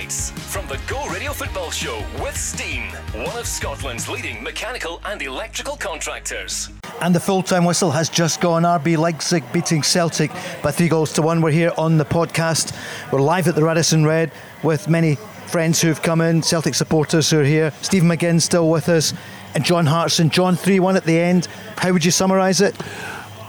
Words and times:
Euro 0.04 0.10
from 0.10 0.66
the 0.68 0.78
Go 0.86 1.06
Radio 1.08 1.32
Football 1.32 1.70
Show 1.70 2.04
with 2.22 2.36
Stein, 2.36 2.90
one 3.14 3.36
of 3.38 3.46
Scotland's 3.46 4.06
leading 4.06 4.42
mechanical 4.42 5.00
and 5.06 5.22
electrical 5.22 5.76
contractors. 5.76 6.68
And 7.00 7.14
the 7.14 7.20
full 7.20 7.42
time 7.42 7.64
whistle 7.64 7.90
has 7.90 8.10
just 8.10 8.40
gone. 8.42 8.64
RB 8.64 8.98
Leipzig 8.98 9.44
beating 9.50 9.82
Celtic 9.82 10.30
by 10.62 10.72
three 10.72 10.88
goals 10.88 11.12
to 11.14 11.22
one. 11.22 11.40
We're 11.40 11.52
here 11.52 11.72
on 11.78 11.96
the 11.96 12.04
podcast. 12.04 12.76
We're 13.10 13.20
live 13.20 13.48
at 13.48 13.54
the 13.54 13.64
Radisson 13.64 14.04
Red 14.04 14.30
with 14.62 14.88
many 14.88 15.14
friends 15.46 15.80
who've 15.80 16.02
come 16.02 16.20
in, 16.20 16.42
Celtic 16.42 16.74
supporters 16.74 17.30
who 17.30 17.40
are 17.40 17.44
here. 17.44 17.72
Stephen 17.80 18.08
McGinn 18.08 18.42
still 18.42 18.68
with 18.68 18.90
us, 18.90 19.14
and 19.54 19.64
John 19.64 19.86
Hartson. 19.86 20.28
John 20.28 20.54
3 20.54 20.80
1 20.80 20.96
at 20.96 21.04
the 21.04 21.18
end. 21.18 21.46
How 21.78 21.92
would 21.92 22.04
you 22.04 22.10
summarise 22.10 22.60
it? 22.60 22.78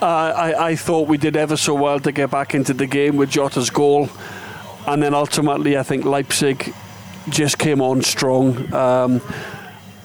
Uh, 0.01 0.05
I, 0.05 0.67
I 0.69 0.75
thought 0.75 1.09
we 1.09 1.17
did 1.17 1.35
ever 1.35 1.57
so 1.57 1.73
well 1.73 1.99
to 1.99 2.11
get 2.13 2.31
back 2.31 2.55
into 2.55 2.73
the 2.73 2.87
game 2.87 3.17
with 3.17 3.29
Jota's 3.29 3.69
goal 3.69 4.09
and 4.87 5.01
then 5.01 5.13
ultimately 5.13 5.77
I 5.77 5.83
think 5.83 6.05
Leipzig 6.05 6.73
just 7.29 7.57
came 7.57 7.81
on 7.81 8.01
strong. 8.01 8.73
Um, 8.73 9.21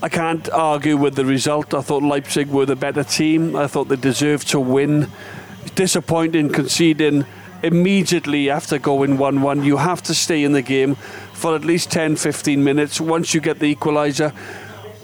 I 0.03 0.09
can't 0.09 0.49
argue 0.51 0.97
with 0.97 1.15
the 1.15 1.27
result. 1.27 1.75
I 1.75 1.83
thought 1.83 2.03
Leipzig 2.03 2.49
were 2.49 2.65
the 2.65 2.77
better 2.77 3.05
team. 3.05 3.55
I 3.55 3.67
thought 3.67 3.89
they 3.89 3.97
deserved 3.97 4.49
to 4.49 4.61
win. 4.61 5.09
Disappointing 5.75 6.51
conceding 6.51 7.27
immediately 7.63 8.49
after 8.49 8.79
going 8.79 9.19
1 9.19 9.43
1. 9.43 9.63
You 9.65 9.77
have 9.77 10.03
to 10.05 10.15
stay 10.15 10.43
in 10.43 10.53
the 10.53 10.63
game 10.63 10.95
for 11.35 11.55
at 11.55 11.65
least 11.65 11.91
10 11.91 12.17
15 12.17 12.65
minutes 12.65 13.01
once 13.01 13.35
you 13.35 13.41
get 13.41 13.59
the 13.59 13.75
equaliser. 13.75 14.35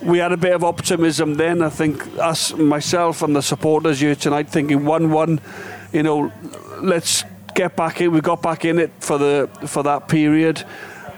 We 0.02 0.18
had 0.18 0.32
a 0.32 0.36
bit 0.36 0.54
of 0.54 0.64
optimism 0.64 1.34
then. 1.34 1.62
I 1.62 1.68
think 1.68 2.06
us, 2.18 2.54
myself, 2.54 3.22
and 3.22 3.36
the 3.36 3.42
supporters 3.42 4.00
here 4.00 4.14
tonight 4.14 4.48
thinking 4.48 4.86
1 4.86 5.10
1, 5.10 5.40
you 5.92 6.02
know, 6.02 6.32
let's 6.80 7.24
get 7.56 7.74
back 7.74 8.00
in. 8.00 8.12
We 8.12 8.20
got 8.20 8.42
back 8.42 8.64
in 8.64 8.78
it 8.78 8.92
for 9.00 9.18
the 9.18 9.48
for 9.66 9.82
that 9.82 10.08
period, 10.08 10.64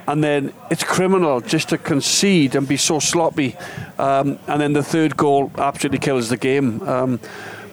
and 0.06 0.24
then 0.24 0.52
it's 0.70 0.84
criminal 0.84 1.40
just 1.40 1.68
to 1.68 1.78
concede 1.78 2.54
and 2.56 2.66
be 2.66 2.78
so 2.78 2.98
sloppy. 2.98 3.56
Um, 3.98 4.38
and 4.46 4.60
then 4.60 4.72
the 4.72 4.82
third 4.82 5.16
goal 5.16 5.50
absolutely 5.58 5.98
kills 5.98 6.28
the 6.28 6.36
game. 6.36 6.80
Um, 6.82 7.20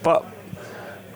but 0.03 0.25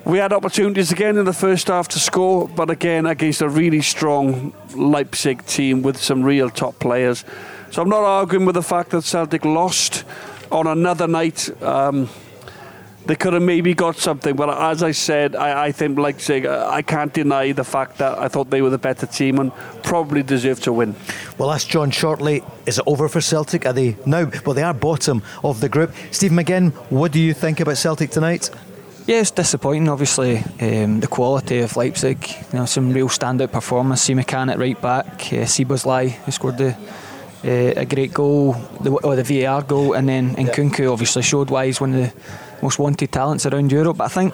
we 0.06 0.18
had 0.18 0.32
opportunities 0.32 0.92
again 0.92 1.18
in 1.18 1.26
the 1.26 1.34
first 1.34 1.68
half 1.68 1.88
to 1.90 2.00
score, 2.00 2.48
but 2.48 2.70
again 2.70 3.06
against 3.06 3.42
a 3.42 3.50
really 3.50 3.82
strong 3.82 4.54
Leipzig 4.76 5.46
team 5.46 5.82
with 5.82 5.98
some 5.98 6.24
real 6.24 6.50
top 6.50 6.80
players. 6.80 7.26
So 7.72 7.82
I'm 7.82 7.90
not 7.90 8.04
arguing 8.04 8.46
with 8.46 8.56
the 8.56 8.64
fact 8.64 8.92
that 8.92 9.04
Celtic 9.04 9.46
lost 9.46 10.06
on 10.52 10.68
another 10.68 11.08
night. 11.08 11.50
Um, 11.62 12.10
they 13.06 13.16
could 13.16 13.34
have 13.34 13.42
maybe 13.42 13.74
got 13.74 13.98
something. 13.98 14.36
But 14.36 14.50
as 14.50 14.84
I 14.84 14.92
said, 14.92 15.36
I, 15.36 15.66
I 15.66 15.72
think 15.72 15.98
Leipzig, 15.98 16.46
I 16.46 16.82
can't 16.82 17.14
deny 17.14 17.52
the 17.52 17.64
fact 17.64 17.98
that 17.98 18.18
I 18.18 18.28
thought 18.28 18.50
they 18.50 18.62
were 18.62 18.70
the 18.70 18.78
better 18.78 19.06
team 19.06 19.40
and 19.40 19.52
probably 19.84 20.24
deserved 20.24 20.64
to 20.64 20.74
win. 20.74 20.96
Well, 21.38 21.52
ask 21.52 21.68
John 21.68 21.92
shortly. 21.92 22.44
Is 22.66 22.78
it 22.78 22.84
over 22.86 23.08
for 23.10 23.22
Celtic? 23.22 23.66
Are 23.66 23.74
they 23.74 23.96
now? 24.06 24.30
Well, 24.46 24.54
they 24.54 24.64
are 24.64 24.74
bottom 24.74 25.24
of 25.44 25.60
the 25.62 25.70
group. 25.70 25.94
Stephen 26.12 26.38
McGinn, 26.38 26.72
what 26.92 27.12
do 27.12 27.20
you 27.20 27.34
think 27.34 27.60
about 27.60 27.78
Celtic 27.78 28.12
tonight? 28.12 28.50
Yeah, 29.08 29.22
it's 29.22 29.32
disappointing. 29.32 29.90
Obviously, 29.90 30.38
um, 30.62 31.00
the 31.00 31.08
quality 31.08 31.60
of 31.62 31.76
Leipzig. 31.76 32.30
You 32.54 32.60
know, 32.60 32.66
some 32.66 32.92
real 32.94 33.10
standout 33.10 33.52
performance. 33.52 34.08
Simakan 34.08 34.52
at 34.52 34.60
right 34.60 34.80
back. 34.80 35.08
Uh, 35.08 35.48
Szoboszlai, 35.48 36.12
who 36.12 36.32
scored 36.32 36.60
the 36.60 36.78
uh, 37.44 37.74
a 37.76 37.86
great 37.86 38.14
goal, 38.14 38.54
the, 38.82 38.92
or 38.92 39.16
the 39.16 39.24
VAR 39.24 39.64
goal, 39.64 39.94
and 39.94 40.08
then 40.08 40.36
Nkunku 40.36 40.80
yeah. 40.80 40.88
obviously 40.90 41.24
showed 41.24 41.50
why 41.50 41.66
he's 41.68 41.82
one 41.82 41.96
of 41.96 42.02
the 42.02 42.14
most 42.62 42.80
wanted 42.80 43.12
talents 43.12 43.46
around 43.46 43.72
Europe. 43.72 43.98
But 43.98 44.06
I 44.06 44.08
think 44.10 44.34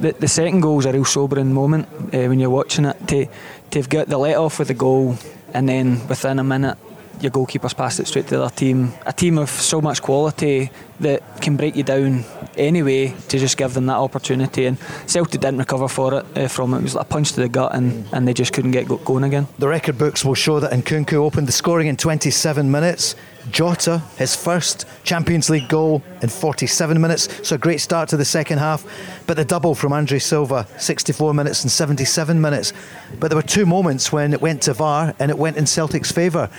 the, 0.00 0.12
the 0.12 0.28
second 0.28 0.60
goal 0.60 0.78
is 0.78 0.86
a 0.86 0.92
real 0.92 1.04
sobering 1.04 1.52
moment 1.52 1.88
uh, 2.14 2.26
when 2.28 2.38
you're 2.38 2.50
watching 2.50 2.84
it. 2.84 2.96
To, 3.08 3.26
to 3.70 3.78
have 3.78 3.88
got 3.88 4.08
the 4.08 4.18
let 4.18 4.36
off 4.36 4.58
with 4.58 4.68
the 4.68 4.74
goal 4.74 5.16
and 5.52 5.68
then 5.68 6.06
within 6.08 6.38
a 6.38 6.44
minute 6.44 6.78
your 7.20 7.30
goalkeeper's 7.30 7.72
passed 7.72 8.00
it 8.00 8.06
straight 8.06 8.26
to 8.28 8.38
their 8.38 8.50
team. 8.50 8.92
A 9.06 9.12
team 9.12 9.38
of 9.38 9.48
so 9.48 9.80
much 9.80 10.02
quality 10.02 10.70
that 11.00 11.22
can 11.40 11.56
break 11.56 11.76
you 11.76 11.82
down 11.82 12.24
anyway 12.56 13.14
to 13.28 13.38
just 13.38 13.56
give 13.56 13.74
them 13.74 13.86
that 13.86 13.96
opportunity. 13.96 14.66
And 14.66 14.78
Celtic 15.06 15.40
didn't 15.40 15.58
recover 15.58 15.88
for 15.88 16.14
it 16.18 16.26
uh, 16.36 16.48
from 16.48 16.74
it. 16.74 16.78
It 16.78 16.82
was 16.82 16.94
like 16.94 17.06
a 17.06 17.08
punch 17.08 17.32
to 17.32 17.40
the 17.40 17.48
gut 17.48 17.74
and, 17.74 18.06
and 18.12 18.28
they 18.28 18.34
just 18.34 18.52
couldn't 18.52 18.72
get 18.72 18.86
going 18.86 19.24
again. 19.24 19.46
The 19.58 19.68
record 19.68 19.98
books 19.98 20.24
will 20.24 20.34
show 20.34 20.60
that 20.60 20.72
Nkunku 20.72 21.14
opened 21.14 21.48
the 21.48 21.52
scoring 21.52 21.88
in 21.88 21.96
27 21.96 22.70
minutes. 22.70 23.16
Jota, 23.50 23.98
his 24.18 24.34
first 24.34 24.86
Champions 25.04 25.48
League 25.50 25.68
goal 25.68 26.02
in 26.22 26.28
47 26.28 27.00
minutes, 27.00 27.28
so 27.46 27.54
a 27.54 27.58
great 27.58 27.80
start 27.80 28.08
to 28.10 28.16
the 28.16 28.24
second 28.24 28.58
half. 28.58 28.84
But 29.26 29.36
the 29.36 29.44
double 29.44 29.74
from 29.74 29.92
Andre 29.92 30.18
Silva, 30.18 30.66
64 30.78 31.34
minutes 31.34 31.62
and 31.62 31.70
77 31.70 32.40
minutes. 32.40 32.72
But 33.18 33.28
there 33.28 33.36
were 33.36 33.42
two 33.42 33.66
moments 33.66 34.12
when 34.12 34.32
it 34.32 34.40
went 34.40 34.62
to 34.62 34.74
VAR 34.74 35.14
and 35.18 35.30
it 35.30 35.38
went 35.38 35.56
in 35.56 35.66
Celtic's 35.66 36.12
favour. 36.12 36.50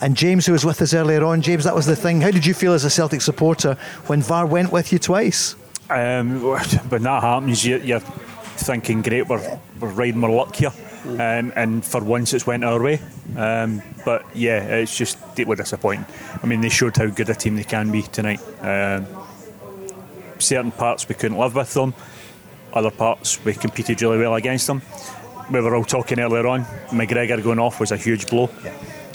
And 0.00 0.16
James, 0.16 0.46
who 0.46 0.52
was 0.52 0.64
with 0.64 0.80
us 0.82 0.94
earlier 0.94 1.24
on, 1.24 1.42
James, 1.42 1.64
that 1.64 1.74
was 1.74 1.86
the 1.86 1.96
thing. 1.96 2.20
How 2.20 2.30
did 2.30 2.46
you 2.46 2.54
feel 2.54 2.72
as 2.72 2.84
a 2.84 2.90
Celtic 2.90 3.20
supporter 3.20 3.74
when 4.06 4.22
VAR 4.22 4.46
went 4.46 4.72
with 4.72 4.92
you 4.92 4.98
twice? 4.98 5.56
Um, 5.88 6.42
when 6.88 7.02
that 7.02 7.22
happens, 7.22 7.64
you, 7.64 7.94
are 7.94 8.00
thinking, 8.00 9.02
great, 9.02 9.28
we're, 9.28 9.60
we're 9.80 9.90
riding 9.90 10.24
our 10.24 10.30
luck 10.30 10.56
here. 10.56 10.72
Um, 11.06 11.52
and 11.54 11.84
for 11.84 12.02
once 12.02 12.34
it's 12.34 12.46
went 12.46 12.64
our 12.64 12.82
way. 12.82 13.00
Um, 13.36 13.82
but 14.04 14.24
yeah, 14.34 14.62
it's 14.62 14.96
just 14.96 15.18
deeply 15.34 15.56
disappointing. 15.56 16.04
I 16.42 16.46
mean, 16.46 16.60
they 16.60 16.68
showed 16.68 16.96
how 16.96 17.06
good 17.06 17.30
a 17.30 17.34
team 17.34 17.56
they 17.56 17.64
can 17.64 17.90
be 17.92 18.02
tonight. 18.02 18.40
Um, 18.60 19.06
certain 20.38 20.72
parts 20.72 21.08
we 21.08 21.14
couldn't 21.14 21.38
live 21.38 21.54
with 21.54 21.72
them, 21.74 21.94
other 22.72 22.90
parts 22.90 23.42
we 23.44 23.54
competed 23.54 24.02
really 24.02 24.18
well 24.18 24.34
against 24.34 24.66
them. 24.66 24.82
We 25.50 25.60
were 25.60 25.76
all 25.76 25.84
talking 25.84 26.18
earlier 26.18 26.46
on. 26.46 26.64
McGregor 26.90 27.42
going 27.42 27.58
off 27.58 27.78
was 27.78 27.92
a 27.92 27.96
huge 27.96 28.26
blow. 28.26 28.50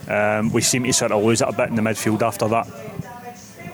Um, 0.07 0.51
we 0.51 0.62
seemed 0.62 0.85
to 0.85 0.94
sort 0.94 1.12
of 1.12 1.24
lose 1.24 1.41
it 1.41 1.47
a 1.47 1.53
bit 1.53 1.69
in 1.69 1.75
the 1.75 1.81
midfield 1.81 2.22
after 2.22 2.47
that. 2.47 2.68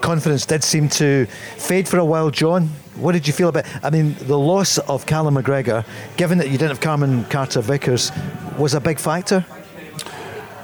Confidence 0.01 0.45
did 0.45 0.63
seem 0.63 0.89
to 0.89 1.25
fade 1.57 1.87
for 1.87 1.99
a 1.99 2.05
while, 2.05 2.29
John. 2.31 2.69
What 2.99 3.11
did 3.11 3.27
you 3.27 3.33
feel 3.33 3.49
about? 3.49 3.65
I 3.83 3.89
mean, 3.91 4.15
the 4.21 4.39
loss 4.39 4.79
of 4.79 5.05
Callum 5.05 5.35
McGregor, 5.35 5.85
given 6.17 6.39
that 6.39 6.47
you 6.47 6.57
didn't 6.57 6.69
have 6.69 6.81
Cameron 6.81 7.25
Carter 7.25 7.61
Vickers, 7.61 8.11
was 8.57 8.73
a 8.73 8.81
big 8.81 8.99
factor. 8.99 9.45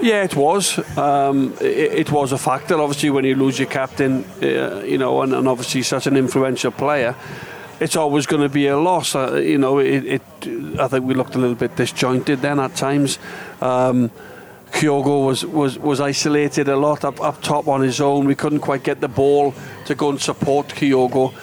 Yeah, 0.02 0.24
it 0.24 0.36
was. 0.36 0.80
Um, 0.98 1.54
it, 1.62 1.94
it, 1.94 2.12
was 2.12 2.32
a 2.32 2.38
factor. 2.38 2.76
Obviously, 2.76 3.12
when 3.12 3.24
you 3.24 3.36
lose 3.36 3.60
your 3.60 3.70
captain, 3.70 4.26
uh, 4.42 4.82
you 4.84 4.98
know, 4.98 5.22
and, 5.22 5.34
and, 5.34 5.48
obviously 5.48 5.84
such 5.84 6.08
an 6.08 6.18
influential 6.18 6.72
player, 6.72 7.16
it's 7.80 7.96
always 7.96 8.26
going 8.26 8.42
to 8.42 8.50
be 8.50 8.68
a 8.68 8.78
loss. 8.78 9.16
Uh, 9.16 9.36
you 9.36 9.58
know, 9.58 9.78
it, 9.78 10.04
it, 10.06 10.22
I 10.80 10.88
think 10.88 11.06
we 11.06 11.14
looked 11.14 11.36
a 11.36 11.40
little 11.40 11.56
bit 11.56 11.76
disjointed 11.76 12.42
then 12.42 12.60
at 12.60 12.76
times. 12.76 13.20
Um, 13.62 14.12
Kyogo 14.72 15.28
was, 15.28 15.46
was, 15.46 15.78
was 15.78 16.02
isolated 16.02 16.68
a 16.68 16.76
lot 16.76 17.06
up, 17.06 17.22
up 17.22 17.42
top 17.44 17.68
on 17.68 17.82
his 17.82 18.02
own. 18.02 18.26
We 18.26 18.36
couldn't 18.36 18.62
quite 18.62 18.84
get 18.84 19.00
the 19.02 19.08
ball 19.08 19.54
to 19.86 19.94
go 19.94 20.10
and 20.10 20.20
support 20.20 20.70
Kyogo 20.70 21.34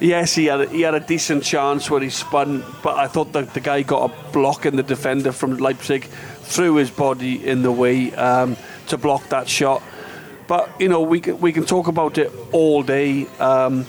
yes, 0.00 0.34
he 0.34 0.46
had 0.46 0.60
a, 0.60 0.68
he 0.68 0.82
had 0.82 0.94
a 0.94 1.00
decent 1.00 1.44
chance 1.44 1.90
where 1.90 2.00
he 2.00 2.10
spun, 2.10 2.64
but 2.82 2.96
I 2.96 3.08
thought 3.08 3.32
the, 3.32 3.42
the 3.42 3.60
guy 3.60 3.82
got 3.82 4.10
a 4.10 4.32
block 4.32 4.66
in 4.66 4.76
the 4.76 4.82
defender 4.82 5.32
from 5.32 5.56
Leipzig, 5.56 6.04
threw 6.04 6.76
his 6.76 6.90
body 6.90 7.46
in 7.46 7.62
the 7.62 7.72
way 7.72 8.14
um, 8.14 8.56
to 8.88 8.98
block 8.98 9.28
that 9.28 9.48
shot. 9.48 9.82
But 10.46 10.80
you 10.80 10.88
know, 10.88 11.02
we 11.02 11.20
can, 11.20 11.40
we 11.40 11.52
can 11.52 11.64
talk 11.64 11.88
about 11.88 12.18
it 12.18 12.32
all 12.52 12.82
day. 12.82 13.26
Um, 13.38 13.86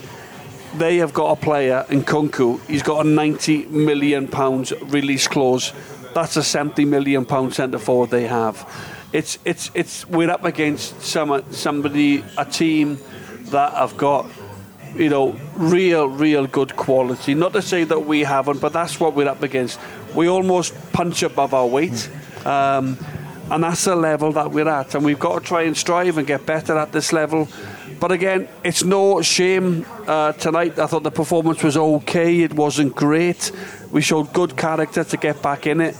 they 0.75 0.97
have 0.97 1.13
got 1.13 1.31
a 1.31 1.35
player 1.35 1.85
in 1.89 2.03
Kunku. 2.03 2.63
He's 2.67 2.83
got 2.83 3.05
a 3.05 3.09
90 3.09 3.65
million 3.67 4.27
pounds 4.27 4.73
release 4.83 5.27
clause. 5.27 5.73
That's 6.13 6.37
a 6.37 6.43
70 6.43 6.85
million 6.85 7.25
pound 7.25 7.53
centre 7.53 7.79
forward 7.79 8.09
they 8.09 8.27
have. 8.27 8.67
It's 9.11 9.39
it's 9.43 9.71
it's 9.73 10.07
we're 10.07 10.29
up 10.29 10.45
against 10.45 11.01
some 11.01 11.43
somebody 11.51 12.23
a 12.37 12.45
team 12.45 12.99
that 13.45 13.73
have 13.73 13.97
got 13.97 14.29
you 14.95 15.09
know, 15.09 15.35
real, 15.55 16.07
real 16.07 16.47
good 16.47 16.75
quality. 16.75 17.33
Not 17.33 17.53
to 17.53 17.61
say 17.61 17.83
that 17.83 18.05
we 18.05 18.21
haven't, 18.21 18.59
but 18.59 18.73
that's 18.73 18.99
what 18.99 19.13
we're 19.13 19.27
up 19.27 19.43
against. 19.43 19.79
We 20.15 20.27
almost 20.27 20.73
punch 20.91 21.23
above 21.23 21.53
our 21.53 21.67
weight. 21.67 22.09
Um, 22.45 22.97
and 23.51 23.63
that's 23.63 23.85
the 23.85 23.95
level 23.95 24.31
that 24.33 24.51
we're 24.51 24.69
at. 24.69 24.95
And 24.95 25.03
we've 25.03 25.19
got 25.19 25.39
to 25.39 25.45
try 25.45 25.63
and 25.63 25.75
strive 25.75 26.17
and 26.17 26.27
get 26.27 26.45
better 26.45 26.77
at 26.77 26.91
this 26.91 27.11
level. 27.11 27.47
But 27.99 28.11
again, 28.11 28.47
it's 28.63 28.83
no 28.83 29.21
shame 29.21 29.85
uh, 30.07 30.33
tonight. 30.33 30.79
I 30.79 30.85
thought 30.85 31.03
the 31.03 31.11
performance 31.11 31.63
was 31.63 31.75
okay. 31.75 32.41
It 32.41 32.53
wasn't 32.53 32.95
great. 32.95 33.51
We 33.91 34.01
showed 34.01 34.31
good 34.33 34.55
character 34.55 35.03
to 35.03 35.17
get 35.17 35.41
back 35.41 35.67
in 35.67 35.81
it. 35.81 35.97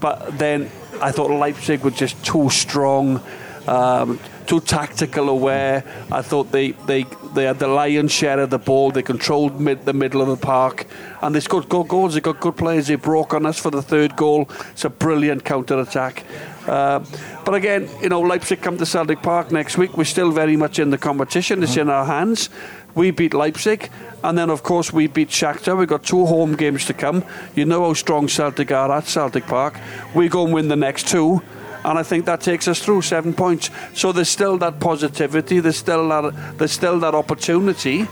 But 0.00 0.38
then 0.38 0.70
I 1.02 1.10
thought 1.10 1.30
Leipzig 1.30 1.82
were 1.82 1.90
just 1.90 2.24
too 2.24 2.48
strong. 2.48 3.20
Um, 3.66 4.20
too 4.46 4.60
tactical 4.60 5.28
aware. 5.28 5.84
I 6.10 6.22
thought 6.22 6.50
they, 6.52 6.72
they, 6.72 7.04
they 7.34 7.44
had 7.44 7.58
the 7.58 7.68
lion's 7.68 8.12
share 8.12 8.40
of 8.40 8.50
the 8.50 8.58
ball. 8.58 8.90
They 8.90 9.02
controlled 9.02 9.60
mid, 9.60 9.84
the 9.84 9.92
middle 9.92 10.22
of 10.22 10.28
the 10.28 10.36
park, 10.36 10.86
and 11.22 11.34
they 11.34 11.40
scored 11.40 11.68
good 11.68 11.88
goals. 11.88 12.14
They 12.14 12.20
got 12.20 12.40
good 12.40 12.56
players. 12.56 12.86
They 12.86 12.96
broke 12.96 13.34
on 13.34 13.46
us 13.46 13.58
for 13.58 13.70
the 13.70 13.82
third 13.82 14.16
goal. 14.16 14.48
It's 14.72 14.84
a 14.84 14.90
brilliant 14.90 15.44
counter 15.44 15.78
attack. 15.80 16.24
Uh, 16.66 17.04
but 17.44 17.54
again, 17.54 17.88
you 18.00 18.08
know, 18.08 18.20
Leipzig 18.20 18.62
come 18.62 18.78
to 18.78 18.86
Celtic 18.86 19.22
Park 19.22 19.52
next 19.52 19.76
week. 19.76 19.96
We're 19.96 20.04
still 20.04 20.30
very 20.30 20.56
much 20.56 20.78
in 20.78 20.90
the 20.90 20.98
competition. 20.98 21.62
It's 21.62 21.76
in 21.76 21.90
our 21.90 22.06
hands. 22.06 22.48
We 22.94 23.10
beat 23.10 23.34
Leipzig, 23.34 23.90
and 24.22 24.38
then 24.38 24.50
of 24.50 24.62
course 24.62 24.92
we 24.92 25.08
beat 25.08 25.28
Shakhtar. 25.28 25.76
We've 25.76 25.88
got 25.88 26.04
two 26.04 26.26
home 26.26 26.54
games 26.54 26.84
to 26.86 26.94
come. 26.94 27.24
You 27.54 27.64
know 27.64 27.82
how 27.82 27.94
strong 27.94 28.28
Celtic 28.28 28.70
are 28.70 28.90
at 28.92 29.08
Celtic 29.08 29.46
Park. 29.46 29.78
We 30.14 30.28
go 30.28 30.44
and 30.44 30.54
win 30.54 30.68
the 30.68 30.76
next 30.76 31.08
two 31.08 31.42
and 31.84 31.98
I 31.98 32.02
think 32.02 32.24
that 32.24 32.40
takes 32.40 32.66
us 32.68 32.80
through 32.80 33.02
seven 33.02 33.34
points. 33.34 33.70
So 33.94 34.12
there's 34.12 34.28
still 34.28 34.56
that 34.58 34.80
positivity. 34.80 35.60
There's 35.60 35.76
still 35.76 36.08
that. 36.08 36.58
There's 36.58 36.72
still 36.72 36.98
that 37.00 37.14
opportunity 37.14 38.04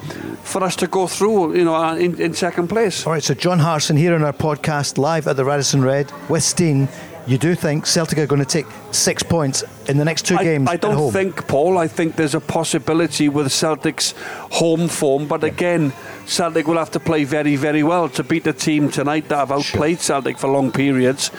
for 0.42 0.62
us 0.62 0.76
to 0.76 0.86
go 0.86 1.06
through. 1.06 1.56
You 1.56 1.64
know, 1.64 1.74
uh, 1.74 1.96
in, 1.96 2.20
in 2.20 2.34
second 2.34 2.68
place. 2.68 3.06
All 3.06 3.12
right. 3.12 3.22
So 3.22 3.34
John 3.34 3.58
Hartson 3.58 3.96
here 3.96 4.14
on 4.14 4.22
our 4.22 4.32
podcast 4.32 4.98
live 4.98 5.26
at 5.26 5.36
the 5.36 5.44
Radisson 5.44 5.82
Red 5.82 6.12
with 6.28 6.42
Stein. 6.42 6.88
You 7.24 7.38
do 7.38 7.54
think 7.54 7.86
Celtic 7.86 8.18
are 8.18 8.26
going 8.26 8.44
to 8.44 8.44
take 8.44 8.66
six 8.90 9.22
points 9.22 9.62
in 9.88 9.96
the 9.96 10.04
next 10.04 10.26
two 10.26 10.36
I, 10.36 10.42
games? 10.42 10.68
I 10.68 10.76
don't 10.76 11.12
think, 11.12 11.46
Paul. 11.46 11.78
I 11.78 11.86
think 11.86 12.16
there's 12.16 12.34
a 12.34 12.40
possibility 12.40 13.28
with 13.28 13.52
Celtic's 13.52 14.12
home 14.50 14.88
form, 14.88 15.28
but 15.28 15.44
again, 15.44 15.92
Celtic 16.26 16.66
will 16.66 16.78
have 16.78 16.90
to 16.90 17.00
play 17.00 17.22
very, 17.22 17.54
very 17.54 17.84
well 17.84 18.08
to 18.08 18.24
beat 18.24 18.42
the 18.42 18.52
team 18.52 18.90
tonight 18.90 19.28
that 19.28 19.36
have 19.36 19.52
outplayed 19.52 19.98
sure. 19.98 20.16
Celtic 20.16 20.36
for 20.36 20.48
long 20.48 20.72
periods. 20.72 21.30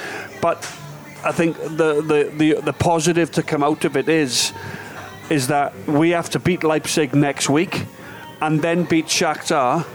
But 0.41 0.63
I 1.25 1.31
think 1.31 1.57
the, 1.57 2.01
the, 2.01 2.31
the, 2.35 2.61
the 2.61 2.73
positive 2.73 3.31
to 3.33 3.43
come 3.43 3.63
out 3.63 3.85
of 3.85 3.95
it 3.95 4.09
is 4.09 4.51
is 5.29 5.47
that 5.47 5.73
we 5.87 6.09
have 6.09 6.29
to 6.31 6.39
beat 6.39 6.63
Leipzig 6.63 7.15
next 7.15 7.49
week 7.49 7.85
and 8.41 8.61
then 8.61 8.83
beat 8.83 9.05
Shakhtar 9.05 9.85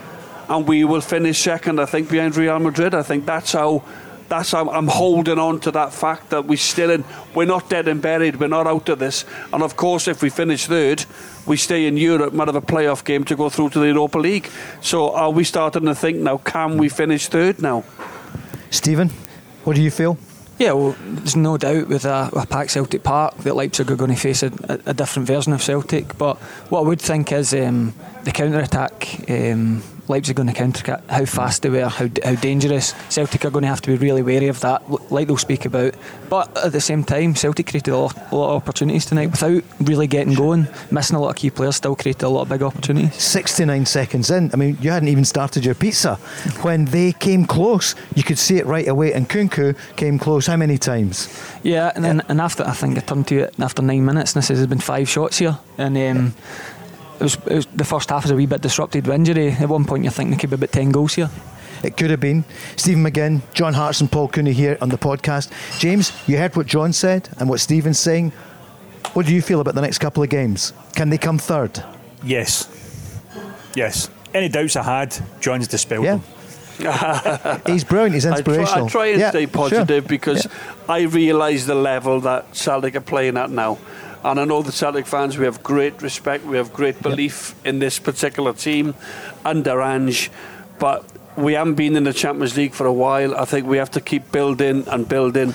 and 0.48 0.66
we 0.66 0.84
will 0.84 1.02
finish 1.02 1.38
second 1.38 1.78
I 1.78 1.84
think 1.84 2.10
behind 2.10 2.36
Real 2.36 2.58
Madrid. 2.58 2.94
I 2.94 3.02
think 3.02 3.26
that's 3.26 3.52
how 3.52 3.84
that's 4.28 4.52
how 4.52 4.68
I'm 4.70 4.88
holding 4.88 5.38
on 5.38 5.60
to 5.60 5.70
that 5.70 5.92
fact 5.92 6.30
that 6.30 6.46
we're 6.46 6.56
still 6.56 6.90
in 6.90 7.04
we're 7.34 7.44
not 7.44 7.68
dead 7.68 7.88
and 7.88 8.00
buried 8.00 8.36
we're 8.36 8.48
not 8.48 8.66
out 8.66 8.88
of 8.88 8.98
this. 8.98 9.26
And 9.52 9.62
of 9.62 9.76
course 9.76 10.08
if 10.08 10.22
we 10.22 10.30
finish 10.30 10.66
third 10.66 11.04
we 11.46 11.58
stay 11.58 11.86
in 11.86 11.98
Europe 11.98 12.32
might 12.32 12.48
have 12.48 12.56
a 12.56 12.62
playoff 12.62 13.04
game 13.04 13.24
to 13.24 13.36
go 13.36 13.50
through 13.50 13.70
to 13.70 13.80
the 13.80 13.88
Europa 13.88 14.18
League. 14.18 14.48
So 14.80 15.12
are 15.14 15.30
we 15.30 15.44
starting 15.44 15.84
to 15.84 15.94
think 15.94 16.16
now 16.16 16.38
can 16.38 16.78
we 16.78 16.88
finish 16.88 17.28
third 17.28 17.60
now? 17.60 17.84
Stephen 18.70 19.10
what 19.64 19.76
do 19.76 19.82
you 19.82 19.90
feel 19.90 20.16
yeah, 20.58 20.72
well, 20.72 20.96
there's 21.00 21.36
no 21.36 21.56
doubt 21.56 21.88
with 21.88 22.04
a, 22.04 22.30
a 22.32 22.46
packed 22.46 22.72
Celtic 22.72 23.02
Park 23.02 23.36
that 23.38 23.54
Leipzig 23.54 23.90
are 23.90 23.96
going 23.96 24.14
to 24.14 24.16
face 24.16 24.42
a, 24.42 24.52
a, 24.86 24.94
different 24.94 25.26
version 25.26 25.52
of 25.52 25.62
Celtic. 25.62 26.18
But 26.18 26.36
what 26.70 26.80
I 26.80 26.82
would 26.82 27.00
think 27.00 27.32
is 27.32 27.54
um, 27.54 27.94
the 28.24 28.32
counter 28.32 28.60
attack. 28.60 29.28
Um, 29.28 29.82
Leipzig 30.08 30.34
are 30.34 30.42
going 30.42 30.48
to 30.48 30.54
counter 30.54 31.00
how 31.08 31.24
fast 31.24 31.62
they 31.62 31.70
were, 31.70 31.88
how, 31.88 32.08
how 32.24 32.34
dangerous. 32.36 32.94
Celtic 33.08 33.44
are 33.44 33.50
going 33.50 33.62
to 33.62 33.68
have 33.68 33.80
to 33.82 33.90
be 33.90 33.96
really 33.96 34.22
wary 34.22 34.48
of 34.48 34.60
that, 34.60 34.88
like 35.12 35.26
they'll 35.26 35.36
speak 35.36 35.64
about. 35.64 35.94
But 36.28 36.56
at 36.64 36.72
the 36.72 36.80
same 36.80 37.04
time, 37.04 37.34
Celtic 37.34 37.66
created 37.66 37.92
a 37.92 37.98
lot, 37.98 38.32
a 38.32 38.36
lot 38.36 38.50
of 38.50 38.62
opportunities 38.62 39.06
tonight 39.06 39.30
without 39.30 39.62
really 39.80 40.06
getting 40.06 40.34
going. 40.34 40.68
Missing 40.90 41.16
a 41.16 41.20
lot 41.20 41.30
of 41.30 41.36
key 41.36 41.50
players, 41.50 41.76
still 41.76 41.96
created 41.96 42.22
a 42.22 42.28
lot 42.28 42.42
of 42.42 42.48
big 42.48 42.62
opportunities. 42.62 43.14
69 43.14 43.86
seconds 43.86 44.30
in, 44.30 44.50
I 44.52 44.56
mean, 44.56 44.78
you 44.80 44.90
hadn't 44.90 45.08
even 45.08 45.24
started 45.24 45.64
your 45.64 45.74
pizza. 45.74 46.16
When 46.62 46.86
they 46.86 47.12
came 47.12 47.44
close, 47.44 47.94
you 48.14 48.22
could 48.22 48.38
see 48.38 48.56
it 48.56 48.66
right 48.66 48.88
away. 48.88 49.12
And 49.12 49.28
Nkunku 49.28 49.76
came 49.96 50.18
close 50.18 50.46
how 50.46 50.56
many 50.56 50.78
times? 50.78 51.28
Yeah, 51.62 51.92
and 51.94 52.04
then 52.04 52.22
and 52.28 52.40
after, 52.40 52.64
I 52.64 52.72
think 52.72 52.96
I 52.96 53.00
turned 53.00 53.28
to 53.28 53.38
it 53.40 53.54
after 53.58 53.82
nine 53.82 54.04
minutes, 54.04 54.34
and 54.34 54.42
this 54.42 54.48
has 54.48 54.66
been 54.66 54.80
five 54.80 55.08
shots 55.08 55.38
here. 55.38 55.58
And 55.76 55.96
um, 55.96 56.34
it 57.18 57.22
was, 57.22 57.34
it 57.46 57.54
was, 57.54 57.66
the 57.66 57.84
first 57.84 58.10
half 58.10 58.24
was 58.24 58.30
a 58.30 58.36
wee 58.36 58.46
bit 58.46 58.60
disrupted 58.60 59.06
with 59.06 59.14
injury. 59.14 59.50
At 59.50 59.68
one 59.68 59.84
point, 59.84 60.04
you're 60.04 60.12
thinking 60.12 60.30
there 60.30 60.40
could 60.40 60.50
be 60.50 60.54
about 60.54 60.72
10 60.72 60.90
goals 60.90 61.14
here. 61.14 61.30
It 61.82 61.96
could 61.96 62.10
have 62.10 62.20
been. 62.20 62.44
Stephen 62.76 63.04
McGinn, 63.04 63.42
John 63.54 63.74
Hartson, 63.74 64.08
Paul 64.08 64.28
Cooney 64.28 64.52
here 64.52 64.78
on 64.80 64.88
the 64.88 64.98
podcast. 64.98 65.50
James, 65.78 66.12
you 66.26 66.38
heard 66.38 66.56
what 66.56 66.66
John 66.66 66.92
said 66.92 67.28
and 67.38 67.48
what 67.48 67.60
Stephen's 67.60 67.98
saying. 67.98 68.30
What 69.12 69.26
do 69.26 69.34
you 69.34 69.42
feel 69.42 69.60
about 69.60 69.74
the 69.74 69.80
next 69.80 69.98
couple 69.98 70.22
of 70.22 70.28
games? 70.28 70.72
Can 70.94 71.10
they 71.10 71.18
come 71.18 71.38
third? 71.38 71.82
Yes. 72.22 72.68
Yes. 73.74 74.10
Any 74.34 74.48
doubts 74.48 74.76
I 74.76 74.82
had, 74.82 75.16
John's 75.40 75.68
dispelled 75.68 76.04
yeah. 76.04 76.16
them. 76.16 76.24
he's 77.66 77.82
brilliant. 77.82 78.14
He's 78.14 78.24
inspirational. 78.24 78.86
I 78.86 78.88
try, 78.88 78.88
I 78.88 78.88
try 78.88 79.06
and 79.06 79.20
yeah, 79.20 79.30
stay 79.30 79.46
positive 79.46 80.04
sure. 80.04 80.08
because 80.08 80.44
yeah. 80.44 80.52
I 80.88 81.02
realise 81.02 81.66
the 81.66 81.74
level 81.74 82.20
that 82.20 82.54
Celtic 82.54 82.94
are 82.94 83.00
playing 83.00 83.36
at 83.36 83.50
now. 83.50 83.78
And 84.28 84.38
I 84.38 84.44
know 84.44 84.60
the 84.60 84.72
Celtic 84.72 85.06
fans, 85.06 85.38
we 85.38 85.46
have 85.46 85.62
great 85.62 86.02
respect, 86.02 86.44
we 86.44 86.58
have 86.58 86.70
great 86.70 87.02
belief 87.02 87.54
yep. 87.56 87.66
in 87.66 87.78
this 87.78 87.98
particular 87.98 88.52
team 88.52 88.94
under 89.42 89.80
Ange, 89.80 90.30
but 90.78 91.02
we 91.38 91.54
haven't 91.54 91.76
been 91.76 91.96
in 91.96 92.04
the 92.04 92.12
Champions 92.12 92.54
League 92.54 92.74
for 92.74 92.84
a 92.84 92.92
while. 92.92 93.34
I 93.34 93.46
think 93.46 93.66
we 93.66 93.78
have 93.78 93.90
to 93.92 94.02
keep 94.02 94.30
building 94.30 94.86
and 94.86 95.08
building. 95.08 95.54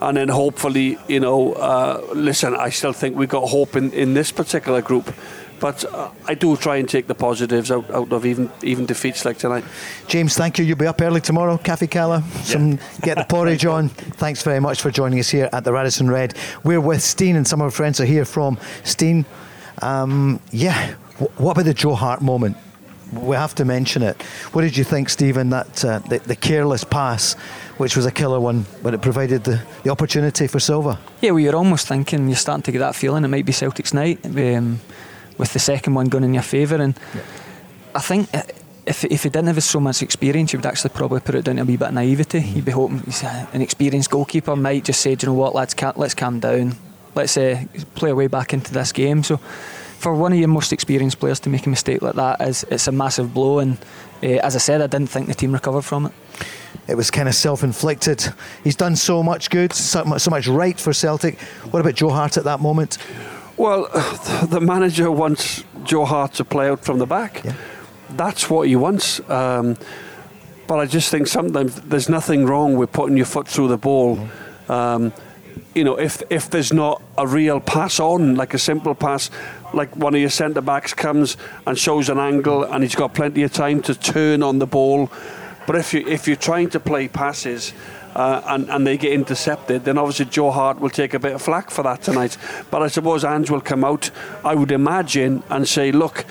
And 0.00 0.16
then 0.16 0.28
hopefully, 0.28 0.98
you 1.08 1.18
know, 1.18 1.54
uh, 1.54 2.00
listen, 2.14 2.54
I 2.54 2.68
still 2.68 2.92
think 2.92 3.16
we've 3.16 3.28
got 3.28 3.48
hope 3.48 3.74
in, 3.74 3.92
in 3.92 4.14
this 4.14 4.30
particular 4.30 4.82
group 4.82 5.12
but 5.62 5.84
uh, 5.84 6.10
I 6.26 6.34
do 6.34 6.56
try 6.56 6.78
and 6.78 6.88
take 6.88 7.06
the 7.06 7.14
positives 7.14 7.70
out, 7.70 7.88
out 7.92 8.12
of 8.12 8.26
even 8.26 8.50
even 8.64 8.84
defeats 8.84 9.24
like 9.24 9.38
tonight. 9.38 9.64
James, 10.08 10.36
thank 10.36 10.58
you. 10.58 10.64
You'll 10.64 10.76
be 10.76 10.88
up 10.88 11.00
early 11.00 11.20
tomorrow. 11.20 11.56
Cafe 11.56 11.86
Cala, 11.86 12.24
some 12.42 12.72
yeah. 12.72 12.78
get 13.00 13.16
the 13.16 13.24
porridge 13.24 13.64
on. 13.64 13.88
Thanks 13.88 14.42
very 14.42 14.58
much 14.58 14.82
for 14.82 14.90
joining 14.90 15.20
us 15.20 15.30
here 15.30 15.48
at 15.52 15.62
the 15.62 15.72
Radisson 15.72 16.10
Red. 16.10 16.34
We're 16.64 16.80
with 16.80 17.00
Stein, 17.00 17.36
and 17.36 17.46
some 17.46 17.60
of 17.60 17.66
our 17.66 17.70
friends 17.70 18.00
are 18.00 18.04
here 18.04 18.24
from 18.24 18.58
Stein. 18.82 19.24
Um, 19.80 20.40
yeah, 20.50 20.94
what 21.36 21.52
about 21.52 21.64
the 21.64 21.74
Joe 21.74 21.94
Hart 21.94 22.22
moment? 22.22 22.56
We 23.12 23.36
have 23.36 23.54
to 23.56 23.64
mention 23.64 24.02
it. 24.02 24.20
What 24.52 24.62
did 24.62 24.76
you 24.76 24.82
think, 24.82 25.10
Stephen? 25.10 25.50
That 25.50 25.84
uh, 25.84 26.00
the, 26.00 26.18
the, 26.18 26.34
careless 26.34 26.82
pass, 26.82 27.34
which 27.76 27.94
was 27.94 28.04
a 28.06 28.10
killer 28.10 28.40
one, 28.40 28.66
but 28.82 28.94
it 28.94 29.02
provided 29.02 29.44
the, 29.44 29.62
the 29.84 29.90
opportunity 29.90 30.48
for 30.48 30.58
Silva. 30.58 30.98
Yeah, 31.20 31.30
well, 31.30 31.40
you're 31.40 31.54
almost 31.54 31.86
thinking 31.86 32.26
you're 32.26 32.36
starting 32.36 32.62
to 32.62 32.72
get 32.72 32.80
that 32.80 32.96
feeling 32.96 33.22
it 33.24 33.28
might 33.28 33.46
be 33.46 33.52
Celtic's 33.52 33.94
night. 33.94 34.26
Um, 34.26 34.80
with 35.42 35.52
the 35.54 35.58
second 35.58 35.94
one 35.94 36.06
going 36.06 36.22
in 36.22 36.34
your 36.34 36.44
favour. 36.44 36.76
And 36.76 36.96
yeah. 37.12 37.22
I 37.96 37.98
think 37.98 38.28
if, 38.86 39.04
if 39.04 39.24
he 39.24 39.28
didn't 39.28 39.48
have 39.48 39.60
so 39.60 39.80
much 39.80 40.00
experience, 40.00 40.52
he 40.52 40.56
would 40.56 40.66
actually 40.66 40.90
probably 40.90 41.18
put 41.18 41.34
it 41.34 41.44
down 41.44 41.56
to 41.56 41.62
a 41.62 41.64
wee 41.64 41.76
bit 41.76 41.88
of 41.88 41.94
naivety. 41.94 42.38
Mm-hmm. 42.38 42.54
You'd 42.54 42.64
be 42.64 42.70
hoping 42.70 43.00
he's 43.00 43.24
an 43.24 43.60
experienced 43.60 44.08
goalkeeper 44.10 44.54
might 44.54 44.84
just 44.84 45.00
say, 45.00 45.16
Do 45.16 45.26
you 45.26 45.32
know 45.32 45.38
what, 45.40 45.52
lads, 45.52 45.74
let's 45.96 46.14
calm 46.14 46.38
down. 46.38 46.76
Let's 47.16 47.36
uh, 47.36 47.64
play 47.96 48.10
our 48.10 48.16
way 48.16 48.28
back 48.28 48.54
into 48.54 48.72
this 48.72 48.92
game. 48.92 49.24
So 49.24 49.38
for 49.98 50.14
one 50.14 50.32
of 50.32 50.38
your 50.38 50.46
most 50.46 50.72
experienced 50.72 51.18
players 51.18 51.40
to 51.40 51.50
make 51.50 51.66
a 51.66 51.70
mistake 51.70 52.02
like 52.02 52.14
that 52.14 52.40
is 52.40 52.64
it's 52.70 52.86
a 52.86 52.92
massive 52.92 53.34
blow. 53.34 53.58
And 53.58 53.78
uh, 54.22 54.46
as 54.46 54.54
I 54.54 54.60
said, 54.60 54.80
I 54.80 54.86
didn't 54.86 55.10
think 55.10 55.26
the 55.26 55.34
team 55.34 55.52
recovered 55.52 55.82
from 55.82 56.06
it. 56.06 56.12
It 56.86 56.94
was 56.94 57.10
kind 57.10 57.28
of 57.28 57.34
self-inflicted. 57.34 58.32
He's 58.62 58.76
done 58.76 58.94
so 58.94 59.24
much 59.24 59.50
good, 59.50 59.72
so 59.72 60.04
much, 60.04 60.22
so 60.22 60.30
much 60.30 60.46
right 60.46 60.78
for 60.78 60.92
Celtic. 60.92 61.40
What 61.72 61.80
about 61.80 61.96
Joe 61.96 62.10
Hart 62.10 62.36
at 62.36 62.44
that 62.44 62.60
moment? 62.60 62.98
Well, 63.56 63.88
the 64.48 64.60
manager 64.60 65.10
wants 65.10 65.64
Joe 65.84 66.04
Hart 66.04 66.34
to 66.34 66.44
play 66.44 66.68
out 66.68 66.84
from 66.84 66.98
the 66.98 67.06
back. 67.06 67.44
Yeah. 67.44 67.54
That's 68.10 68.50
what 68.50 68.68
he 68.68 68.76
wants. 68.76 69.20
Um, 69.30 69.76
but 70.66 70.78
I 70.78 70.86
just 70.86 71.10
think 71.10 71.26
sometimes 71.26 71.80
there's 71.82 72.08
nothing 72.08 72.46
wrong 72.46 72.76
with 72.76 72.92
putting 72.92 73.16
your 73.16 73.26
foot 73.26 73.48
through 73.48 73.68
the 73.68 73.78
ball. 73.78 74.16
Mm-hmm. 74.16 74.72
Um, 74.72 75.12
you 75.74 75.84
know, 75.84 75.98
if 75.98 76.22
if 76.30 76.50
there's 76.50 76.72
not 76.72 77.02
a 77.18 77.26
real 77.26 77.60
pass 77.60 78.00
on, 78.00 78.36
like 78.36 78.54
a 78.54 78.58
simple 78.58 78.94
pass, 78.94 79.30
like 79.74 79.94
one 79.96 80.14
of 80.14 80.20
your 80.20 80.30
centre 80.30 80.60
backs 80.60 80.94
comes 80.94 81.36
and 81.66 81.78
shows 81.78 82.08
an 82.08 82.18
angle, 82.18 82.64
and 82.64 82.82
he's 82.82 82.94
got 82.94 83.14
plenty 83.14 83.42
of 83.42 83.52
time 83.52 83.82
to 83.82 83.94
turn 83.94 84.42
on 84.42 84.58
the 84.58 84.66
ball. 84.66 85.10
But 85.66 85.76
if 85.76 85.94
you 85.94 86.06
if 86.06 86.26
you're 86.26 86.36
trying 86.36 86.70
to 86.70 86.80
play 86.80 87.08
passes 87.08 87.72
uh, 88.14 88.42
and, 88.46 88.68
and 88.70 88.86
they 88.86 88.96
get 88.96 89.12
intercepted, 89.12 89.84
then 89.84 89.98
obviously 89.98 90.26
Joe 90.26 90.50
Hart 90.50 90.80
will 90.80 90.90
take 90.90 91.14
a 91.14 91.18
bit 91.18 91.32
of 91.32 91.42
flack 91.42 91.70
for 91.70 91.82
that 91.82 92.02
tonight. 92.02 92.36
But 92.70 92.82
I 92.82 92.88
suppose 92.88 93.24
Ange 93.24 93.50
will 93.50 93.60
come 93.60 93.84
out, 93.84 94.10
I 94.44 94.54
would 94.54 94.72
imagine, 94.72 95.42
and 95.48 95.66
say, 95.66 95.92
look, 95.92 96.24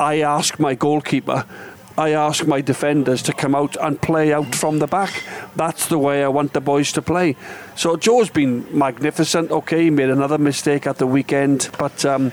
I 0.00 0.20
ask 0.20 0.58
my 0.58 0.74
goalkeeper, 0.74 1.44
I 1.96 2.10
ask 2.10 2.46
my 2.46 2.62
defenders 2.62 3.22
to 3.22 3.32
come 3.34 3.54
out 3.54 3.76
and 3.76 4.00
play 4.00 4.32
out 4.32 4.54
from 4.54 4.78
the 4.78 4.86
back. 4.86 5.22
That's 5.54 5.86
the 5.88 5.98
way 5.98 6.24
I 6.24 6.28
want 6.28 6.54
the 6.54 6.60
boys 6.60 6.90
to 6.92 7.02
play. 7.02 7.36
So 7.76 7.96
Joe's 7.96 8.30
been 8.30 8.66
magnificent. 8.76 9.50
Okay, 9.50 9.84
he 9.84 9.90
made 9.90 10.08
another 10.08 10.38
mistake 10.38 10.86
at 10.86 10.98
the 10.98 11.06
weekend, 11.06 11.68
but. 11.78 12.04
Um, 12.04 12.32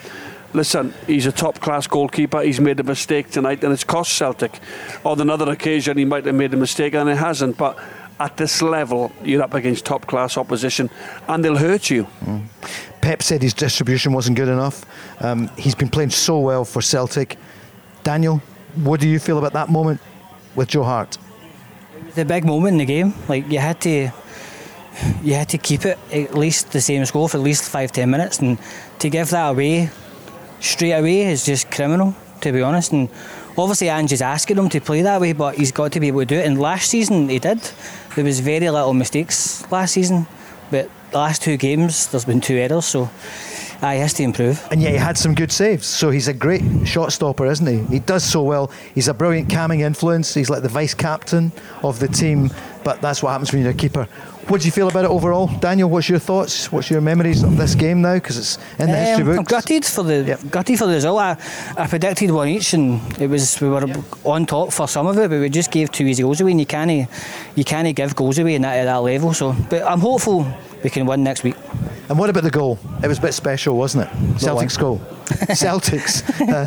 listen, 0.53 0.93
he's 1.05 1.25
a 1.25 1.31
top 1.31 1.59
class 1.59 1.88
goalkeeper. 1.88 2.41
He's 2.41 2.59
made 2.59 2.79
a 2.79 2.83
mistake 2.83 3.29
tonight 3.29 3.63
and 3.63 3.71
it's 3.71 3.83
cost 3.83 4.13
Celtic. 4.13 4.59
On 5.05 5.19
another 5.21 5.50
occasion, 5.51 5.98
he 5.98 6.05
might 6.05 6.25
have 6.25 6.36
made 6.36 6.53
a 6.53 6.57
mistake 6.57 6.95
and 6.95 7.09
it 7.09 7.17
hasn't. 7.17 7.57
But 7.57 7.77
at 8.19 8.38
this 8.38 8.61
level, 8.61 9.11
you're 9.23 9.41
up 9.41 9.53
against 9.53 9.85
top 9.85 10.05
class 10.05 10.38
opposition 10.38 10.89
and 11.27 11.43
they'll 11.43 11.57
hurt 11.57 11.89
you. 11.89 12.05
Mm. 12.25 12.43
Pep 13.01 13.23
said 13.23 13.41
his 13.41 13.53
distribution 13.53 14.13
wasn't 14.13 14.35
good 14.35 14.49
enough. 14.49 14.85
Um, 15.23 15.49
he's 15.57 15.75
been 15.75 15.89
playing 15.89 16.09
so 16.09 16.39
well 16.39 16.65
for 16.65 16.81
Celtic. 16.81 17.38
Daniel, 18.03 18.41
what 18.75 18.99
do 18.99 19.07
you 19.07 19.19
feel 19.19 19.38
about 19.38 19.53
that 19.53 19.69
moment 19.69 20.01
with 20.55 20.67
Joe 20.69 20.83
Hart? 20.83 21.17
The 22.15 22.25
big 22.25 22.45
moment 22.45 22.73
in 22.73 22.77
the 22.79 22.85
game, 22.85 23.13
like 23.27 23.49
you 23.49 23.59
had 23.59 23.79
to 23.81 24.11
you 25.23 25.33
had 25.33 25.47
to 25.49 25.57
keep 25.57 25.85
it 25.85 25.97
at 26.11 26.35
least 26.35 26.71
the 26.71 26.81
same 26.81 27.05
score 27.05 27.29
for 27.29 27.38
at 27.38 27.43
least 27.43 27.69
five 27.69 27.91
ten 27.91 28.09
minutes, 28.09 28.39
and 28.39 28.57
to 28.99 29.09
give 29.09 29.29
that 29.29 29.49
away 29.49 29.89
straight 30.59 30.93
away 30.93 31.21
is 31.21 31.45
just 31.45 31.71
criminal, 31.71 32.15
to 32.41 32.51
be 32.51 32.61
honest. 32.61 32.91
And 32.91 33.09
obviously, 33.59 33.89
Ange's 33.89 34.21
asking 34.21 34.57
him 34.57 34.69
to 34.69 34.79
play 34.81 35.01
that 35.01 35.21
way, 35.21 35.33
but 35.33 35.55
he's 35.55 35.71
got 35.71 35.91
to 35.93 35.99
be 35.99 36.07
able 36.07 36.19
to 36.19 36.25
do 36.25 36.35
it. 36.35 36.45
And 36.45 36.59
last 36.59 36.89
season 36.89 37.29
he 37.29 37.39
did. 37.39 37.59
There 38.15 38.23
was 38.23 38.39
very 38.39 38.69
little 38.69 38.93
mistakes 38.93 39.69
last 39.71 39.93
season, 39.93 40.27
but 40.71 40.89
the 41.11 41.17
last 41.17 41.41
two 41.41 41.57
games 41.57 42.07
there's 42.07 42.25
been 42.25 42.41
two 42.41 42.55
errors, 42.55 42.85
so. 42.85 43.09
Aye, 43.81 43.95
he 43.95 44.01
has 44.01 44.13
to 44.15 44.24
improve. 44.24 44.65
And 44.71 44.81
yet 44.81 44.91
he 44.91 44.98
had 44.98 45.17
some 45.17 45.33
good 45.33 45.51
saves, 45.51 45.86
so 45.88 46.09
he's 46.09 46.27
a 46.27 46.33
great 46.33 46.62
shot 46.86 47.13
stopper, 47.13 47.45
isn't 47.45 47.65
he? 47.65 47.79
He 47.93 48.00
does 48.00 48.24
so 48.25 48.43
well. 48.43 48.71
He's 48.93 49.07
a 49.07 49.13
brilliant 49.13 49.50
calming 49.50 49.79
influence. 49.81 50.33
He's 50.33 50.50
like 50.50 50.63
the 50.63 50.67
vice 50.69 50.93
captain 50.93 51.51
of 51.81 52.00
the 52.00 52.09
team, 52.09 52.50
but 52.83 53.01
that's 53.01 53.24
what 53.24 53.29
happens 53.31 53.53
when 53.53 53.62
you're 53.62 53.71
a 53.71 53.74
keeper. 53.74 54.03
What 54.50 54.62
do 54.62 54.65
you 54.67 54.71
feel 54.71 54.89
about 54.89 55.05
it 55.05 55.12
overall, 55.12 55.48
Daniel? 55.59 55.89
What's 55.89 56.09
your 56.09 56.19
thoughts? 56.19 56.71
What's 56.71 56.89
your 56.89 57.01
memories 57.01 57.43
of 57.43 57.55
this 57.55 57.75
game 57.75 58.01
now? 58.01 58.15
Because 58.15 58.38
it's 58.38 58.57
in 58.79 58.88
the 58.91 58.98
history 58.98 59.21
Um, 59.21 59.25
books. 59.27 59.38
I'm 59.38 59.43
gutted 59.45 59.86
for 59.86 60.03
the 60.03 60.24
Yep. 60.24 60.39
gutted 60.51 60.77
for 60.79 60.88
the 60.88 60.93
result. 60.93 61.19
I, 61.21 61.38
I 61.77 61.88
predicted 61.88 62.31
one 62.31 62.48
each, 62.50 62.74
and 62.74 63.00
it 63.21 63.27
was 63.29 63.62
we 63.62 63.69
were 63.69 63.86
on 64.25 64.45
top 64.45 64.74
for 64.74 64.88
some 64.88 65.05
of 65.07 65.17
it, 65.19 65.29
but 65.29 65.39
we 65.39 65.50
just 65.50 65.71
gave 65.71 65.91
two 65.91 66.05
easy 66.05 66.24
goals 66.24 66.41
away, 66.41 66.51
and 66.51 66.59
you 66.59 66.65
can't 66.65 67.07
you 67.55 67.63
can't 67.63 67.95
give 67.95 68.15
goals 68.15 68.39
away 68.39 68.55
in 68.55 68.63
that, 68.63 68.75
at 68.75 68.86
that 68.86 68.98
level. 68.98 69.33
So, 69.33 69.55
but 69.69 69.83
I'm 69.83 70.00
hopeful 70.01 70.45
we 70.83 70.89
can 70.89 71.05
win 71.05 71.24
next 71.24 71.43
week. 71.43 71.55
And 72.09 72.17
what 72.17 72.29
about 72.29 72.43
the 72.43 72.50
goal? 72.51 72.79
It 73.03 73.07
was 73.07 73.17
a 73.19 73.21
bit 73.21 73.33
special, 73.33 73.77
wasn't 73.77 74.07
it? 74.09 74.39
Celtic's 74.39 74.77
goal. 74.77 74.98
Celtics. 75.53 76.24
Uh, 76.41 76.65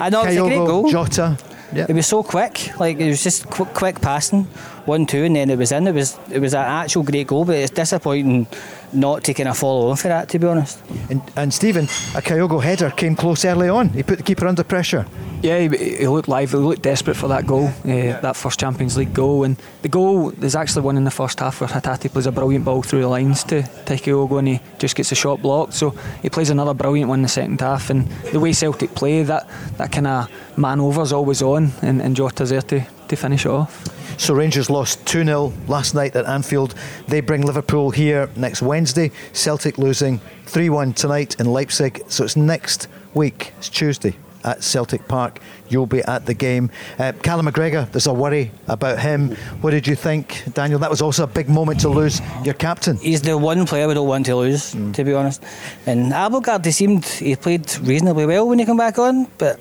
I 0.00 0.08
know 0.10 0.22
it 0.22 0.28
was 0.28 0.36
a 0.36 0.40
great 0.40 0.66
goal. 0.66 0.90
Jota. 0.90 1.36
Yeah. 1.72 1.86
It 1.88 1.94
was 1.94 2.06
so 2.06 2.22
quick, 2.22 2.78
like 2.80 2.98
it 2.98 3.08
was 3.08 3.22
just 3.22 3.50
qu- 3.50 3.66
quick 3.66 4.00
passing, 4.00 4.46
one 4.88 5.06
two, 5.06 5.22
and 5.24 5.36
then 5.36 5.50
it 5.50 5.58
was 5.58 5.70
in. 5.70 5.86
It 5.86 5.94
was 5.94 6.18
it 6.32 6.40
was 6.40 6.54
an 6.54 6.64
actual 6.64 7.04
great 7.04 7.26
goal, 7.26 7.44
but 7.44 7.56
it's 7.56 7.70
disappointing 7.70 8.46
not 8.92 9.22
taking 9.22 9.46
a 9.46 9.54
follow 9.54 9.90
on 9.90 9.96
for 9.96 10.08
that. 10.08 10.28
To 10.30 10.38
be 10.38 10.46
honest, 10.46 10.80
And, 11.10 11.22
and 11.36 11.52
Stephen, 11.52 11.84
a 12.14 12.22
Kyogo 12.22 12.62
header 12.62 12.90
came 12.90 13.14
close 13.14 13.44
early 13.44 13.68
on. 13.68 13.90
He 13.90 14.02
put 14.02 14.16
the 14.16 14.24
keeper 14.24 14.46
under 14.46 14.64
pressure. 14.64 15.06
Yeah, 15.42 15.58
he, 15.60 15.98
he 15.98 16.08
looked 16.08 16.28
live. 16.28 16.50
He 16.50 16.56
looked 16.56 16.82
desperate 16.82 17.16
for 17.16 17.28
that 17.28 17.46
goal, 17.46 17.66
uh, 17.84 18.20
that 18.20 18.34
first 18.34 18.58
Champions 18.58 18.96
League 18.96 19.14
goal. 19.14 19.44
And 19.44 19.56
the 19.82 19.88
goal, 19.88 20.30
there's 20.30 20.56
actually 20.56 20.82
one 20.82 20.96
in 20.96 21.04
the 21.04 21.10
first 21.10 21.38
half 21.38 21.60
where 21.60 21.68
Hatate 21.68 22.10
plays 22.12 22.26
a 22.26 22.32
brilliant 22.32 22.64
ball 22.64 22.82
through 22.82 23.02
the 23.02 23.08
lines 23.08 23.44
to 23.44 23.62
Kyogo 23.86 24.38
and 24.38 24.48
he 24.48 24.60
just 24.78 24.96
gets 24.96 25.12
a 25.12 25.14
shot 25.14 25.40
blocked. 25.40 25.74
So 25.74 25.90
he 26.22 26.30
plays 26.30 26.50
another 26.50 26.74
brilliant 26.74 27.08
one 27.08 27.20
in 27.20 27.22
the 27.22 27.28
second 27.28 27.60
half. 27.60 27.90
And 27.90 28.08
the 28.32 28.40
way 28.40 28.52
Celtic 28.52 28.94
play, 28.94 29.22
that, 29.22 29.48
that 29.76 29.92
kind 29.92 30.06
of 30.06 30.28
man 30.58 30.80
over's 30.80 31.12
always 31.12 31.42
on, 31.42 31.72
and, 31.82 32.02
and 32.02 32.16
Jota's 32.16 32.50
there 32.50 32.62
to, 32.62 32.84
to 33.08 33.16
finish 33.16 33.46
it 33.46 33.50
off. 33.50 33.86
So 34.18 34.34
Rangers 34.34 34.68
lost 34.68 35.06
2 35.06 35.24
0 35.24 35.52
last 35.68 35.94
night 35.94 36.16
at 36.16 36.26
Anfield. 36.26 36.74
They 37.06 37.20
bring 37.20 37.42
Liverpool 37.42 37.90
here 37.90 38.28
next 38.36 38.62
Wednesday. 38.62 39.12
Celtic 39.32 39.78
losing 39.78 40.20
3 40.46 40.70
1 40.70 40.92
tonight 40.94 41.38
in 41.38 41.46
Leipzig. 41.46 42.02
So 42.08 42.24
it's 42.24 42.36
next 42.36 42.88
week, 43.14 43.52
it's 43.58 43.68
Tuesday 43.68 44.16
at 44.44 44.62
Celtic 44.62 45.06
Park. 45.08 45.40
You'll 45.68 45.86
be 45.86 46.02
at 46.02 46.26
the 46.26 46.34
game. 46.34 46.70
Uh, 46.98 47.12
Callum 47.22 47.46
McGregor, 47.46 47.90
there's 47.92 48.06
a 48.06 48.12
worry 48.12 48.50
about 48.66 48.98
him. 48.98 49.36
What 49.60 49.70
did 49.70 49.86
you 49.86 49.94
think, 49.94 50.42
Daniel? 50.54 50.78
That 50.78 50.90
was 50.90 51.02
also 51.02 51.24
a 51.24 51.26
big 51.26 51.48
moment 51.48 51.80
to 51.80 51.88
lose 51.88 52.20
your 52.44 52.54
captain. 52.54 52.96
he's 52.96 53.22
the 53.22 53.36
one 53.36 53.66
player 53.66 53.86
we 53.88 53.94
don't 53.94 54.08
want 54.08 54.26
to 54.26 54.36
lose, 54.36 54.72
to 54.72 55.04
be 55.04 55.12
honest. 55.12 55.42
And 55.86 56.12
Abildgaard, 56.12 56.64
he 56.64 56.72
seemed 56.72 57.04
he 57.04 57.36
played 57.36 57.78
reasonably 57.80 58.26
well 58.26 58.48
when 58.48 58.58
he 58.58 58.64
came 58.64 58.76
back 58.76 58.98
on, 58.98 59.26
but 59.38 59.60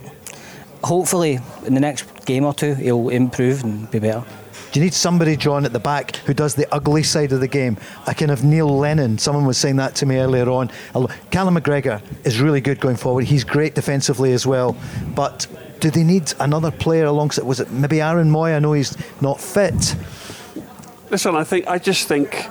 hopefully 0.84 1.39
in 1.66 1.74
the 1.74 1.80
next 1.80 2.06
game 2.27 2.43
or 2.43 2.53
two 2.53 2.75
he'll 2.75 3.10
improve 3.10 3.63
and 3.63 3.89
be 3.89 3.98
better. 3.98 4.24
Do 4.72 4.79
you 4.81 4.84
need 4.84 4.93
somebody, 4.93 5.38
John, 5.38 5.63
at 5.65 5.72
the 5.72 5.79
back 5.79 6.17
who 6.17 6.34
does 6.34 6.53
the 6.53 6.72
ugly 6.74 7.01
side 7.01 7.31
of 7.31 7.39
the 7.39 7.48
game? 7.48 7.77
A 8.05 8.13
kind 8.13 8.29
of 8.29 8.43
Neil 8.43 8.67
Lennon. 8.67 9.17
Someone 9.17 9.46
was 9.46 9.57
saying 9.57 9.77
that 9.77 9.96
to 9.96 10.05
me 10.05 10.17
earlier 10.17 10.50
on. 10.50 10.69
Callum 11.31 11.55
McGregor 11.55 12.01
is 12.25 12.41
really 12.41 12.60
good 12.60 12.79
going 12.81 12.98
forward. 12.98 13.24
He's 13.24 13.46
great 13.46 13.75
defensively 13.75 14.34
as 14.34 14.46
well. 14.46 14.75
But 15.15 15.48
do 15.79 15.89
they 15.89 16.03
need 16.03 16.34
another 16.41 16.69
player 16.69 17.05
alongside? 17.05 17.46
Was 17.46 17.62
it 17.62 17.72
maybe 17.72 18.01
Aaron 18.01 18.29
Mooy? 18.29 18.53
I 18.53 18.60
know 18.60 18.74
he's 18.74 18.98
not 19.22 19.39
fit. 19.39 19.96
Listen, 21.10 21.34
I 21.36 21.46
think 21.46 21.65
I 21.67 21.79
just 21.79 22.10
think 22.10 22.48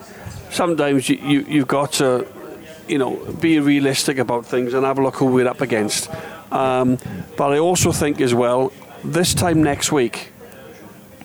sometimes 0.51 1.11
you, 1.11 1.17
you 1.17 1.41
you've 1.47 1.69
got 1.69 1.93
to 1.93 2.27
you 2.89 2.97
know 2.97 3.17
be 3.41 3.61
realistic 3.61 4.17
about 4.17 4.47
things 4.47 4.73
and 4.73 4.87
have 4.87 4.99
a 4.99 5.03
look 5.03 5.17
who 5.17 5.27
we're 5.27 5.47
up 5.47 5.61
against. 5.61 6.09
Um, 6.51 6.99
but 7.37 7.53
I 7.53 7.59
also 7.59 7.93
think 7.93 8.23
as 8.23 8.33
well 8.33 8.73
this 9.13 9.35
time 9.35 9.63
next 9.63 9.93
week 9.93 10.31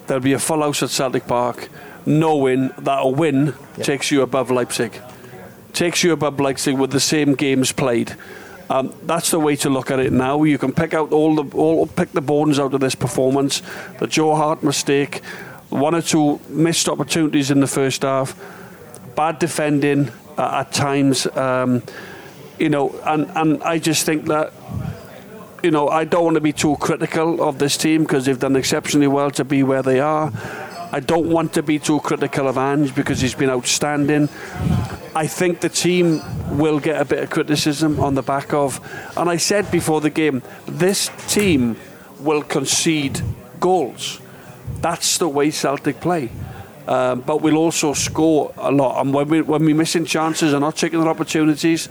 there'll 0.08 0.24
be 0.24 0.34
a 0.34 0.40
full 0.40 0.62
house 0.62 0.84
at 0.84 0.90
Celtic 0.90 1.28
Park, 1.28 1.70
knowing 2.06 2.70
that 2.80 3.00
a 3.00 3.08
win 3.08 3.54
takes 3.78 4.12
you 4.12 4.22
above 4.22 4.52
Leipzig, 4.52 5.00
takes 5.74 6.04
you 6.04 6.12
above 6.12 6.40
Leipzig 6.40 6.78
with 6.78 6.92
the 6.92 7.00
same 7.00 7.34
games 7.34 7.72
played. 7.72 8.16
Um, 8.70 8.94
that's 9.04 9.32
the 9.32 9.40
way 9.40 9.56
to 9.58 9.70
look 9.70 9.92
at 9.92 10.00
it 10.00 10.14
now. 10.14 10.44
You 10.44 10.58
can 10.58 10.72
pick 10.72 10.94
out 10.94 11.12
all 11.12 11.44
the 11.44 11.58
all 11.58 11.88
pick 11.88 12.12
the 12.14 12.22
bones 12.22 12.58
out 12.60 12.74
of 12.74 12.80
this 12.80 12.96
performance. 12.96 13.62
The 14.00 14.08
Joe 14.08 14.36
Hart 14.36 14.64
mistake, 14.64 15.24
one 15.70 15.94
or 15.94 16.02
two 16.02 16.40
missed 16.48 16.88
opportunities 16.88 17.52
in 17.52 17.60
the 17.60 17.68
first 17.68 18.04
half, 18.04 18.36
bad 19.16 19.40
defending 19.40 20.10
uh, 20.38 20.62
at 20.62 20.72
times. 20.72 21.28
Um, 21.36 21.84
you 22.60 22.70
know, 22.70 22.98
and, 23.06 23.30
and 23.36 23.64
I 23.64 23.80
just 23.80 24.06
think 24.06 24.26
that 24.28 24.54
you 25.64 25.72
know, 25.72 25.90
I 25.90 26.06
don't 26.06 26.24
want 26.24 26.36
to 26.36 26.42
be 26.42 26.54
too 26.54 26.76
critical 26.78 27.42
of 27.44 27.60
this 27.60 27.78
team 27.78 28.04
because 28.04 28.26
they've 28.26 28.40
done 28.40 28.56
exceptionally 28.56 29.08
well 29.08 29.32
to 29.32 29.44
be 29.44 29.64
where 29.64 29.84
they 29.84 30.00
are. 30.00 30.32
I 30.94 31.00
don't 31.00 31.30
want 31.30 31.54
to 31.54 31.64
be 31.64 31.80
too 31.80 32.00
critical 32.02 32.48
of 32.48 32.58
Ange 32.58 32.94
because 32.94 33.22
he's 33.22 33.36
been 33.36 33.50
outstanding. 33.50 34.28
I 35.16 35.28
think 35.28 35.62
the 35.62 35.70
team 35.70 36.22
will 36.58 36.80
get 36.80 37.00
a 37.00 37.06
bit 37.06 37.20
of 37.20 37.30
criticism 37.30 38.00
on 38.00 38.16
the 38.16 38.22
back 38.22 38.54
of, 38.54 38.80
and 39.16 39.30
I 39.30 39.38
said 39.38 39.72
before 39.72 40.02
the 40.02 40.10
game, 40.10 40.42
this 40.66 41.10
team 41.28 41.78
will 42.20 42.42
concede 42.42 43.22
goals. 43.60 44.20
That's 44.82 45.18
the 45.18 45.30
way 45.30 45.52
Celtic 45.52 46.02
play. 46.02 46.30
Um, 46.88 47.22
but 47.22 47.42
we'll 47.42 47.58
also 47.58 47.94
score 47.94 48.54
a 48.58 48.72
lot. 48.72 49.00
And 49.00 49.14
when, 49.14 49.30
we, 49.30 49.42
when 49.42 49.64
we're 49.64 49.76
missing 49.76 50.06
chances 50.06 50.52
and 50.52 50.62
not 50.62 50.76
taking 50.76 51.00
our 51.00 51.08
opportunities, 51.08 51.88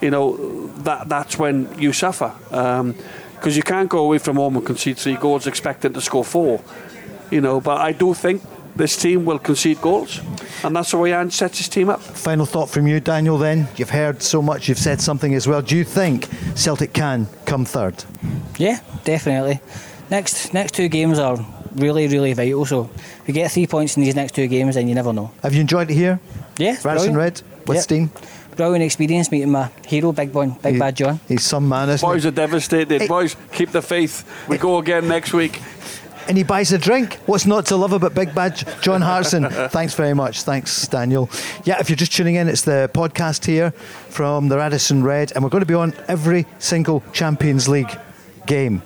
you 0.00 0.10
know, 0.10 0.66
that 0.82 1.08
that's 1.08 1.38
when 1.38 1.68
you 1.78 1.92
suffer. 1.92 2.32
Um, 2.50 2.94
because 3.34 3.56
you 3.56 3.62
can't 3.62 3.88
go 3.88 4.00
away 4.04 4.18
from 4.18 4.36
home 4.36 4.56
and 4.56 4.66
concede 4.66 4.98
three 4.98 5.16
goals 5.16 5.46
expecting 5.46 5.94
to 5.94 6.00
score 6.02 6.24
four. 6.24 6.62
You 7.30 7.40
know, 7.40 7.58
but 7.60 7.80
I 7.80 7.92
do 7.92 8.12
think 8.12 8.42
this 8.76 8.96
team 8.96 9.24
will 9.24 9.38
concede 9.38 9.80
goals. 9.80 10.20
And 10.62 10.76
that's 10.76 10.90
the 10.90 10.98
way 10.98 11.14
Ange 11.14 11.32
sets 11.32 11.56
his 11.58 11.68
team 11.68 11.88
up. 11.88 12.00
Final 12.02 12.44
thought 12.44 12.68
from 12.68 12.86
you, 12.86 13.00
Daniel, 13.00 13.38
then. 13.38 13.68
You've 13.76 13.90
heard 13.90 14.22
so 14.22 14.42
much, 14.42 14.68
you've 14.68 14.78
said 14.78 15.00
something 15.00 15.34
as 15.34 15.46
well. 15.48 15.62
Do 15.62 15.74
you 15.74 15.84
think 15.84 16.28
Celtic 16.54 16.92
can 16.92 17.28
come 17.46 17.64
third? 17.64 18.04
Yeah, 18.58 18.80
definitely. 19.04 19.60
Next 20.10 20.52
next 20.52 20.74
two 20.74 20.88
games 20.88 21.18
are 21.18 21.38
really 21.76 22.08
really 22.08 22.32
vital. 22.34 22.66
So 22.66 22.90
if 22.94 23.26
we 23.26 23.32
get 23.32 23.50
three 23.52 23.66
points 23.66 23.96
in 23.96 24.02
these 24.02 24.16
next 24.16 24.34
two 24.34 24.48
games, 24.48 24.74
then 24.74 24.86
you 24.88 24.94
never 24.94 25.12
know. 25.14 25.30
Have 25.42 25.54
you 25.54 25.60
enjoyed 25.62 25.90
it 25.90 25.94
here? 25.94 26.20
Yeah, 26.58 26.76
Radisson 26.84 27.14
brilliant. 27.14 27.16
Red 27.16 27.42
with 27.66 27.76
Yep. 27.76 27.84
Stein? 27.84 28.10
Brilliant 28.60 28.84
experience 28.84 29.30
meeting 29.32 29.52
my 29.52 29.70
hero, 29.86 30.12
Big 30.12 30.34
Boy, 30.34 30.48
Big 30.62 30.74
He- 30.74 30.78
Bad 30.78 30.94
John. 30.94 31.18
He's 31.26 31.42
some 31.46 31.66
man, 31.66 31.88
isn't 31.88 32.06
Boys 32.06 32.24
he? 32.24 32.28
are 32.28 32.32
devastated. 32.32 33.00
Hey. 33.00 33.08
Boys, 33.08 33.34
keep 33.52 33.70
the 33.70 33.80
faith. 33.80 34.22
We 34.48 34.58
go 34.58 34.76
again 34.76 35.08
next 35.08 35.32
week. 35.32 35.62
And 36.28 36.36
he 36.36 36.44
buys 36.44 36.70
a 36.70 36.76
drink. 36.76 37.14
What's 37.24 37.46
not 37.46 37.64
to 37.66 37.76
love 37.76 37.94
about 37.94 38.12
Big 38.14 38.34
Bad 38.34 38.62
John 38.82 39.00
Hartson? 39.00 39.48
Thanks 39.70 39.94
very 39.94 40.12
much. 40.12 40.42
Thanks, 40.42 40.86
Daniel. 40.88 41.30
Yeah, 41.64 41.80
if 41.80 41.88
you're 41.88 41.96
just 41.96 42.12
tuning 42.12 42.34
in, 42.34 42.48
it's 42.50 42.60
the 42.60 42.90
podcast 42.92 43.46
here 43.46 43.70
from 44.10 44.48
the 44.48 44.58
Radisson 44.58 45.02
Red, 45.02 45.32
and 45.34 45.42
we're 45.42 45.48
going 45.48 45.62
to 45.62 45.66
be 45.66 45.72
on 45.72 45.94
every 46.06 46.44
single 46.58 47.02
Champions 47.14 47.66
League 47.66 47.98
game. 48.46 48.82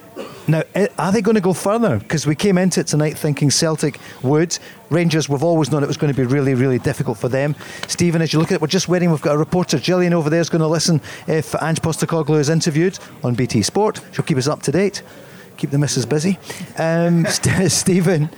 Now, 0.46 0.62
are 0.98 1.10
they 1.10 1.22
going 1.22 1.36
to 1.36 1.40
go 1.40 1.54
further? 1.54 1.98
Because 1.98 2.26
we 2.26 2.34
came 2.34 2.58
into 2.58 2.80
it 2.80 2.86
tonight 2.86 3.16
thinking 3.16 3.50
Celtic 3.50 3.98
would. 4.22 4.58
Rangers, 4.90 5.26
we've 5.26 5.42
always 5.42 5.70
known 5.70 5.82
it 5.82 5.86
was 5.86 5.96
going 5.96 6.12
to 6.12 6.16
be 6.16 6.26
really, 6.26 6.54
really 6.54 6.78
difficult 6.78 7.16
for 7.16 7.30
them. 7.30 7.56
Stephen, 7.88 8.20
as 8.20 8.32
you 8.32 8.38
look 8.38 8.52
at 8.52 8.56
it, 8.56 8.60
we're 8.60 8.66
just 8.66 8.88
waiting. 8.88 9.10
We've 9.10 9.22
got 9.22 9.36
a 9.36 9.38
reporter, 9.38 9.78
Gillian, 9.78 10.12
over 10.12 10.28
there, 10.28 10.40
is 10.40 10.50
going 10.50 10.60
to 10.60 10.68
listen 10.68 11.00
if 11.26 11.54
Ange 11.62 11.80
Postecoglou 11.80 12.38
is 12.38 12.50
interviewed 12.50 12.98
on 13.22 13.34
BT 13.34 13.62
Sport. 13.62 14.00
She'll 14.12 14.24
keep 14.24 14.36
us 14.36 14.46
up 14.46 14.60
to 14.62 14.72
date, 14.72 15.02
keep 15.56 15.70
the 15.70 15.78
missus 15.78 16.04
busy. 16.04 16.38
Um, 16.76 17.24
St- 17.28 17.72
Stephen, 17.72 18.28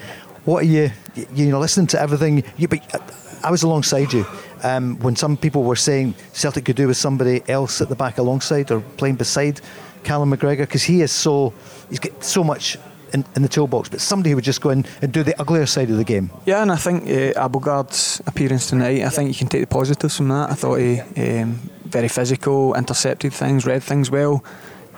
what 0.45 0.63
are 0.63 0.67
you, 0.67 0.91
you, 1.17 1.27
you 1.35 1.47
know, 1.47 1.59
listening 1.59 1.89
to 1.89 2.01
everything? 2.01 2.45
You, 2.57 2.69
but 2.69 2.95
uh, 2.95 3.01
I 3.43 3.51
was 3.51 3.65
alongside 3.65 4.13
you 4.13 4.25
um, 4.63 4.97
when 5.01 5.17
some 5.17 5.37
people 5.37 5.65
were 5.65 5.77
saying 5.77 6.15
Celtic 6.33 6.65
could 6.65 6.77
do 6.77 6.87
with 6.87 6.97
somebody 6.97 7.43
else 7.49 7.81
at 7.81 7.89
the 7.89 7.97
back 7.97 8.19
alongside 8.19 8.71
or 8.71 8.81
playing 8.81 9.17
beside 9.17 9.61
Callum 10.07 10.31
McGregor 10.31 10.65
because 10.69 10.85
he 10.85 11.03
is 11.03 11.13
so 11.13 11.53
he's 11.91 11.99
got 11.99 12.25
so 12.25 12.45
much 12.45 12.79
in, 13.13 13.25
in 13.35 13.43
the 13.43 13.49
toolbox, 13.49 13.89
but 13.89 14.01
somebody 14.01 14.31
who 14.31 14.37
would 14.37 14.45
just 14.45 14.61
go 14.61 14.71
in 14.71 14.85
and 15.03 15.13
do 15.13 15.23
the 15.23 15.39
uglier 15.41 15.67
side 15.67 15.91
of 15.91 15.97
the 15.97 16.05
game. 16.05 16.31
Yeah, 16.45 16.63
and 16.63 16.71
I 16.71 16.77
think 16.77 17.09
uh, 17.11 17.85
appearance 18.27 18.69
tonight, 18.69 19.03
I 19.03 19.09
think 19.09 19.29
you 19.29 19.35
can 19.35 19.49
take 19.49 19.63
the 19.63 19.67
positives 19.67 20.17
from 20.17 20.29
that. 20.29 20.51
I 20.51 20.55
thought 20.55 20.77
he 20.77 21.01
um, 21.01 21.59
very 21.85 22.09
physical, 22.09 22.75
intercepted 22.75 23.33
things, 23.33 23.67
read 23.67 23.83
things 23.83 24.11
well. 24.11 24.45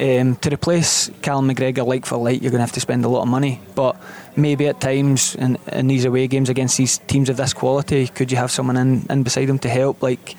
Um, 0.01 0.37
to 0.37 0.51
replace 0.51 1.11
Callum 1.23 1.49
McGregor 1.49 1.85
like 1.85 2.07
for 2.07 2.19
like, 2.19 2.41
you're 2.41 2.53
going 2.53 2.61
to 2.61 2.67
have 2.67 2.73
to 2.73 2.81
spend 2.81 3.05
a 3.05 3.09
lot 3.09 3.23
of 3.23 3.29
money. 3.29 3.61
But 3.75 3.97
maybe 4.37 4.69
at 4.69 4.81
times 4.81 5.35
in, 5.35 5.59
in 5.73 5.89
these 5.89 6.05
away 6.05 6.29
games 6.29 6.49
against 6.49 6.77
these 6.77 6.99
teams 6.99 7.29
of 7.29 7.37
this 7.37 7.53
quality, 7.53 8.07
could 8.07 8.31
you 8.31 8.37
have 8.37 8.53
someone 8.53 8.77
in, 8.77 9.07
in 9.11 9.25
beside 9.25 9.49
him 9.49 9.59
to 9.61 9.69
help, 9.69 10.01
like 10.01 10.37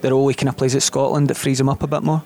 the 0.00 0.10
role 0.10 0.28
he 0.28 0.34
kind 0.34 0.48
of 0.48 0.56
plays 0.56 0.74
at 0.74 0.82
Scotland 0.82 1.28
that 1.28 1.36
frees 1.36 1.60
him 1.60 1.68
up 1.68 1.82
a 1.82 1.86
bit 1.86 2.02
more? 2.02 2.22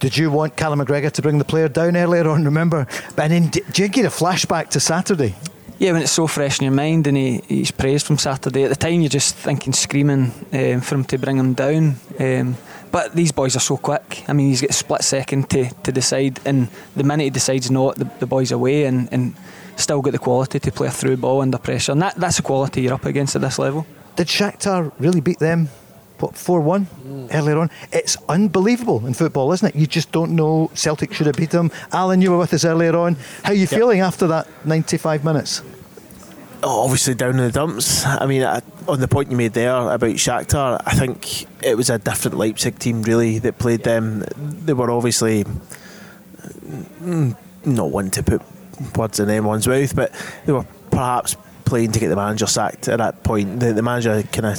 Did 0.00 0.16
you 0.16 0.30
want 0.30 0.56
Callum 0.56 0.80
McGregor 0.80 1.10
to 1.12 1.22
bring 1.22 1.38
the 1.38 1.44
player 1.44 1.68
down 1.68 1.96
earlier 1.96 2.28
on? 2.28 2.44
Remember, 2.44 2.86
and 3.16 3.32
then 3.32 3.48
do 3.48 3.82
you 3.82 3.88
get 3.88 4.04
a 4.04 4.08
flashback 4.08 4.68
to 4.70 4.80
Saturday? 4.80 5.34
Yeah, 5.78 5.92
when 5.92 6.02
it's 6.02 6.10
so 6.10 6.26
fresh 6.26 6.58
in 6.58 6.64
your 6.64 6.74
mind 6.74 7.06
and 7.06 7.16
he, 7.16 7.40
he's 7.46 7.70
praised 7.70 8.04
from 8.04 8.18
Saturday, 8.18 8.64
at 8.64 8.70
the 8.70 8.76
time 8.76 9.00
you're 9.00 9.08
just 9.08 9.36
thinking, 9.36 9.72
screaming 9.72 10.32
um, 10.52 10.80
for 10.80 10.96
him 10.96 11.04
to 11.04 11.18
bring 11.18 11.36
him 11.36 11.54
down. 11.54 11.96
Um, 12.18 12.56
but 12.90 13.14
these 13.14 13.30
boys 13.30 13.54
are 13.54 13.60
so 13.60 13.76
quick. 13.76 14.24
I 14.26 14.32
mean, 14.32 14.48
he's 14.48 14.60
got 14.60 14.70
a 14.70 14.72
split 14.72 15.04
second 15.04 15.48
to, 15.50 15.70
to 15.84 15.92
decide, 15.92 16.40
and 16.44 16.68
the 16.96 17.04
minute 17.04 17.24
he 17.24 17.30
decides 17.30 17.70
not, 17.70 17.94
the, 17.94 18.10
the 18.18 18.26
boy's 18.26 18.50
away, 18.50 18.86
and, 18.86 19.08
and 19.12 19.36
still 19.76 20.02
got 20.02 20.12
the 20.12 20.18
quality 20.18 20.58
to 20.58 20.72
play 20.72 20.88
a 20.88 20.90
through 20.90 21.18
ball 21.18 21.42
under 21.42 21.58
pressure. 21.58 21.92
And 21.92 22.02
that, 22.02 22.16
that's 22.16 22.38
the 22.38 22.42
quality 22.42 22.82
you're 22.82 22.94
up 22.94 23.04
against 23.04 23.36
at 23.36 23.42
this 23.42 23.58
level. 23.58 23.86
Did 24.16 24.26
Shakhtar 24.26 24.90
really 24.98 25.20
beat 25.20 25.38
them? 25.38 25.68
What, 26.20 26.36
4 26.36 26.60
1 26.60 26.86
mm. 26.86 27.34
earlier 27.34 27.58
on? 27.58 27.70
It's 27.92 28.16
unbelievable 28.28 29.06
in 29.06 29.14
football, 29.14 29.52
isn't 29.52 29.68
it? 29.68 29.76
You 29.76 29.86
just 29.86 30.12
don't 30.12 30.34
know. 30.34 30.70
Celtic 30.74 31.12
should 31.12 31.26
have 31.26 31.36
beat 31.36 31.50
them. 31.50 31.70
Alan, 31.92 32.20
you 32.20 32.30
were 32.30 32.38
with 32.38 32.52
us 32.54 32.64
earlier 32.64 32.96
on. 32.96 33.16
How 33.44 33.52
are 33.52 33.54
you 33.54 33.60
yep. 33.62 33.70
feeling 33.70 34.00
after 34.00 34.26
that 34.26 34.48
95 34.64 35.24
minutes? 35.24 35.62
Oh, 36.60 36.82
obviously 36.82 37.14
down 37.14 37.30
in 37.30 37.36
the 37.36 37.52
dumps. 37.52 38.04
I 38.04 38.26
mean, 38.26 38.42
I, 38.42 38.62
on 38.88 38.98
the 38.98 39.06
point 39.06 39.30
you 39.30 39.36
made 39.36 39.52
there 39.52 39.70
about 39.70 40.10
Shakhtar, 40.16 40.82
I 40.84 40.94
think 40.94 41.46
it 41.64 41.76
was 41.76 41.88
a 41.88 41.98
different 41.98 42.36
Leipzig 42.36 42.80
team 42.80 43.02
really 43.02 43.38
that 43.38 43.58
played 43.58 43.84
them. 43.84 44.24
They 44.36 44.72
were 44.72 44.90
obviously 44.90 45.44
mm, 47.00 47.36
not 47.64 47.90
one 47.90 48.10
to 48.10 48.22
put 48.24 48.42
words 48.96 49.20
in 49.20 49.30
anyone's 49.30 49.68
mouth, 49.68 49.94
but 49.94 50.12
they 50.46 50.52
were 50.52 50.66
perhaps 50.90 51.36
playing 51.64 51.92
to 51.92 52.00
get 52.00 52.08
the 52.08 52.16
manager 52.16 52.46
sacked 52.46 52.88
at 52.88 52.98
that 52.98 53.22
point. 53.22 53.60
The, 53.60 53.72
the 53.72 53.82
manager 53.82 54.22
kind 54.24 54.46
of 54.46 54.58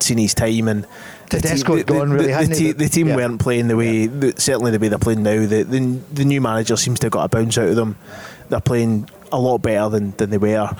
seen 0.00 0.18
his 0.18 0.34
time 0.34 0.68
and 0.68 0.86
the, 1.30 1.40
team, 1.40 1.76
the, 1.76 1.84
gone 1.84 2.10
really, 2.10 2.32
the, 2.32 2.54
the, 2.54 2.72
the 2.72 2.88
team 2.88 3.08
yeah. 3.08 3.16
weren't 3.16 3.40
playing 3.40 3.68
the 3.68 3.76
way 3.76 4.04
yeah. 4.04 4.32
certainly 4.36 4.70
the 4.70 4.78
way 4.78 4.88
they're 4.88 4.98
playing 4.98 5.22
now. 5.22 5.46
The, 5.46 5.62
the 5.62 6.00
the 6.12 6.24
new 6.24 6.40
manager 6.40 6.76
seems 6.76 7.00
to 7.00 7.06
have 7.06 7.12
got 7.12 7.24
a 7.24 7.28
bounce 7.28 7.56
out 7.58 7.68
of 7.68 7.76
them. 7.76 7.96
They're 8.48 8.60
playing 8.60 9.08
a 9.30 9.38
lot 9.38 9.58
better 9.58 9.88
than, 9.88 10.10
than 10.12 10.30
they 10.30 10.38
were. 10.38 10.70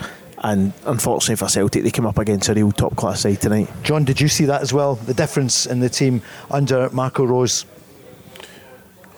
And 0.44 0.72
unfortunately 0.84 1.36
for 1.36 1.48
Celtic, 1.48 1.84
they 1.84 1.90
came 1.90 2.06
up 2.06 2.18
against 2.18 2.48
a 2.48 2.54
real 2.54 2.72
top 2.72 2.96
class 2.96 3.20
side 3.20 3.40
tonight. 3.40 3.68
John, 3.84 4.04
did 4.04 4.20
you 4.20 4.28
see 4.28 4.44
that 4.46 4.60
as 4.60 4.72
well? 4.72 4.96
The 4.96 5.14
difference 5.14 5.66
in 5.66 5.80
the 5.80 5.88
team 5.88 6.20
under 6.50 6.90
Marco 6.90 7.24
Rose? 7.24 7.64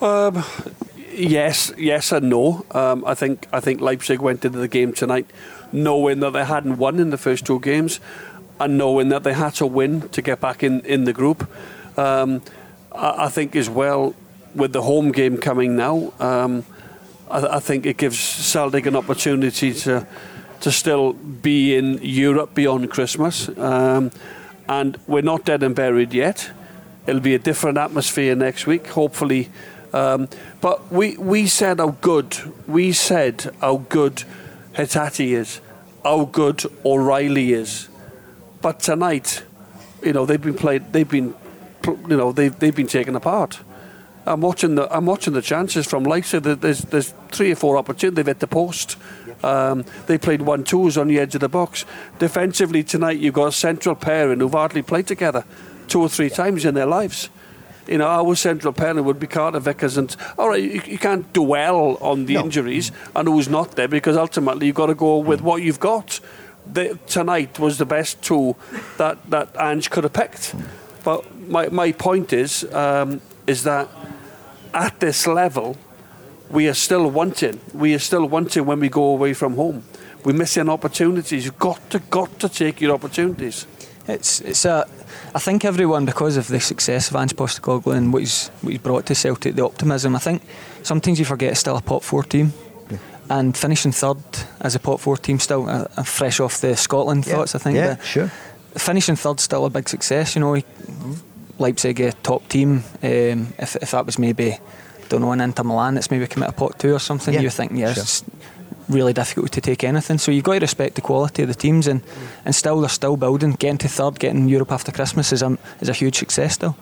Um, 0.03 0.45
yes, 1.11 1.73
yes, 1.79 2.13
and 2.13 2.29
no. 2.29 2.67
Um, 2.73 3.05
I 3.07 3.15
think 3.15 3.49
I 3.53 3.61
think 3.61 3.81
Leipzig 3.81 4.21
went 4.21 4.45
into 4.45 4.59
the 4.59 4.69
game 4.69 4.93
tonight 4.93 5.27
knowing 5.73 6.21
that 6.21 6.31
they 6.31 6.45
hadn't 6.45 6.79
won 6.79 7.01
in 7.01 7.11
the 7.11 7.19
first 7.19 7.45
two 7.45 7.59
games, 7.61 8.01
and 8.61 8.79
knowing 8.79 9.09
that 9.09 9.23
they 9.23 9.33
had 9.33 9.55
to 9.55 9.67
win 9.67 10.09
to 10.11 10.23
get 10.23 10.41
back 10.41 10.63
in 10.63 10.81
in 10.81 11.05
the 11.05 11.13
group. 11.13 11.49
Um, 11.99 12.43
I, 12.93 13.27
I, 13.27 13.29
think 13.29 13.57
as 13.57 13.69
well 13.69 14.15
with 14.55 14.73
the 14.73 14.83
home 14.83 15.13
game 15.13 15.39
coming 15.39 15.77
now. 15.77 16.13
Um, 16.19 16.65
I, 17.31 17.57
I 17.57 17.61
think 17.61 17.87
it 17.87 17.97
gives 17.97 18.19
Celtic 18.19 18.87
an 18.87 18.97
opportunity 18.97 19.73
to 19.73 20.07
to 20.61 20.73
still 20.73 21.13
be 21.13 21.77
in 21.77 21.99
Europe 22.03 22.55
beyond 22.55 22.91
Christmas. 22.91 23.49
Um, 23.59 24.11
and 24.67 24.99
we're 25.07 25.23
not 25.23 25.45
dead 25.45 25.63
and 25.63 25.75
buried 25.75 26.15
yet. 26.15 26.51
It'll 27.07 27.21
be 27.21 27.35
a 27.35 27.39
different 27.39 27.77
atmosphere 27.77 28.35
next 28.35 28.67
week, 28.67 28.87
hopefully. 28.87 29.51
Um, 29.93 30.29
but 30.61 30.91
we, 30.91 31.17
we 31.19 31.47
said 31.47 31.79
how 31.79 31.91
good, 32.01 32.37
we 32.67 32.93
said 32.93 33.55
how 33.61 33.85
good 33.89 34.25
Hatate 34.73 35.33
is, 35.33 35.61
how 36.03 36.25
good 36.25 36.65
O'Riley 36.85 37.53
is. 37.53 37.89
But 38.65 38.81
tonight, 38.81 39.43
you 40.03 40.15
know, 40.15 40.25
they've 40.25 40.41
been 40.41 40.55
played, 40.55 40.91
they've 40.91 41.07
been, 41.07 41.35
you 41.87 42.17
know, 42.17 42.33
they've, 42.33 42.59
they've 42.59 42.75
been 42.75 42.87
taken 42.87 43.15
apart. 43.15 43.61
I'm 44.25 44.41
watching 44.41 44.75
the 44.75 44.91
I'm 44.91 45.05
watching 45.05 45.35
the 45.35 45.43
chances 45.43 45.87
from 45.87 46.05
Leicester. 46.05 46.41
There's 46.41 46.81
there's 46.81 47.13
three 47.31 47.53
or 47.53 47.57
four 47.57 47.77
opportunities. 47.77 48.17
They've 48.17 48.27
hit 48.27 48.41
the 48.41 48.47
post. 48.47 48.97
Um, 49.43 49.85
they 50.07 50.17
played 50.17 50.41
one 50.41 50.65
twos 50.65 50.97
on 50.97 51.09
the 51.09 51.19
edge 51.19 51.35
of 51.35 51.43
the 51.43 51.49
box. 51.51 51.85
Defensively 52.19 52.83
tonight, 52.83 53.19
you've 53.19 53.35
got 53.35 53.49
a 53.49 53.53
central 53.53 53.95
pairing 53.95 54.41
who've 54.41 54.51
hardly 54.51 54.81
played 54.81 55.09
together 55.09 55.45
two 55.89 56.01
or 56.01 56.09
three 56.09 56.31
times 56.31 56.65
in 56.65 56.73
their 56.73 56.87
lives. 56.87 57.29
You 57.87 57.99
know, 57.99 58.07
our 58.07 58.35
central 58.35 58.73
pairing 58.73 59.05
would 59.05 59.21
be 59.21 59.27
Carter 59.27 59.61
Vickers, 59.61 59.99
and 59.99 60.17
all 60.39 60.49
right, 60.49 60.63
you, 60.63 60.81
you 60.87 60.97
can't 60.97 61.31
dwell 61.35 61.99
on 62.01 62.25
the 62.25 62.35
no. 62.35 62.45
injuries 62.45 62.93
and 63.15 63.29
who's 63.29 63.51
not 63.51 63.73
there 63.73 63.89
because 63.89 64.17
ultimately 64.17 64.69
you've 64.69 64.75
got 64.75 64.87
to 64.87 64.95
go 64.95 65.19
with 65.19 65.43
what 65.43 65.61
you've 65.61 65.81
got. 65.81 66.19
The, 66.73 66.99
tonight 67.07 67.59
was 67.59 67.77
the 67.79 67.87
best 67.87 68.23
two 68.23 68.57
that 68.97 69.19
that 69.31 69.49
Ange 69.59 69.91
could 69.91 70.05
have 70.05 70.13
picked. 70.13 70.55
But 71.05 71.23
my, 71.49 71.69
my 71.69 71.93
point 71.93 72.33
is 72.33 72.65
um, 72.73 73.21
is 73.47 73.63
that 73.65 73.89
at 74.73 74.99
this 75.01 75.27
level, 75.27 75.77
we 76.51 76.69
are 76.69 76.75
still 76.75 77.11
wanting. 77.11 77.61
We 77.73 77.95
are 77.95 77.99
still 77.99 78.27
wanting 78.27 78.67
when 78.67 78.81
we 78.81 78.89
go 78.89 79.05
away 79.05 79.35
from 79.35 79.57
home. 79.57 79.85
We're 80.25 80.33
missing 80.33 80.69
opportunities. 80.69 81.45
You've 81.45 81.59
got 81.59 81.91
to, 81.91 81.99
got 81.99 82.39
to 82.41 82.49
take 82.49 82.81
your 82.81 82.95
opportunities. 82.95 83.67
It's, 84.09 84.41
it's 84.41 84.65
a. 84.65 84.87
I 85.35 85.39
think 85.39 85.65
everyone, 85.65 86.07
because 86.07 86.37
of 86.37 86.49
the 86.49 86.61
success 86.61 87.11
of 87.11 87.17
Ange 87.17 87.35
Postecoglou 87.37 87.95
and 87.95 88.13
what 88.13 88.21
he's, 88.21 88.49
what 88.63 88.73
he's 88.73 88.81
brought 88.81 89.07
to 89.07 89.15
Celtic, 89.15 89.55
the 89.55 89.65
optimism. 89.65 90.17
I 90.17 90.19
think 90.19 90.43
sometimes 90.83 91.19
you 91.19 91.25
forget 91.25 91.53
it's 91.53 91.61
still 91.61 91.77
a 91.77 91.83
pot 91.83 92.03
four 92.03 92.23
team. 92.23 92.53
And 93.29 93.57
finishing 93.57 93.93
third 93.93 94.19
as 94.61 94.75
a 94.75 94.79
pot 94.79 95.01
four 95.01 95.17
team 95.17 95.39
still 95.39 95.69
uh, 95.69 96.03
fresh 96.03 96.41
off 96.41 96.61
the 96.61 96.77
Scotland 96.77 97.27
yeah. 97.27 97.35
thoughts. 97.35 97.55
I 97.55 97.59
think. 97.59 97.77
Yeah, 97.77 98.01
sure. 98.03 98.31
Finishing 98.77 99.17
third 99.17 99.41
still 99.41 99.65
a 99.65 99.71
big 99.71 99.89
success. 99.89 100.35
You 100.35 100.41
know, 100.41 100.61
Leipzig 101.59 102.01
a 102.01 102.13
top 102.13 102.49
team. 102.49 102.85
Um, 103.03 103.55
if, 103.59 103.77
if 103.77 103.93
that 103.93 104.07
was 104.07 104.19
maybe, 104.19 104.59
don't 105.09 105.21
know, 105.21 105.33
an 105.33 105.41
Inter 105.41 105.63
Milan 105.63 105.95
that's 105.95 106.11
maybe 106.11 106.27
come 106.27 106.43
out 106.43 106.51
of 106.51 106.57
pot 106.57 106.79
two 106.79 106.93
or 106.93 106.99
something, 106.99 107.35
yeah. 107.35 107.41
you're 107.41 107.51
thinking, 107.51 107.79
yes, 107.79 107.95
sure. 107.95 108.03
it's 108.03 108.25
really 108.89 109.13
difficult 109.13 109.53
to 109.53 109.61
take 109.61 109.85
anything. 109.85 110.19
So 110.19 110.33
you've 110.33 110.45
got 110.45 110.55
to 110.55 110.61
respect 110.61 110.97
the 110.97 111.01
quality 111.01 111.43
of 111.43 111.49
the 111.49 111.55
teams, 111.55 111.87
and, 111.87 112.03
and 112.45 112.55
still 112.55 112.81
they're 112.81 112.89
still 112.89 113.17
building. 113.17 113.53
Getting 113.53 113.79
to 113.79 113.89
third, 113.89 114.19
getting 114.19 114.49
Europe 114.49 114.73
after 114.73 114.93
Christmas 114.93 115.33
is 115.33 115.43
a, 115.43 115.57
is 115.81 115.89
a 115.89 115.93
huge 115.93 116.19
success 116.19 116.55
still. 116.55 116.77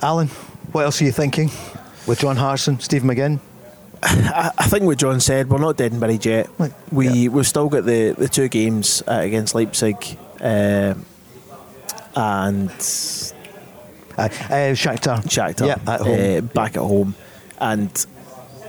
Alan, 0.00 0.28
what 0.72 0.84
else 0.84 1.02
are 1.02 1.04
you 1.04 1.12
thinking 1.12 1.50
with 2.06 2.20
John 2.20 2.36
Hartson, 2.36 2.80
Steve 2.80 3.02
McGinn? 3.02 3.40
I, 4.02 4.50
I 4.58 4.66
think 4.66 4.84
what 4.84 4.98
John 4.98 5.20
said, 5.20 5.50
we're 5.50 5.58
not 5.58 5.76
dead 5.76 5.92
and 5.92 6.00
buried 6.00 6.24
yet. 6.24 6.48
We 6.92 7.08
yeah. 7.08 7.28
we've 7.28 7.46
still 7.46 7.68
got 7.68 7.84
the, 7.84 8.12
the 8.12 8.28
two 8.28 8.48
games 8.48 9.02
uh, 9.06 9.20
against 9.22 9.54
Leipzig 9.54 9.96
uh, 10.40 10.94
and 12.14 12.70
uh, 12.70 14.22
uh, 14.22 14.74
Shakhtar. 14.74 15.22
Shakhtar. 15.24 15.66
Yeah, 15.66 15.92
at 15.92 16.00
home. 16.00 16.36
Uh, 16.36 16.40
back 16.40 16.76
at 16.76 16.82
home. 16.82 17.14
And 17.60 17.90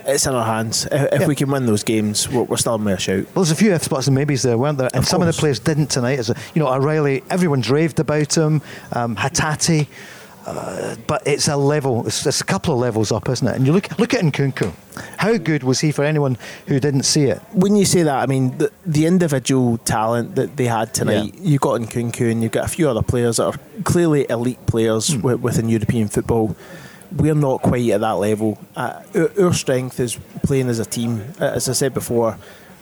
it's 0.06 0.26
in 0.26 0.34
our 0.34 0.46
hands. 0.46 0.86
If, 0.86 1.14
if 1.14 1.22
yeah. 1.22 1.28
we 1.28 1.36
can 1.36 1.52
win 1.52 1.66
those 1.66 1.84
games, 1.84 2.28
we're, 2.28 2.44
we're 2.44 2.58
still 2.58 2.76
in 2.76 2.88
a 2.88 2.98
shout. 2.98 3.26
Well, 3.26 3.44
there's 3.44 3.52
a 3.52 3.56
few 3.56 3.74
F 3.74 3.84
spots 3.84 4.08
and 4.08 4.16
maybes 4.16 4.42
there, 4.42 4.58
weren't 4.58 4.78
there? 4.80 4.90
And 4.94 5.06
some 5.06 5.22
of 5.22 5.28
the 5.28 5.34
players 5.34 5.60
didn't 5.60 5.88
tonight. 5.88 6.20
As 6.20 6.30
a, 6.32 6.36
you 6.56 6.62
know, 6.62 6.74
O'Riley, 6.74 7.24
everyone's 7.30 7.70
raved 7.70 8.00
about 8.00 8.36
him. 8.36 8.62
Um, 8.92 9.16
Hatate. 9.16 9.88
Uh, 10.50 10.96
but 11.06 11.22
it's 11.28 11.48
a 11.48 11.56
level, 11.56 12.08
it's, 12.08 12.26
it's, 12.26 12.42
a 12.42 12.44
couple 12.44 12.74
of 12.74 12.80
levels 12.80 13.12
up, 13.12 13.30
isn't 13.30 13.48
it? 13.48 13.56
And 13.56 13.68
you 13.68 13.74
look 13.74 14.00
look 14.00 14.16
at 14.16 14.22
Nkunku. 14.22 14.74
How 15.18 15.38
good 15.38 15.64
was 15.64 15.80
he 15.80 15.92
for 15.92 16.04
anyone 16.04 16.40
who 16.66 16.80
didn't 16.80 17.04
see 17.04 17.26
it? 17.26 17.38
When 17.54 17.76
you 17.76 17.86
say 17.86 18.02
that, 18.02 18.18
I 18.18 18.26
mean 18.26 18.58
the, 18.58 18.72
the 18.84 19.06
individual 19.06 19.78
talent 19.78 20.36
that 20.36 20.58
they 20.58 20.66
had 20.66 20.92
tonight. 20.94 21.36
Yeah. 21.36 21.42
You've 21.42 21.62
got 21.62 21.80
Nkunku, 21.82 22.32
and 22.32 22.42
you've 22.42 22.52
got 22.52 22.66
a 22.66 22.68
few 22.68 22.90
other 22.90 23.04
players 23.04 23.38
that 23.38 23.46
are 23.46 23.60
clearly 23.84 24.26
elite 24.28 24.66
players 24.66 25.12
mm. 25.12 25.40
within 25.40 25.70
European 25.70 26.08
football. 26.08 26.56
We're 27.16 27.36
not 27.36 27.62
quite 27.62 27.88
at 27.92 28.02
that 28.02 28.14
level. 28.14 28.58
Uh, 28.76 29.04
our, 29.14 29.46
our 29.46 29.54
strength 29.54 30.00
is 30.00 30.18
playing 30.44 30.68
as 30.68 30.80
a 30.80 30.86
team. 30.86 31.22
As 31.40 31.70
I 31.70 31.74
said 31.74 31.94
before, 31.94 32.38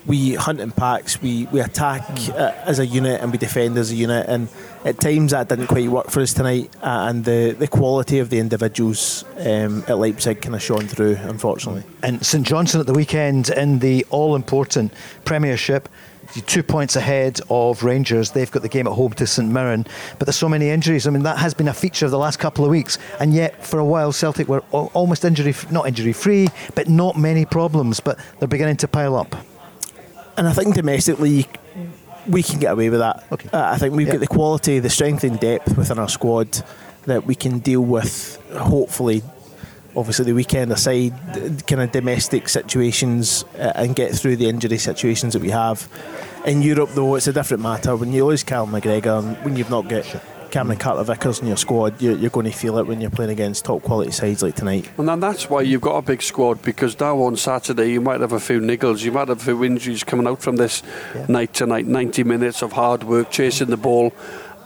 we 0.08 0.36
hunt 0.36 0.62
in 0.62 0.72
packs, 0.72 1.22
we, 1.22 1.46
we 1.48 1.60
attack 1.60 2.04
uh, 2.30 2.54
as 2.66 2.80
a 2.80 2.86
unit 2.86 3.22
and 3.22 3.32
we 3.32 3.38
defend 3.38 3.78
as 3.78 3.92
a 3.92 3.96
unit. 3.96 4.26
And 4.28 4.48
at 4.86 5.00
times 5.00 5.32
that 5.32 5.50
didn't 5.50 5.68
quite 5.68 5.90
work 5.90 6.10
for 6.10 6.22
us 6.22 6.34
tonight. 6.34 6.74
Uh, 6.82 7.08
and 7.10 7.26
the, 7.26 7.56
the 7.60 7.68
quality 7.68 8.20
of 8.20 8.30
the 8.30 8.40
individuals 8.40 9.26
um, 9.40 9.84
at 9.88 9.98
Leipzig 9.98 10.42
kind 10.42 10.56
of 10.56 10.64
shone 10.64 10.88
through, 10.88 11.18
unfortunately. 11.22 11.84
And 12.02 12.26
St 12.26 12.48
Johnstone 12.48 12.80
at 12.80 12.88
the 12.88 12.94
weekend 12.94 13.50
in 13.50 13.80
the 13.80 14.06
all 14.10 14.36
important 14.36 14.94
Premiership. 15.26 15.90
Two 16.46 16.64
points 16.64 16.96
ahead 16.96 17.40
of 17.50 17.84
Rangers. 17.84 18.32
They've 18.32 18.52
got 18.52 18.62
the 18.62 18.70
game 18.70 18.86
at 18.88 18.94
home 18.94 19.14
to 19.14 19.28
St 19.28 19.50
Mirren. 19.50 19.86
But 20.20 20.26
there's 20.26 20.36
so 20.36 20.50
many 20.50 20.70
injuries. 20.70 21.08
I 21.08 21.10
mean, 21.10 21.24
that 21.24 21.38
has 21.38 21.54
been 21.54 21.70
a 21.70 21.74
feature 21.74 22.06
of 22.06 22.12
the 22.12 22.18
last 22.18 22.38
couple 22.38 22.64
of 22.66 22.72
weeks. 22.72 22.98
And 23.20 23.34
yet, 23.34 23.66
for 23.66 23.80
a 23.80 23.86
while, 23.86 24.12
Celtic 24.12 24.48
were 24.48 24.60
almost 24.72 25.24
injury, 25.24 25.54
not 25.72 25.88
injury 25.88 26.14
free, 26.14 26.50
but 26.76 26.90
not 26.90 27.18
many 27.18 27.46
problems. 27.46 28.02
But 28.02 28.20
they're 28.40 28.48
beginning 28.48 28.78
to 28.78 28.88
pile 28.90 29.16
up 29.16 29.36
and 30.38 30.48
I 30.48 30.54
think 30.54 30.76
domestically 30.76 31.48
we 32.28 32.44
can 32.44 32.60
get 32.60 32.72
away 32.74 32.90
with 32.90 33.00
that. 33.00 33.24
Okay. 33.32 33.50
Uh, 33.52 33.72
I 33.72 33.78
think 33.78 33.96
we've 33.96 34.08
got 34.08 34.20
the 34.20 34.28
quality, 34.28 34.80
the 34.80 34.90
strength 34.90 35.24
and 35.24 35.40
depth 35.40 35.78
within 35.78 35.98
our 35.98 36.10
squad 36.10 36.62
that 37.06 37.26
we 37.26 37.36
can 37.36 37.60
deal 37.60 37.82
with. 37.82 38.42
Hopefully, 38.54 39.24
obviously 39.96 40.26
the 40.26 40.34
weekend 40.34 40.72
aside, 40.72 41.14
kind 41.66 41.82
of 41.82 41.92
domestic 41.92 42.50
situations 42.50 43.46
uh, 43.58 43.72
and 43.76 43.96
get 43.96 44.14
through 44.14 44.36
the 44.36 44.48
injury 44.48 44.78
situations 44.78 45.34
that 45.34 45.42
we 45.42 45.50
have. 45.50 45.90
In 46.46 46.62
Europe, 46.62 46.92
though, 46.94 47.16
it's 47.16 47.28
a 47.28 47.34
different 47.34 47.64
matter. 47.64 47.96
When 47.96 48.12
you 48.14 48.26
lose 48.26 48.44
Cal 48.44 48.68
McGregor 48.68 49.20
and 49.20 49.38
when 49.44 49.56
you've 49.56 49.70
not 49.70 49.88
got 49.90 50.06
Cameron 50.52 50.80
Carter 50.80 51.04
Vickers 51.04 51.40
in 51.40 51.48
your 51.48 51.58
squad, 51.58 52.02
you're, 52.02 52.18
you're, 52.18 52.30
going 52.30 52.46
to 52.46 52.52
feel 52.52 52.78
it 52.78 52.88
when 52.88 53.02
you're 53.02 53.10
playing 53.10 53.32
against 53.32 53.66
top 53.66 53.84
quality 53.84 54.12
sides 54.12 54.44
like 54.44 54.56
tonight. 54.56 54.90
And 54.98 55.08
then 55.08 55.20
that's 55.20 55.50
why 55.50 55.62
you've 55.62 55.82
got 55.82 55.98
a 55.98 56.02
big 56.02 56.22
squad 56.22 56.62
because 56.62 57.00
now 57.00 57.22
on 57.22 57.36
Saturday 57.36 57.92
you 57.92 58.02
might 58.02 58.22
have 58.22 58.34
a 58.34 58.40
few 58.40 58.60
niggles, 58.60 59.04
you 59.04 59.12
might 59.12 59.28
have 59.28 59.42
a 59.42 59.44
few 59.44 59.64
injuries 59.64 60.04
coming 60.04 60.28
out 60.28 60.42
from 60.42 60.56
this 60.56 60.84
yeah. 61.14 61.26
night 61.28 61.54
tonight. 61.54 61.86
90 61.86 62.24
minutes 62.24 62.62
of 62.62 62.74
hard 62.74 63.04
work 63.04 63.32
chasing 63.32 63.70
the 63.70 63.78
ball. 63.78 64.14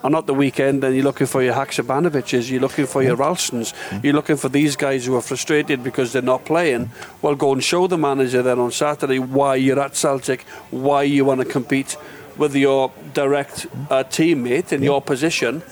And 0.03 0.15
at 0.15 0.25
the 0.25 0.33
weekend, 0.33 0.81
then 0.81 0.95
you're 0.95 1.03
looking 1.03 1.27
for 1.27 1.43
your 1.43 1.53
Haksabanoviches, 1.53 2.49
you're 2.49 2.61
looking 2.61 2.87
for 2.87 3.03
your 3.03 3.15
Ralstons, 3.15 3.73
mm-hmm. 3.73 4.03
you're 4.03 4.15
looking 4.15 4.35
for 4.35 4.49
these 4.49 4.75
guys 4.75 5.05
who 5.05 5.15
are 5.15 5.21
frustrated 5.21 5.83
because 5.83 6.11
they're 6.11 6.23
not 6.23 6.43
playing. 6.43 6.89
Well, 7.21 7.35
go 7.35 7.53
and 7.53 7.63
show 7.63 7.85
the 7.85 7.99
manager 7.99 8.41
then 8.41 8.57
on 8.57 8.71
Saturday 8.71 9.19
why 9.19 9.55
you're 9.55 9.79
at 9.79 9.95
Celtic, 9.95 10.41
why 10.71 11.03
you 11.03 11.25
want 11.25 11.41
to 11.41 11.45
compete 11.45 11.97
with 12.37 12.55
your 12.55 12.91
direct 13.13 13.67
uh, 13.89 14.03
teammate 14.03 14.71
in 14.71 14.81
yeah. 14.81 14.89
your 14.89 15.01
position, 15.01 15.63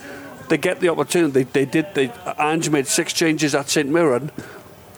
they 0.49 0.57
get 0.57 0.79
the 0.79 0.89
opportunity. 0.89 1.43
They, 1.43 1.43
they 1.43 1.65
did. 1.65 1.93
They, 1.93 2.11
Ange 2.37 2.69
made 2.69 2.87
six 2.87 3.13
changes 3.13 3.55
at 3.55 3.69
St 3.69 3.87
Mirren. 3.87 4.31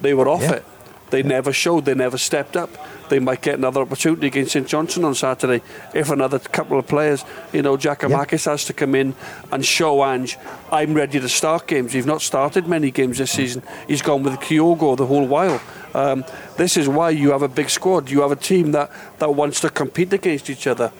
They 0.00 0.14
were 0.14 0.28
off 0.28 0.42
yeah. 0.42 0.52
it. 0.54 0.64
They 1.10 1.20
yeah. 1.20 1.28
never 1.28 1.52
showed. 1.52 1.84
They 1.84 1.94
never 1.94 2.18
stepped 2.18 2.56
up. 2.56 2.70
They 3.10 3.18
might 3.18 3.42
get 3.42 3.58
another 3.58 3.82
opportunity 3.82 4.28
against 4.28 4.52
St 4.52 4.66
Johnstone 4.66 5.04
on 5.04 5.14
Saturday 5.14 5.62
if 5.92 6.10
another 6.10 6.38
couple 6.38 6.78
of 6.78 6.86
players, 6.86 7.26
you 7.52 7.60
know, 7.60 7.76
Jack 7.76 8.00
Giakoumakis 8.00 8.46
has 8.46 8.64
to 8.64 8.72
come 8.72 8.94
in 8.94 9.14
and 9.50 9.62
show 9.62 10.02
Ange, 10.02 10.38
I'm 10.70 10.94
ready 10.94 11.20
to 11.20 11.28
start 11.28 11.66
games. 11.66 11.92
He's 11.92 12.06
not 12.06 12.22
started 12.22 12.66
many 12.66 12.90
games 12.90 13.18
this 13.18 13.32
season. 13.32 13.62
He's 13.86 14.00
gone 14.00 14.22
with 14.22 14.34
Kyogo 14.36 14.96
the 14.96 15.04
whole 15.04 15.26
while. 15.26 15.60
Um, 15.92 16.24
this 16.56 16.78
is 16.78 16.88
why 16.88 17.10
you 17.10 17.32
have 17.32 17.42
a 17.42 17.48
big 17.48 17.68
squad. 17.68 18.08
You 18.08 18.22
have 18.22 18.32
a 18.32 18.36
team 18.36 18.72
that, 18.72 18.90
that 19.18 19.34
wants 19.34 19.60
to 19.60 19.68
compete 19.68 20.14
against 20.14 20.48
each 20.48 20.66
other 20.66 20.90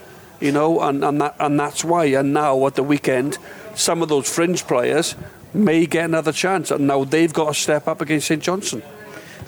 you 0.42 0.52
know, 0.52 0.80
and, 0.80 1.04
and, 1.04 1.20
that, 1.20 1.36
and 1.38 1.58
that's 1.58 1.84
why. 1.84 2.04
And 2.06 2.34
now 2.34 2.66
at 2.66 2.74
the 2.74 2.82
weekend, 2.82 3.38
some 3.74 4.02
of 4.02 4.08
those 4.08 4.32
fringe 4.32 4.66
players 4.66 5.14
may 5.54 5.86
get 5.86 6.04
another 6.06 6.32
chance, 6.32 6.70
and 6.70 6.86
now 6.86 7.04
they've 7.04 7.32
got 7.32 7.48
to 7.48 7.54
step 7.54 7.86
up 7.88 8.00
against 8.00 8.26
St 8.26 8.42
Johnstone. 8.42 8.82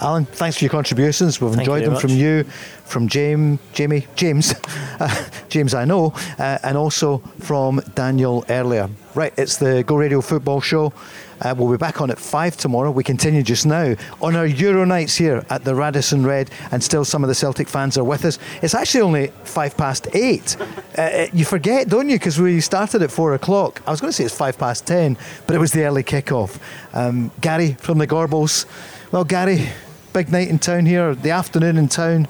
Alan, 0.01 0.25
thanks 0.25 0.59
for 0.59 0.65
your 0.65 0.71
contributions. 0.71 1.41
We've 1.41 1.51
Thank 1.51 1.61
enjoyed 1.61 1.85
them 1.85 1.93
much. 1.93 2.03
from 2.03 2.11
you, 2.11 2.45
from 2.85 3.09
James, 3.09 3.61
Jamie, 3.73 4.07
James, 4.17 4.55
uh, 4.99 5.29
James, 5.49 5.73
I 5.73 5.85
know, 5.85 6.13
uh, 6.39 6.59
and 6.63 6.77
also 6.77 7.19
from 7.39 7.81
Daniel 7.95 8.45
earlier. 8.49 8.89
Right, 9.15 9.33
it's 9.37 9.57
the 9.59 9.85
Go 9.85 9.97
Radio 9.97 10.21
Football 10.21 10.61
Show. 10.61 10.93
Uh, 11.41 11.55
we'll 11.57 11.71
be 11.71 11.77
back 11.77 12.01
on 12.01 12.11
at 12.11 12.19
5 12.19 12.57
tomorrow. 12.57 12.91
We 12.91 13.05
continue 13.05 13.43
just 13.43 13.67
now 13.67 13.95
on 14.21 14.37
our 14.37 14.47
Euro 14.47 14.85
nights 14.85 15.17
here 15.17 15.45
at 15.51 15.65
the 15.65 15.75
Radisson 15.75 16.25
Red, 16.25 16.51
and 16.71 16.83
still 16.83 17.05
some 17.05 17.25
of 17.25 17.29
the 17.29 17.35
Celtic 17.35 17.69
fans 17.69 17.99
are 17.99 18.05
with 18.05 18.25
us. 18.25 18.39
It's 18.63 18.75
actually 18.75 19.03
only 19.03 19.27
5 19.45 19.77
past 19.77 20.09
8. 20.15 20.57
Uh, 20.61 21.01
uh, 21.01 21.27
you 21.33 21.45
forget, 21.45 21.89
don't 21.89 22.09
you? 22.09 22.17
Because 22.17 22.41
we 22.41 22.61
started 22.61 23.03
at 23.03 23.11
4 23.11 23.35
o'clock. 23.35 23.83
I 23.87 23.91
was 23.91 24.01
going 24.01 24.11
to 24.11 24.17
say 24.17 24.25
it's 24.25 24.37
5 24.37 24.59
past 24.59 24.87
10, 24.87 25.17
but 25.47 25.57
it 25.57 25.59
was 25.59 25.73
the 25.73 25.85
early 25.85 26.03
kick-off. 26.03 26.59
Um, 26.95 27.31
Gary 27.41 27.75
from 27.75 27.99
the 27.99 28.07
Gorbals. 28.07 28.67
Well, 29.13 29.25
Gary, 29.25 29.69
big 30.13 30.31
night 30.31 30.49
in 30.49 30.59
town 30.59 30.87
here, 30.87 31.15
the 31.15 31.31
afternoon 31.31 31.77
in 31.77 31.89
town 31.89 32.29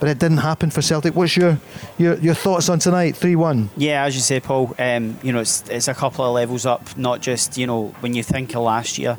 but 0.00 0.08
it 0.08 0.18
didn't 0.18 0.38
happen 0.38 0.70
for 0.70 0.82
Celtic. 0.82 1.14
What's 1.14 1.36
your 1.36 1.58
your, 1.98 2.16
your 2.18 2.34
thoughts 2.34 2.68
on 2.68 2.78
tonight? 2.78 3.16
Three 3.16 3.36
one. 3.36 3.70
Yeah, 3.76 4.04
as 4.04 4.14
you 4.14 4.20
say, 4.20 4.40
Paul. 4.40 4.74
Um, 4.78 5.18
you 5.22 5.32
know, 5.32 5.40
it's 5.40 5.68
it's 5.68 5.88
a 5.88 5.94
couple 5.94 6.24
of 6.24 6.34
levels 6.34 6.66
up. 6.66 6.96
Not 6.96 7.20
just 7.20 7.56
you 7.56 7.66
know 7.66 7.94
when 8.00 8.14
you 8.14 8.22
think 8.22 8.54
of 8.54 8.62
last 8.62 8.98
year, 8.98 9.18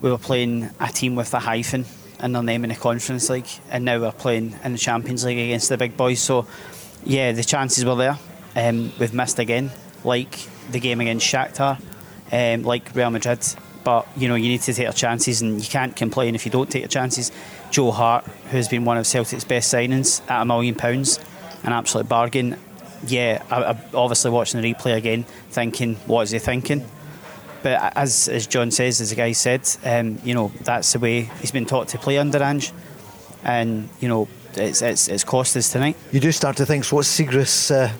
we 0.00 0.10
were 0.10 0.18
playing 0.18 0.70
a 0.80 0.88
team 0.88 1.16
with 1.16 1.32
a 1.34 1.38
hyphen 1.40 1.84
in 2.22 2.32
their 2.32 2.42
name 2.42 2.64
in 2.64 2.70
the 2.70 2.76
Conference 2.76 3.28
League, 3.28 3.48
and 3.70 3.84
now 3.84 3.98
we're 4.00 4.12
playing 4.12 4.56
in 4.64 4.72
the 4.72 4.78
Champions 4.78 5.24
League 5.24 5.38
against 5.38 5.68
the 5.68 5.76
big 5.76 5.96
boys. 5.96 6.20
So, 6.20 6.46
yeah, 7.04 7.32
the 7.32 7.44
chances 7.44 7.84
were 7.84 7.94
there. 7.94 8.18
Um, 8.56 8.92
we've 8.98 9.14
missed 9.14 9.38
again, 9.38 9.70
like 10.04 10.48
the 10.70 10.80
game 10.80 11.00
against 11.00 11.26
Shakhtar, 11.26 11.80
um, 12.32 12.62
like 12.62 12.94
Real 12.94 13.10
Madrid. 13.10 13.46
But 13.84 14.08
you 14.16 14.28
know, 14.28 14.34
you 14.34 14.48
need 14.48 14.62
to 14.62 14.74
take 14.74 14.84
your 14.84 14.92
chances, 14.92 15.42
and 15.42 15.60
you 15.60 15.68
can't 15.68 15.94
complain 15.94 16.34
if 16.34 16.44
you 16.44 16.50
don't 16.50 16.70
take 16.70 16.82
your 16.82 16.88
chances. 16.88 17.30
Joe 17.70 17.90
Hart, 17.90 18.24
who's 18.50 18.68
been 18.68 18.84
one 18.84 18.96
of 18.96 19.06
Celtic's 19.06 19.44
best 19.44 19.72
signings 19.72 20.22
at 20.30 20.42
a 20.42 20.44
million 20.44 20.74
pounds, 20.74 21.18
an 21.62 21.72
absolute 21.72 22.08
bargain. 22.08 22.58
Yeah, 23.06 23.42
I, 23.50 23.62
I 23.62 23.78
obviously 23.94 24.30
watching 24.30 24.60
the 24.60 24.74
replay 24.74 24.96
again, 24.96 25.24
thinking, 25.50 25.96
what 26.06 26.22
is 26.22 26.30
he 26.30 26.38
thinking? 26.38 26.84
But 27.62 27.96
as 27.96 28.28
as 28.28 28.46
John 28.46 28.70
says, 28.70 29.00
as 29.00 29.10
the 29.10 29.16
guy 29.16 29.32
said, 29.32 29.68
um, 29.84 30.18
you 30.24 30.34
know 30.34 30.52
that's 30.62 30.92
the 30.92 30.98
way 30.98 31.22
he's 31.40 31.50
been 31.50 31.66
taught 31.66 31.88
to 31.88 31.98
play 31.98 32.18
under 32.18 32.42
Ange, 32.42 32.72
and 33.44 33.88
you 34.00 34.08
know 34.08 34.28
it's 34.54 34.80
it's, 34.80 35.08
it's 35.08 35.24
cost 35.24 35.56
us 35.56 35.72
tonight. 35.72 35.96
You 36.12 36.20
do 36.20 36.30
start 36.32 36.56
to 36.58 36.66
think, 36.66 36.84
so 36.84 36.96
what's 36.96 37.08
Siegrist's 37.08 37.70
uh, 37.70 37.92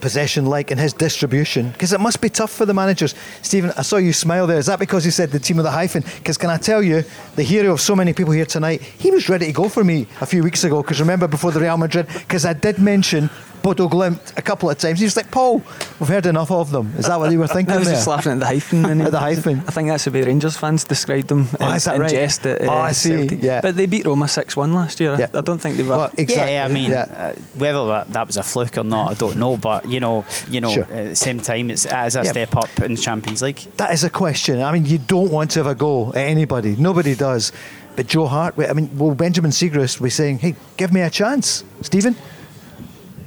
possession 0.00 0.46
like 0.46 0.70
and 0.70 0.80
his 0.80 0.92
distribution? 0.92 1.70
Because 1.70 1.92
it 1.92 2.00
must 2.00 2.20
be 2.20 2.28
tough 2.28 2.50
for 2.50 2.66
the 2.66 2.74
managers. 2.74 3.14
Stephen, 3.42 3.72
I 3.76 3.82
saw 3.82 3.96
you 3.96 4.12
smile 4.12 4.46
there. 4.46 4.58
Is 4.58 4.66
that 4.66 4.78
because 4.78 5.04
you 5.04 5.10
said 5.10 5.30
the 5.30 5.38
team 5.38 5.58
of 5.58 5.64
the 5.64 5.70
hyphen? 5.70 6.02
Because 6.18 6.36
can 6.36 6.50
I 6.50 6.56
tell 6.56 6.82
you, 6.82 7.04
the 7.36 7.42
hero 7.42 7.72
of 7.72 7.80
so 7.80 7.94
many 7.94 8.12
people 8.12 8.32
here 8.32 8.46
tonight, 8.46 8.82
he 8.82 9.10
was 9.10 9.28
ready 9.28 9.46
to 9.46 9.52
go 9.52 9.68
for 9.68 9.84
me 9.84 10.06
a 10.20 10.26
few 10.26 10.42
weeks 10.42 10.64
ago. 10.64 10.82
Because 10.82 11.00
remember 11.00 11.28
before 11.28 11.52
the 11.52 11.60
Real 11.60 11.76
Madrid, 11.76 12.06
because 12.06 12.44
I 12.44 12.52
did 12.52 12.78
mention 12.78 13.30
Bodo 13.62 13.88
Glimt 13.88 14.36
a 14.36 14.42
couple 14.42 14.70
of 14.70 14.78
times. 14.78 14.98
He 14.98 15.04
was 15.04 15.16
like, 15.16 15.30
Paul, 15.30 15.62
we've 15.98 16.08
heard 16.08 16.26
enough 16.26 16.50
of 16.50 16.70
them. 16.70 16.92
Is 16.96 17.06
that 17.06 17.18
what 17.18 17.30
you 17.30 17.38
were 17.38 17.46
thinking? 17.46 17.74
I 17.74 17.78
was 17.78 17.86
there? 17.86 17.96
just 17.96 18.06
laughing 18.06 18.32
at 18.32 18.40
the 18.40 18.46
hyphen. 18.46 19.00
at 19.00 19.10
the 19.10 19.18
hyphen. 19.18 19.60
I 19.66 19.70
think 19.70 19.88
that's 19.88 20.04
the 20.04 20.10
way 20.10 20.22
Rangers 20.22 20.56
fans 20.56 20.84
described 20.84 21.28
them 21.28 21.46
oh, 21.60 21.74
is 21.74 21.84
that 21.84 21.96
in 21.96 22.02
right? 22.02 22.10
jest. 22.10 22.46
At, 22.46 22.62
uh, 22.62 22.72
oh, 22.72 22.78
I 22.78 22.92
see. 22.92 23.10
Celtic. 23.10 23.42
Yeah. 23.42 23.60
But 23.60 23.76
they 23.76 23.86
beat 23.86 24.06
Roma 24.06 24.28
6 24.28 24.56
1 24.56 24.72
last 24.72 25.00
year. 25.00 25.16
Yeah. 25.18 25.28
I 25.34 25.40
don't 25.40 25.58
think 25.58 25.76
they 25.76 25.82
were. 25.82 25.96
Well, 25.96 26.12
exactly. 26.16 26.54
Yeah, 26.54 26.64
I 26.64 26.68
mean, 26.68 26.90
yeah. 26.90 27.02
Uh, 27.36 27.40
whether 27.56 27.86
that, 27.86 28.12
that, 28.12 28.26
was 28.26 28.36
a 28.36 28.42
fluke 28.42 28.78
or 28.78 28.84
not, 28.84 29.10
I 29.10 29.14
don't 29.14 29.36
know. 29.36 29.56
But, 29.56 29.88
you 29.90 30.00
know, 30.00 30.24
you 30.48 30.60
know, 30.60 30.72
sure. 30.72 30.84
at 30.84 31.08
the 31.10 31.16
same 31.16 31.40
time, 31.40 31.70
it's 31.70 31.86
as 31.86 32.16
a 32.16 32.22
yeah. 32.22 32.30
step 32.30 32.56
up 32.56 32.80
in 32.80 32.94
the 32.94 33.00
Champions 33.00 33.42
League. 33.42 33.58
That 33.76 33.92
is 33.92 34.04
a 34.04 34.10
question. 34.10 34.62
I 34.62 34.72
mean, 34.72 34.86
you 34.86 34.98
don't 34.98 35.30
want 35.30 35.52
to 35.52 35.60
have 35.60 35.66
a 35.66 35.74
go 35.74 36.10
at 36.10 36.16
anybody. 36.16 36.76
Nobody 36.76 37.14
does. 37.14 37.52
But 37.96 38.06
Joe 38.06 38.26
Hart, 38.26 38.54
I 38.58 38.72
mean, 38.72 38.96
will 38.96 39.14
Benjamin 39.14 39.50
Siegrist 39.50 40.00
be 40.02 40.10
saying, 40.10 40.38
hey, 40.38 40.54
give 40.76 40.92
me 40.92 41.00
a 41.02 41.10
chance? 41.10 41.64
Stephen? 41.82 42.16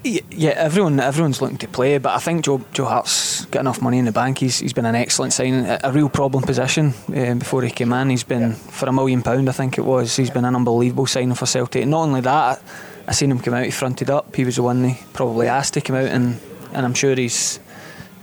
Yeah, 0.03 0.49
everyone 0.49 0.99
everyone's 0.99 1.41
looking 1.41 1.59
to 1.59 1.67
play, 1.67 1.97
but 1.97 2.13
I 2.13 2.17
think 2.17 2.43
Joe 2.43 2.61
Joe 2.73 2.85
Hart's 2.85 3.45
got 3.45 3.61
enough 3.61 3.81
money 3.81 3.99
in 3.99 4.05
the 4.05 4.11
bank. 4.11 4.37
He's 4.37 4.59
he's 4.59 4.73
been 4.73 4.85
an 4.85 4.95
excellent 4.95 5.31
signing, 5.31 5.65
a, 5.65 5.79
a 5.81 5.91
real 5.93 6.09
problem 6.09 6.43
position 6.43 6.93
um, 7.15 7.39
before 7.39 7.61
he 7.61 7.69
came 7.69 7.93
in. 7.93 8.09
He's 8.09 8.25
been 8.25 8.49
yeah. 8.49 8.53
for 8.53 8.89
a 8.89 8.91
million 8.91 9.21
pound, 9.21 9.47
I 9.47 9.53
think 9.53 9.77
it 9.77 9.85
was. 9.85 10.13
He's 10.13 10.29
been 10.29 10.43
an 10.43 10.57
unbelievable 10.57 11.05
signing 11.05 11.35
for 11.35 11.45
Celtic. 11.45 11.87
Not 11.87 12.01
only 12.01 12.19
that, 12.19 12.59
I, 13.07 13.09
I 13.09 13.11
seen 13.13 13.31
him 13.31 13.39
come 13.39 13.53
out. 13.53 13.63
He 13.63 13.71
fronted 13.71 14.09
up. 14.09 14.35
He 14.35 14.43
was 14.43 14.57
the 14.57 14.63
one 14.63 14.81
they 14.81 14.99
probably 15.13 15.47
asked 15.47 15.75
to 15.75 15.81
come 15.81 15.95
out, 15.95 16.09
and 16.09 16.37
and 16.73 16.85
I'm 16.85 16.93
sure 16.93 17.15
he's. 17.15 17.59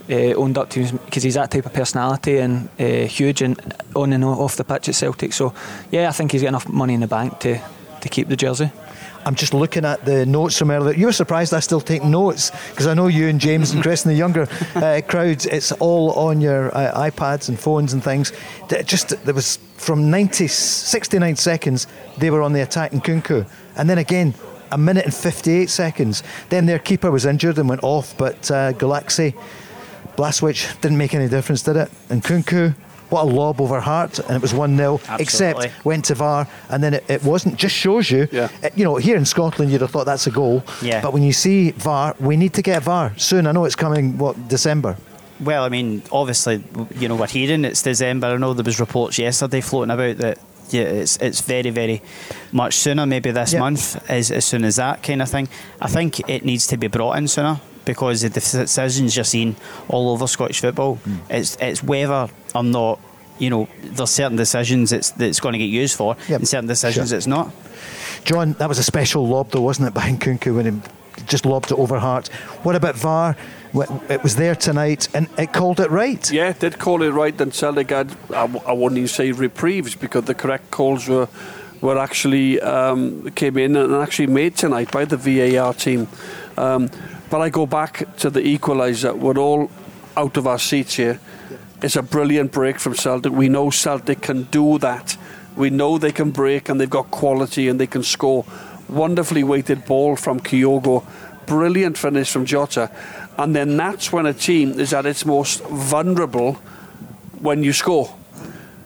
Uh, 0.09 0.35
owned 0.35 0.59
up 0.59 0.69
to 0.69 0.83
him 0.83 0.99
because 1.05 1.23
he's 1.23 1.35
that 1.35 1.53
type 1.53 1.65
of 1.67 1.73
personality 1.73 2.39
and 2.39 2.69
uh, 2.81 3.07
huge 3.07 3.43
and 3.43 3.73
on 3.95 4.13
and 4.13 4.25
off 4.25 4.57
the 4.57 4.65
pitch 4.65 4.89
at 4.89 4.97
Celtic. 4.97 5.33
So, 5.33 5.55
yeah, 5.93 6.09
I 6.09 6.13
think 6.13 6.33
he's 6.33 6.43
got 6.43 6.49
enough 6.49 6.69
money 6.69 6.95
in 6.95 7.01
the 7.01 7.07
bank 7.07 7.39
to, 7.41 7.61
to 8.01 8.09
keep 8.09 8.27
the 8.27 8.35
jersey. 8.35 8.73
I'm 9.25 9.35
just 9.35 9.53
looking 9.53 9.85
at 9.85 10.05
the 10.05 10.25
notes 10.25 10.57
from 10.57 10.71
earlier. 10.71 10.97
You 10.97 11.07
were 11.07 11.13
surprised 11.13 11.53
I 11.53 11.61
still 11.61 11.81
take 11.81 12.03
notes 12.03 12.51
because 12.71 12.87
I 12.87 12.95
know 12.95 13.09
you 13.09 13.29
and 13.29 13.39
James 13.39 13.73
and 13.73 13.83
Chris 13.83 14.05
and 14.05 14.13
the 14.13 14.19
younger 14.19 14.49
uh, 14.75 15.01
crowds. 15.09 15.45
It's 15.47 15.73
all 15.73 16.13
on 16.13 16.41
your 16.41 16.75
uh, 16.75 17.11
iPads 17.11 17.49
and 17.49 17.59
phones 17.59 17.93
and 17.93 18.03
things. 18.03 18.33
Just 18.85 19.11
there 19.25 19.35
was 19.35 19.59
from 19.77 20.11
90, 20.11 20.47
69 20.47 21.37
seconds 21.37 21.87
they 22.17 22.31
were 22.31 22.43
on 22.43 22.55
the 22.55 22.63
attack 22.63 22.93
in 22.93 23.01
Nkunku, 23.01 23.47
and 23.77 23.91
then 23.91 23.99
again 23.99 24.35
a 24.73 24.79
minute 24.79 25.05
and 25.05 25.15
58 25.15 25.69
seconds. 25.71 26.23
Then 26.49 26.67
their 26.67 26.79
keeper 26.79 27.11
was 27.11 27.27
injured 27.27 27.59
and 27.59 27.69
went 27.69 27.83
off, 27.83 28.17
but 28.17 28.51
uh, 28.51 28.73
Gulácsi, 28.73 29.35
Blaswich 30.17 30.81
didn't 30.81 30.99
make 30.99 31.15
any 31.15 31.29
difference, 31.29 31.63
did 31.63 31.77
it? 31.77 31.91
And 32.11 32.23
Kunku, 32.23 32.75
what 33.11 33.23
a 33.23 33.27
lob 33.27 33.61
over 33.61 33.81
Hart, 33.81 34.19
and 34.21 34.37
it 34.37 34.43
was 34.43 34.55
1 34.55 34.77
0, 34.77 35.01
except 35.19 35.85
went 35.85 36.05
to 36.07 36.15
VAR, 36.15 36.47
and 36.69 36.83
then 36.83 36.95
it, 36.95 37.05
it 37.09 37.25
wasn't. 37.25 37.57
Just 37.57 37.75
shows 37.75 38.11
you, 38.11 38.29
yeah. 38.31 38.49
it, 38.63 38.77
you 38.79 38.85
know, 38.85 38.97
here 38.97 39.17
in 39.17 39.25
Scotland, 39.25 39.71
you'd 39.73 39.81
have 39.81 39.91
thought 39.91 40.07
that's 40.07 40.27
a 40.27 40.31
goal. 40.31 40.63
Yeah. 40.81 41.03
But 41.03 41.13
when 41.13 41.23
you 41.23 41.33
see 41.33 41.73
VAR, 41.73 42.15
we 42.21 42.37
need 42.37 42.55
to 42.55 42.63
get 42.63 42.83
VAR 42.83 43.13
soon. 43.17 43.47
I 43.47 43.53
know 43.53 43.65
it's 43.65 43.77
coming, 43.77 44.17
what, 44.17 44.49
December? 44.49 44.97
Well, 45.41 45.65
I 45.65 45.71
mean, 45.71 46.03
obviously, 46.13 46.63
you 46.97 47.09
know, 47.09 47.17
we're 47.17 47.27
hearing 47.27 47.65
it's 47.65 47.83
December. 47.83 48.29
I 48.29 48.37
know 48.37 48.53
there 48.53 48.65
was 48.65 48.79
reports 48.79 49.19
yesterday 49.19 49.63
floating 49.63 49.91
about 49.91 50.19
that 50.19 50.39
yeah, 50.73 50.83
it's 50.83 51.17
it's 51.19 51.41
very 51.41 51.71
very 51.71 52.03
much 52.53 52.75
sooner, 52.75 53.07
maybe 53.07 53.31
this 53.31 53.53
yep. 53.53 53.61
month, 53.61 54.11
as, 54.11 54.31
as 54.31 54.45
soon 54.45 54.65
as 54.65 54.77
that 54.77 55.03
kind 55.03 55.23
of 55.23 55.29
thing. 55.29 55.49
I 55.81 55.89
think 55.89 56.29
it 56.29 56.45
needs 56.45 56.67
to 56.69 56.77
be 56.77 56.89
brought 56.89 57.19
in 57.19 57.29
sooner 57.29 57.61
because 57.85 58.23
the 58.23 58.31
decisions 58.31 59.17
you're 59.17 59.25
seeing 59.25 59.57
all 59.89 60.11
over 60.11 60.27
Scottish 60.27 60.61
football, 60.61 60.97
mm. 60.97 61.19
it's 61.29 61.57
it's 61.61 61.83
whether 61.83 62.29
or 62.55 62.65
not 62.65 63.01
you 63.39 63.51
know 63.51 63.69
there's 63.83 64.11
certain 64.11 64.37
decisions 64.37 64.93
it's 64.93 65.11
that's 65.13 65.41
going 65.41 65.55
to 65.55 65.59
get 65.59 65.65
used 65.65 65.97
for, 65.97 66.17
yep. 66.29 66.41
and 66.41 66.49
certain 66.49 66.69
decisions 66.69 67.11
sure. 67.11 67.17
it's 67.17 67.27
not. 67.27 67.53
John, 68.25 68.53
that 68.55 68.69
was 68.69 68.79
a 68.79 68.83
special 68.83 69.27
lob 69.27 69.51
though, 69.51 69.63
wasn't 69.63 69.89
it, 69.89 69.95
behind 69.95 70.21
Nkunku 70.21 70.55
when 70.55 70.67
he 70.67 70.91
just 71.27 71.45
lobbed 71.45 71.73
it 71.73 71.79
over 71.79 71.99
Hart. 71.99 72.29
What 72.63 72.77
about 72.77 72.97
VAR? 72.97 73.37
It 74.09 74.23
was 74.23 74.37
there 74.37 74.57
tonight 74.57 75.09
and 75.15 75.29
it 75.39 75.53
called 75.53 75.79
it 75.81 75.91
right. 75.91 76.31
Yeah, 76.31 76.53
did 76.53 76.79
call 76.79 77.03
it 77.03 77.11
right. 77.11 77.41
And 77.41 77.53
I, 77.63 78.05
I 78.35 78.73
wouldn't 78.73 78.99
even 78.99 79.09
say 79.09 79.33
reprieves 79.33 79.95
because 79.95 80.25
the 80.25 80.35
correct 80.35 80.71
calls 80.71 81.09
were 81.09 81.29
were 81.81 81.99
actually 81.99 82.61
um, 82.61 83.31
came 83.31 83.57
in 83.57 83.77
and 83.77 83.95
actually 83.95 84.27
made 84.27 84.57
tonight 84.57 84.91
by 84.91 85.05
the 85.05 85.17
VAR 85.17 85.73
team. 85.75 86.09
Um, 86.57 86.91
but 87.31 87.41
I 87.41 87.49
go 87.49 87.67
back 87.67 88.17
to 88.19 88.31
the 88.31 88.41
equaliser. 88.41 89.17
We're 89.17 89.39
all 89.39 89.71
out 90.17 90.37
of 90.37 90.47
our 90.47 90.59
seats 90.59 90.95
here. 90.97 91.21
It's 91.83 91.97
a 91.97 92.03
brilliant 92.03 92.53
break 92.53 92.79
from 92.79 92.95
Celtic. 92.95 93.33
We 93.33 93.49
know 93.49 93.71
Celtic 93.71 94.21
can 94.21 94.43
do 94.45 94.79
that. 94.79 95.17
We 95.57 95.71
know 95.71 95.97
they 95.97 96.13
can 96.13 96.31
break 96.31 96.69
and 96.69 96.81
they've 96.81 96.91
got 96.91 97.11
quality 97.11 97.69
and 97.69 97.81
they 97.81 97.87
can 97.87 98.03
score. 98.03 98.45
Wonderfully 98.91 99.45
weighted 99.45 99.85
ball 99.85 100.17
from 100.17 100.41
Kyogo. 100.41 101.07
Brilliant 101.47 101.97
finish 101.97 102.31
from 102.31 102.45
Jota. 102.45 102.91
And 103.39 103.55
then 103.55 103.77
that's 103.77 104.13
when 104.13 104.27
a 104.27 104.35
team 104.35 104.81
is 104.81 104.93
at 104.93 105.07
its 105.07 105.25
most 105.25 105.63
vulnerable 105.63 106.55
when 107.39 107.63
you 107.63 107.73
score. 107.73 108.13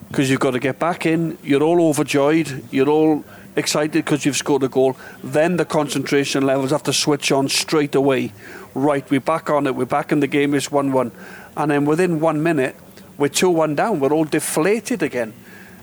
Because 0.09 0.31
you've 0.31 0.41
got 0.41 0.53
to 0.53 0.61
get 0.61 0.79
back 0.79 1.07
in, 1.07 1.39
you're 1.43 1.63
all 1.63 1.89
overjoyed, 1.89 2.65
you're 2.71 2.89
all 2.89 3.25
excited 3.57 4.05
because 4.05 4.27
you've 4.27 4.37
scored 4.37 4.63
a 4.63 4.69
goal. 4.69 4.97
Then 5.23 5.57
the 5.57 5.65
concentration 5.65 6.45
levels 6.45 6.71
have 6.71 6.83
to 6.85 6.93
switch 6.93 7.33
on 7.33 7.49
straight 7.49 7.95
away. 7.95 8.33
Right, 8.75 9.09
we're 9.11 9.21
back 9.21 9.49
on 9.49 9.67
it, 9.67 9.75
we're 9.75 9.87
back 9.87 10.13
in 10.13 10.21
the 10.21 10.27
game, 10.27 10.55
it's 10.55 10.71
1 10.71 10.93
1. 10.93 11.13
And 11.57 11.71
then 11.71 11.85
within 11.87 12.21
one 12.21 12.43
minute, 12.43 12.77
we're 13.17 13.29
2 13.29 13.49
1 13.49 13.75
down, 13.75 14.01
we're 14.01 14.13
all 14.13 14.25
deflated 14.25 15.03
again 15.03 15.33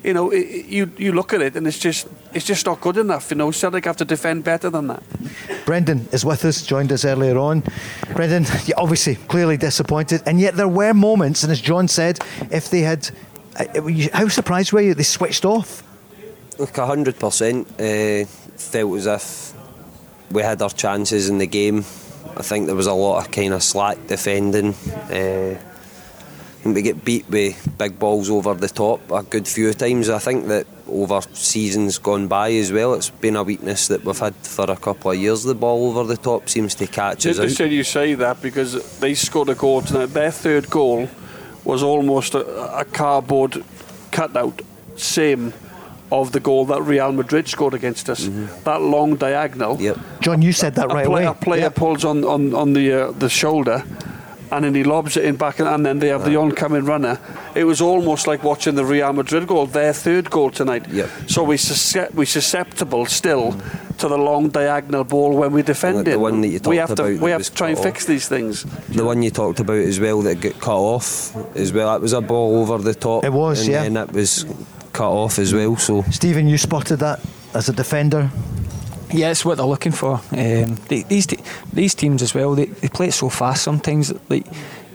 you 0.04 0.14
know, 0.14 0.32
it, 0.32 0.66
you 0.66 0.92
you 0.98 1.12
look 1.12 1.34
at 1.34 1.42
it 1.42 1.56
and 1.56 1.68
it's 1.68 1.80
just 1.80 2.08
it's 2.34 2.46
just 2.46 2.66
not 2.66 2.82
good 2.82 2.98
enough. 2.98 3.32
You 3.32 3.38
know, 3.38 3.52
Celtic 3.52 3.86
have 3.86 3.98
to 3.98 4.06
defend 4.06 4.44
better 4.44 4.70
than 4.70 4.88
that. 4.88 5.04
Brendan 5.66 6.08
is 6.12 6.26
with 6.26 6.44
us, 6.46 6.66
joined 6.66 6.92
us 6.92 7.06
earlier 7.06 7.38
on. 7.38 7.64
Brendan, 8.16 8.46
yeah, 8.66 8.76
obviously, 8.78 9.16
clearly 9.16 9.58
disappointed, 9.58 10.22
and 10.26 10.40
yet 10.40 10.56
there 10.56 10.68
were 10.68 10.94
moments, 10.94 11.44
and 11.44 11.52
as 11.52 11.62
John 11.62 11.88
said, 11.88 12.20
if 12.52 12.70
they 12.70 12.82
had, 12.82 13.10
uh, 13.58 13.66
how 14.14 14.28
surprised 14.28 14.74
were 14.74 14.82
you? 14.82 14.94
They 14.94 15.04
switched 15.04 15.46
off. 15.46 15.84
Look, 16.58 16.76
hundred 16.76 17.20
percent. 17.20 17.68
Uh, 17.80 18.26
felt 18.58 18.98
as 18.98 19.08
if 19.08 19.54
we 20.32 20.42
had 20.42 20.62
our 20.62 20.70
chances 20.70 21.30
in 21.30 21.38
the 21.38 21.48
game. 21.48 21.80
I 22.38 22.44
think 22.44 22.66
there 22.68 22.76
was 22.76 22.88
a 22.88 22.94
lot 22.94 23.26
of 23.26 23.32
kind 23.32 23.54
of 23.54 23.62
slack 23.62 24.08
defending. 24.08 24.74
Uh, 25.10 25.60
and 26.64 26.76
we 26.76 26.82
get 26.82 27.04
beat 27.04 27.28
with 27.30 27.78
big 27.78 27.98
balls 27.98 28.30
over 28.30 28.54
the 28.54 28.68
top 28.68 29.12
a 29.12 29.24
good 29.24 29.48
few 29.48 29.74
times. 29.74 30.10
I 30.10 30.20
think 30.20 30.48
that 30.48 30.68
over 30.88 31.22
seasons 31.34 31.98
gone 31.98 32.28
by 32.28 32.52
as 32.54 32.72
well, 32.72 32.94
it's 32.94 33.10
been 33.10 33.36
a 33.36 33.44
weakness 33.44 33.88
that 33.88 34.04
we've 34.04 34.18
had 34.18 34.36
for 34.36 34.70
a 34.70 34.76
couple 34.76 35.12
of 35.12 35.18
years. 35.18 35.44
The 35.44 35.56
ball 35.56 35.90
over 35.90 36.04
the 36.04 36.18
top 36.18 36.50
seems 36.50 36.76
to 36.76 36.88
catch 36.88 37.26
it's 37.26 37.40
us 37.40 37.40
interesting 37.40 37.68
out. 37.68 37.72
you 37.72 37.84
say 37.84 38.14
that 38.16 38.42
because 38.42 39.00
they 39.00 39.14
scored 39.16 39.50
a 39.50 39.56
goal 39.56 39.82
tonight. 39.82 40.08
Their 40.08 40.32
third 40.32 40.70
goal 40.70 41.10
was 41.64 41.84
almost 41.84 42.36
a, 42.36 42.80
a 42.80 42.86
cardboard 42.86 43.64
cutout, 44.12 44.62
same 44.96 45.54
of 46.12 46.34
the 46.34 46.40
goal 46.42 46.66
that 46.66 46.82
Real 46.82 47.12
Madrid 47.14 47.48
scored 47.48 47.74
against 47.74 48.10
us. 48.10 48.26
Mm-hmm. 48.26 48.64
That 48.64 48.82
long 48.82 49.16
diagonal. 49.16 49.80
Yep. 49.80 49.98
John, 50.20 50.42
you 50.42 50.52
said 50.52 50.76
that 50.76 50.86
a 50.86 50.94
right 50.94 51.06
play, 51.06 51.24
away. 51.24 51.32
A 51.32 51.34
player 51.34 51.62
yep. 51.62 51.76
pulls 51.76 52.04
on, 52.04 52.26
on, 52.26 52.54
on 52.54 52.74
the 52.74 52.92
uh, 52.92 53.12
the 53.12 53.30
shoulder 53.30 53.84
and 54.52 54.66
then 54.66 54.76
he 54.76 54.84
lobs 54.84 55.18
it 55.18 55.26
in 55.26 55.38
back, 55.38 55.60
and 55.60 55.86
then 55.86 56.00
they 56.00 56.10
have 56.10 56.26
the 56.26 56.36
oncoming 56.36 56.86
runner. 56.86 57.20
It 57.56 57.64
was 57.64 57.82
almost 57.82 58.28
like 58.28 58.44
watching 58.44 58.76
the 58.76 58.86
Real 58.86 59.14
Madrid 59.14 59.48
goal, 59.48 59.66
their 59.66 59.94
third 59.94 60.30
goal 60.30 60.52
tonight. 60.52 60.88
Yep. 60.90 61.10
So 61.28 61.44
we 61.44 61.58
we're 62.14 62.26
susceptible 62.26 63.06
still 63.06 63.56
to 63.98 64.08
the 64.08 64.18
long 64.18 64.50
diagonal 64.50 65.04
ball 65.04 65.36
when 65.38 65.52
we 65.54 65.62
defend 65.62 65.98
like 65.98 66.08
it. 66.08 66.12
The 66.12 66.20
one 66.20 66.42
that 66.42 66.48
you 66.50 66.60
talked 66.60 66.70
we 66.70 66.78
have 66.78 66.96
to 66.96 67.18
we 67.20 67.32
have 67.32 67.44
to 67.44 67.54
try 67.54 67.70
and 67.70 67.78
off. 67.78 67.84
fix 67.84 68.06
these 68.06 68.28
things. 68.28 68.64
The 68.90 69.06
one 69.06 69.24
you 69.24 69.32
talked 69.32 69.60
about 69.60 69.78
as 69.78 70.00
well 70.00 70.22
that 70.24 70.42
got 70.42 70.60
cut 70.60 70.78
off 70.78 71.36
as 71.56 71.72
well. 71.72 71.92
That 71.92 72.02
was 72.02 72.14
a 72.14 72.22
ball 72.22 72.62
over 72.62 72.78
the 72.78 72.94
top. 72.94 73.24
It 73.24 73.34
was, 73.34 73.62
and 73.62 73.70
yeah. 73.70 73.84
And 73.84 73.98
it 73.98 74.12
was 74.12 74.46
cut 74.92 75.10
off 75.10 75.40
as 75.40 75.54
well. 75.54 75.78
So 75.78 76.04
Stephen, 76.12 76.48
you 76.48 76.58
spotted 76.58 76.98
that 76.98 77.20
as 77.54 77.70
a 77.70 77.74
defender. 77.74 78.30
Yeah, 79.14 79.32
it's 79.32 79.44
what 79.46 79.58
they're 79.58 79.66
looking 79.66 79.92
for. 79.92 80.22
Um, 80.32 80.78
they, 80.88 81.04
these 81.04 81.28
te- 81.28 81.44
these 81.74 81.96
teams 81.96 82.22
as 82.22 82.34
well. 82.34 82.56
They, 82.56 82.66
they 82.66 82.88
play 82.88 83.08
it 83.08 83.14
so 83.14 83.30
fast 83.30 83.64
sometimes. 83.64 84.14
Like 84.30 84.46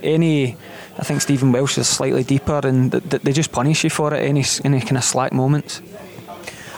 any, 0.03 0.57
I 0.99 1.03
think 1.03 1.21
Stephen 1.21 1.53
Welsh 1.53 1.79
is 1.79 1.89
slightly 1.89 2.25
deeper, 2.25 2.61
and 2.65 2.93
th- 2.93 3.23
they 3.23 3.33
just 3.33 3.53
punish 3.53 3.85
you 3.85 3.91
for 3.91 4.15
it. 4.15 4.23
Any 4.25 4.45
any 4.65 4.81
kind 4.81 4.97
of 4.97 5.05
slack 5.05 5.33
moments. 5.33 5.81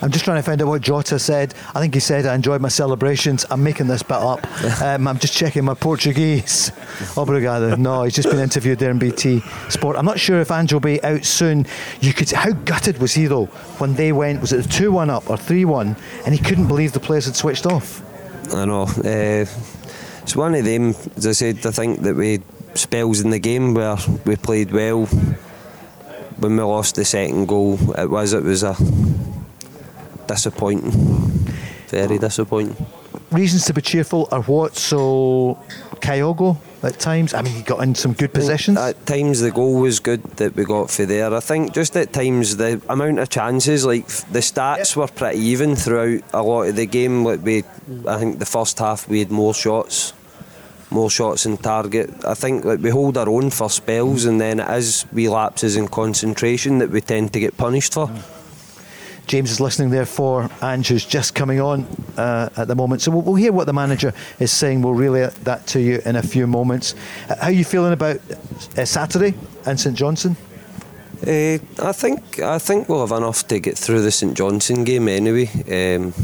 I'm 0.00 0.10
just 0.10 0.24
trying 0.24 0.36
to 0.36 0.42
find 0.42 0.60
out 0.62 0.68
what 0.68 0.82
Jota 0.82 1.18
said. 1.18 1.54
I 1.74 1.80
think 1.80 1.94
he 1.94 2.00
said, 2.00 2.26
I 2.26 2.34
enjoyed 2.34 2.60
my 2.60 2.68
celebrations. 2.68 3.44
I'm 3.50 3.62
making 3.62 3.88
this 3.88 4.02
bit 4.02 4.12
up. 4.12 4.46
Um, 4.88 5.08
I'm 5.08 5.18
just 5.18 5.34
checking 5.34 5.64
my 5.64 5.74
Portuguese. 5.74 6.70
Obrigado. 7.16 7.76
No, 7.76 8.04
he's 8.04 8.14
just 8.14 8.30
been 8.30 8.38
interviewed 8.38 8.78
there 8.78 8.90
in 8.90 8.98
BT 8.98 9.40
Sport. 9.68 9.96
I'm 9.96 10.04
not 10.04 10.20
sure 10.20 10.40
if 10.40 10.50
Ange 10.50 10.72
will 10.72 10.80
be 10.80 11.02
out 11.02 11.24
soon. 11.24 11.66
You 12.00 12.12
could. 12.12 12.30
How 12.30 12.52
gutted 12.52 12.98
was 12.98 13.12
he, 13.12 13.26
though, 13.26 13.46
when 13.78 13.94
they 13.94 14.12
went, 14.12 14.40
was 14.40 14.52
it 14.52 14.70
2 14.70 14.92
1 14.92 15.10
up 15.10 15.28
or 15.28 15.36
3 15.36 15.64
1, 15.64 15.96
and 16.24 16.34
he 16.34 16.40
couldn't 16.40 16.68
believe 16.68 16.92
the 16.92 17.00
players 17.00 17.26
had 17.26 17.34
switched 17.34 17.66
off? 17.66 18.02
I 18.54 18.64
know. 18.66 18.82
Uh, 18.82 19.46
it's 20.22 20.36
one 20.36 20.54
of 20.54 20.64
them, 20.64 20.94
as 21.16 21.26
I 21.26 21.32
said, 21.32 21.66
I 21.66 21.70
think 21.70 22.00
that 22.02 22.14
we 22.14 22.40
spells 22.74 23.20
in 23.20 23.30
the 23.30 23.38
game 23.38 23.74
where 23.74 23.96
we 24.24 24.36
played 24.36 24.70
well. 24.70 25.06
When 26.36 26.56
we 26.56 26.62
lost 26.62 26.94
the 26.94 27.04
second 27.04 27.46
goal, 27.46 27.78
it 27.98 28.08
was 28.08 28.32
it 28.32 28.44
was 28.44 28.62
a 28.62 28.76
disappointing, 30.28 30.92
very 31.88 32.18
disappointing. 32.18 32.76
Reasons 33.30 33.64
to 33.66 33.74
be 33.74 33.82
cheerful 33.82 34.28
are 34.30 34.42
what? 34.42 34.76
So, 34.76 35.58
Kyogo 35.96 36.56
at 36.82 36.98
times. 36.98 37.34
I 37.34 37.42
mean, 37.42 37.54
he 37.54 37.62
got 37.62 37.82
in 37.82 37.94
some 37.94 38.12
good 38.12 38.30
mm, 38.30 38.34
positions. 38.34 38.78
At 38.78 39.04
times, 39.06 39.40
the 39.40 39.50
goal 39.50 39.80
was 39.80 40.00
good 40.00 40.22
that 40.36 40.54
we 40.54 40.64
got 40.64 40.90
for 40.90 41.04
there. 41.04 41.34
I 41.34 41.40
think 41.40 41.74
just 41.74 41.96
at 41.96 42.12
times 42.12 42.56
the 42.56 42.80
amount 42.88 43.18
of 43.18 43.28
chances, 43.28 43.84
like 43.84 44.06
the 44.06 44.38
stats, 44.38 44.90
yep. 44.90 44.96
were 44.96 45.08
pretty 45.08 45.40
even 45.40 45.76
throughout 45.76 46.22
a 46.32 46.42
lot 46.42 46.68
of 46.68 46.76
the 46.76 46.86
game. 46.86 47.24
Like 47.24 47.42
we, 47.42 47.64
I 48.06 48.18
think 48.18 48.38
the 48.38 48.46
first 48.46 48.78
half 48.78 49.08
we 49.08 49.18
had 49.18 49.30
more 49.30 49.54
shots 49.54 50.12
more 50.90 51.10
shots 51.10 51.44
in 51.44 51.56
target. 51.58 52.24
I 52.24 52.32
think 52.32 52.64
like 52.64 52.80
we 52.80 52.90
hold 52.90 53.18
our 53.18 53.28
own 53.28 53.50
for 53.50 53.68
spells, 53.68 54.24
and 54.24 54.40
then 54.40 54.60
it 54.60 54.70
is 54.70 55.04
we 55.12 55.28
lapses 55.28 55.76
in 55.76 55.88
concentration 55.88 56.78
that 56.78 56.90
we 56.90 57.00
tend 57.00 57.32
to 57.34 57.40
get 57.40 57.56
punished 57.56 57.94
for. 57.94 58.06
Mm. 58.06 58.37
James 59.28 59.50
is 59.50 59.60
listening 59.60 59.90
there 59.90 60.06
for 60.06 60.48
Ange, 60.62 60.88
who's 60.88 61.04
just 61.04 61.34
coming 61.34 61.60
on 61.60 61.86
uh, 62.16 62.48
at 62.56 62.66
the 62.66 62.74
moment. 62.74 63.02
So 63.02 63.10
we'll, 63.10 63.20
we'll, 63.20 63.34
hear 63.34 63.52
what 63.52 63.66
the 63.66 63.74
manager 63.74 64.14
is 64.40 64.50
saying. 64.50 64.80
We'll 64.80 64.94
relay 64.94 65.28
that 65.44 65.66
to 65.68 65.80
you 65.80 66.00
in 66.06 66.16
a 66.16 66.22
few 66.22 66.46
moments. 66.46 66.94
Uh, 67.28 67.36
how 67.36 67.48
are 67.48 67.52
you 67.52 67.64
feeling 67.64 67.92
about 67.92 68.16
uh, 68.78 68.86
Saturday 68.86 69.34
and 69.66 69.78
St 69.78 69.94
Johnstone? 69.94 70.36
Uh, 71.26 71.58
I 71.78 71.92
think 71.92 72.40
I 72.40 72.58
think 72.58 72.88
we'll 72.88 73.06
have 73.06 73.16
enough 73.16 73.46
to 73.48 73.60
get 73.60 73.76
through 73.76 74.00
the 74.00 74.10
St 74.10 74.34
Johnstone 74.34 74.84
game 74.84 75.08
anyway. 75.08 75.50
Um, 75.68 76.14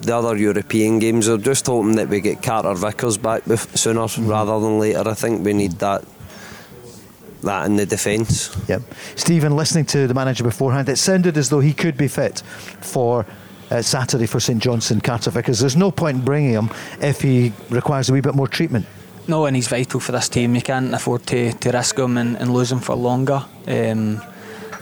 the 0.00 0.16
other 0.16 0.36
European 0.36 0.98
games. 1.00 1.28
We're 1.28 1.36
just 1.36 1.66
hoping 1.66 1.96
that 1.96 2.08
we 2.08 2.22
get 2.22 2.42
Carter 2.42 2.72
Vickers 2.72 3.18
back 3.18 3.42
sooner 3.44 4.00
mm-hmm. 4.00 4.26
rather 4.26 4.58
than 4.58 4.78
later. 4.78 5.06
I 5.06 5.12
think 5.12 5.44
we 5.44 5.52
need 5.52 5.72
that 5.80 6.02
that 7.42 7.66
in 7.66 7.76
the 7.76 7.86
defence. 7.86 8.56
Yep. 8.68 8.82
Stephen, 9.16 9.56
listening 9.56 9.84
to 9.86 10.06
the 10.06 10.14
manager 10.14 10.44
beforehand, 10.44 10.88
it 10.88 10.96
sounded 10.96 11.36
as 11.36 11.48
though 11.48 11.60
he 11.60 11.72
could 11.72 11.96
be 11.96 12.08
fit 12.08 12.40
for 12.80 13.26
uh, 13.70 13.82
Saturday 13.82 14.26
for 14.26 14.40
St 14.40 14.62
Johnstone, 14.62 15.00
Carter 15.00 15.30
Vickers. 15.30 15.60
There's 15.60 15.76
no 15.76 15.90
point 15.90 16.18
in 16.18 16.24
bringing 16.24 16.52
him 16.52 16.70
if 17.00 17.20
he 17.20 17.52
requires 17.70 18.10
a 18.10 18.12
wee 18.12 18.20
bit 18.20 18.34
more 18.34 18.48
treatment. 18.48 18.86
No, 19.28 19.46
and 19.46 19.54
he's 19.54 19.68
vital 19.68 20.00
for 20.00 20.12
this 20.12 20.28
team. 20.28 20.54
You 20.54 20.62
can't 20.62 20.92
afford 20.92 21.26
to, 21.28 21.52
to 21.52 21.70
risk 21.70 21.98
him 21.98 22.16
and, 22.16 22.36
and 22.36 22.52
lose 22.52 22.72
him 22.72 22.80
for 22.80 22.96
longer. 22.96 23.44
Um, 23.66 24.20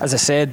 as 0.00 0.14
I 0.14 0.16
said, 0.16 0.52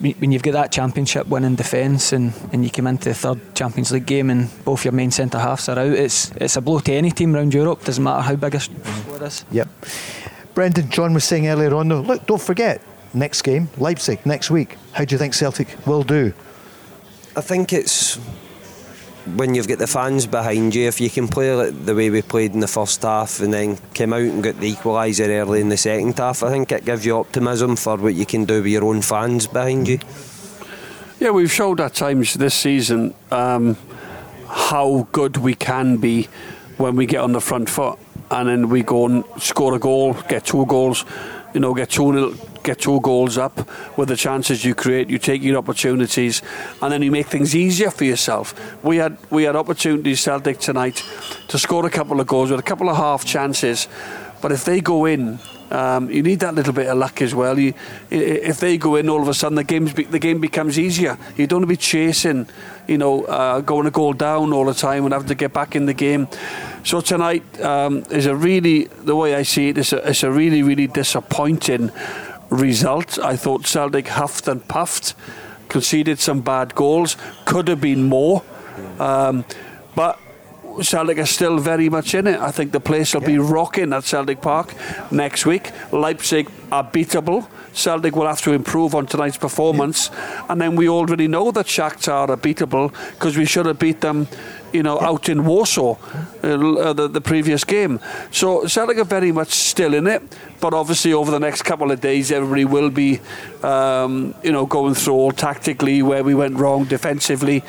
when 0.00 0.32
you've 0.32 0.42
got 0.42 0.52
that 0.52 0.72
championship 0.72 1.26
winning 1.26 1.54
defence 1.54 2.12
and, 2.12 2.32
and 2.52 2.64
you 2.64 2.70
come 2.70 2.86
into 2.86 3.08
the 3.08 3.14
third 3.14 3.54
Champions 3.54 3.92
League 3.92 4.06
game 4.06 4.30
and 4.30 4.50
both 4.64 4.84
your 4.84 4.92
main 4.92 5.10
centre 5.10 5.38
halves 5.38 5.68
are 5.68 5.78
out, 5.78 5.92
it's 5.92 6.30
it's 6.32 6.56
a 6.56 6.60
blow 6.60 6.80
to 6.80 6.92
any 6.92 7.10
team 7.10 7.34
around 7.34 7.54
Europe. 7.54 7.84
Doesn't 7.84 8.02
matter 8.02 8.22
how 8.22 8.36
big 8.36 8.54
a 8.54 8.60
squad 8.60 9.22
is. 9.22 9.44
Yep. 9.52 9.68
Brendan, 10.54 10.90
John 10.90 11.14
was 11.14 11.24
saying 11.24 11.48
earlier 11.48 11.74
on, 11.74 11.88
though, 11.88 12.00
look, 12.00 12.26
don't 12.26 12.40
forget 12.40 12.82
next 13.14 13.42
game, 13.42 13.68
Leipzig 13.78 14.24
next 14.26 14.50
week. 14.50 14.76
How 14.92 15.04
do 15.04 15.14
you 15.14 15.18
think 15.18 15.34
Celtic 15.34 15.86
will 15.86 16.02
do? 16.02 16.32
I 17.36 17.40
think 17.40 17.72
it's 17.72 18.16
when 19.36 19.54
you've 19.54 19.68
got 19.68 19.78
the 19.78 19.86
fans 19.86 20.26
behind 20.26 20.74
you, 20.74 20.88
if 20.88 21.00
you 21.00 21.08
can 21.08 21.28
play 21.28 21.54
like 21.54 21.84
the 21.84 21.94
way 21.94 22.10
we 22.10 22.22
played 22.22 22.52
in 22.52 22.60
the 22.60 22.68
first 22.68 23.02
half 23.02 23.40
and 23.40 23.52
then 23.52 23.78
came 23.94 24.12
out 24.12 24.20
and 24.20 24.42
got 24.42 24.58
the 24.58 24.74
equaliser 24.74 25.28
early 25.28 25.60
in 25.60 25.68
the 25.68 25.76
second 25.76 26.18
half, 26.18 26.42
I 26.42 26.50
think 26.50 26.72
it 26.72 26.84
gives 26.84 27.06
you 27.06 27.16
optimism 27.16 27.76
for 27.76 27.96
what 27.96 28.14
you 28.14 28.26
can 28.26 28.44
do 28.44 28.62
with 28.62 28.72
your 28.72 28.84
own 28.84 29.00
fans 29.00 29.46
behind 29.46 29.88
you. 29.88 30.00
Yeah, 31.20 31.30
we've 31.30 31.52
showed 31.52 31.80
at 31.80 31.94
times 31.94 32.34
this 32.34 32.54
season 32.54 33.14
um, 33.30 33.76
how 34.48 35.06
good 35.12 35.36
we 35.36 35.54
can 35.54 35.98
be 35.98 36.28
when 36.76 36.96
we 36.96 37.06
get 37.06 37.20
on 37.20 37.32
the 37.32 37.40
front 37.40 37.70
foot 37.70 37.98
and 38.32 38.48
then 38.48 38.68
we 38.68 38.82
go 38.82 39.06
and 39.06 39.24
score 39.38 39.74
a 39.74 39.78
goal, 39.78 40.14
get 40.28 40.46
two 40.46 40.64
goals, 40.66 41.04
you 41.54 41.60
know, 41.60 41.74
get 41.74 41.90
2 41.90 42.12
0 42.12 42.34
get 42.62 42.78
two 42.78 43.00
goals 43.00 43.38
up 43.38 43.68
with 43.98 44.08
the 44.08 44.16
chances 44.16 44.64
you 44.64 44.74
create. 44.74 45.10
You 45.10 45.18
take 45.18 45.42
your 45.42 45.58
opportunities, 45.58 46.42
and 46.80 46.92
then 46.92 47.02
you 47.02 47.10
make 47.10 47.26
things 47.26 47.54
easier 47.54 47.90
for 47.90 48.04
yourself. 48.04 48.54
We 48.84 48.96
had 48.96 49.18
we 49.30 49.44
had 49.44 49.56
opportunities 49.56 50.20
Celtic 50.20 50.58
tonight 50.58 51.04
to 51.48 51.58
score 51.58 51.84
a 51.86 51.90
couple 51.90 52.20
of 52.20 52.26
goals 52.26 52.50
with 52.50 52.60
a 52.60 52.62
couple 52.62 52.88
of 52.88 52.96
half 52.96 53.24
chances, 53.24 53.88
but 54.40 54.52
if 54.52 54.64
they 54.64 54.80
go 54.80 55.04
in 55.04 55.38
um, 55.72 56.10
you 56.10 56.22
need 56.22 56.40
that 56.40 56.54
little 56.54 56.74
bit 56.74 56.86
of 56.86 56.98
luck 56.98 57.22
as 57.22 57.34
well. 57.34 57.58
You, 57.58 57.72
if 58.10 58.60
they 58.60 58.76
go 58.76 58.96
in, 58.96 59.08
all 59.08 59.22
of 59.22 59.28
a 59.28 59.32
sudden 59.32 59.56
the 59.56 59.64
game's 59.64 59.94
be, 59.94 60.04
the 60.04 60.18
game 60.18 60.38
becomes 60.38 60.78
easier. 60.78 61.16
You 61.36 61.46
don't 61.46 61.60
want 61.60 61.64
to 61.64 61.66
be 61.68 61.76
chasing, 61.78 62.46
you 62.86 62.98
know, 62.98 63.24
uh, 63.24 63.60
going 63.60 63.86
a 63.86 63.90
goal 63.90 64.12
down 64.12 64.52
all 64.52 64.66
the 64.66 64.74
time 64.74 65.04
and 65.04 65.14
having 65.14 65.28
to 65.28 65.34
get 65.34 65.54
back 65.54 65.74
in 65.74 65.86
the 65.86 65.94
game. 65.94 66.28
So 66.84 67.00
tonight 67.00 67.42
um, 67.62 68.04
is 68.10 68.26
a 68.26 68.36
really, 68.36 68.84
the 68.84 69.16
way 69.16 69.34
I 69.34 69.44
see 69.44 69.70
it, 69.70 69.78
it's 69.78 69.94
a, 69.94 70.10
it's 70.10 70.22
a 70.22 70.30
really, 70.30 70.62
really 70.62 70.88
disappointing 70.88 71.90
result. 72.50 73.18
I 73.18 73.36
thought 73.36 73.66
Celtic 73.66 74.08
huffed 74.08 74.48
and 74.48 74.66
puffed, 74.68 75.14
conceded 75.68 76.18
some 76.18 76.42
bad 76.42 76.74
goals, 76.74 77.16
could 77.46 77.68
have 77.68 77.80
been 77.80 78.04
more. 78.04 78.42
Um, 78.98 79.46
but 79.94 80.18
Celtic 80.80 81.18
are 81.18 81.26
still 81.26 81.58
very 81.58 81.88
much 81.88 82.14
in 82.14 82.26
it. 82.26 82.40
I 82.40 82.50
think 82.50 82.72
the 82.72 82.80
place 82.80 83.14
will 83.14 83.22
yeah. 83.22 83.28
be 83.28 83.38
rocking 83.38 83.92
at 83.92 84.04
Celtic 84.04 84.40
Park 84.40 84.74
next 85.10 85.46
week. 85.46 85.70
Leipzig 85.92 86.50
are 86.70 86.84
beatable. 86.84 87.46
Celtic 87.72 88.16
will 88.16 88.26
have 88.26 88.40
to 88.42 88.52
improve 88.52 88.94
on 88.94 89.06
tonight's 89.06 89.38
performance, 89.38 90.10
yeah. 90.12 90.46
and 90.48 90.60
then 90.60 90.76
we 90.76 90.88
already 90.88 91.26
know 91.26 91.50
that 91.50 91.66
Shakhtar 91.66 92.28
are 92.28 92.36
beatable 92.36 92.92
because 93.12 93.36
we 93.36 93.44
should 93.44 93.66
have 93.66 93.78
beat 93.78 94.00
them, 94.00 94.28
you 94.72 94.82
know, 94.82 95.00
yeah. 95.00 95.08
out 95.08 95.28
in 95.28 95.44
Warsaw, 95.44 95.96
uh, 96.42 96.92
the, 96.92 97.08
the 97.08 97.20
previous 97.20 97.64
game. 97.64 98.00
So 98.30 98.66
Celtic 98.66 98.98
are 98.98 99.04
very 99.04 99.32
much 99.32 99.50
still 99.50 99.94
in 99.94 100.06
it, 100.06 100.22
but 100.60 100.74
obviously 100.74 101.12
over 101.12 101.30
the 101.30 101.40
next 101.40 101.62
couple 101.62 101.90
of 101.90 102.00
days, 102.00 102.32
everybody 102.32 102.64
will 102.64 102.90
be, 102.90 103.20
um, 103.62 104.34
you 104.42 104.52
know, 104.52 104.66
going 104.66 104.94
through 104.94 105.14
all 105.14 105.32
tactically 105.32 106.02
where 106.02 106.24
we 106.24 106.34
went 106.34 106.56
wrong 106.56 106.84
defensively 106.84 107.62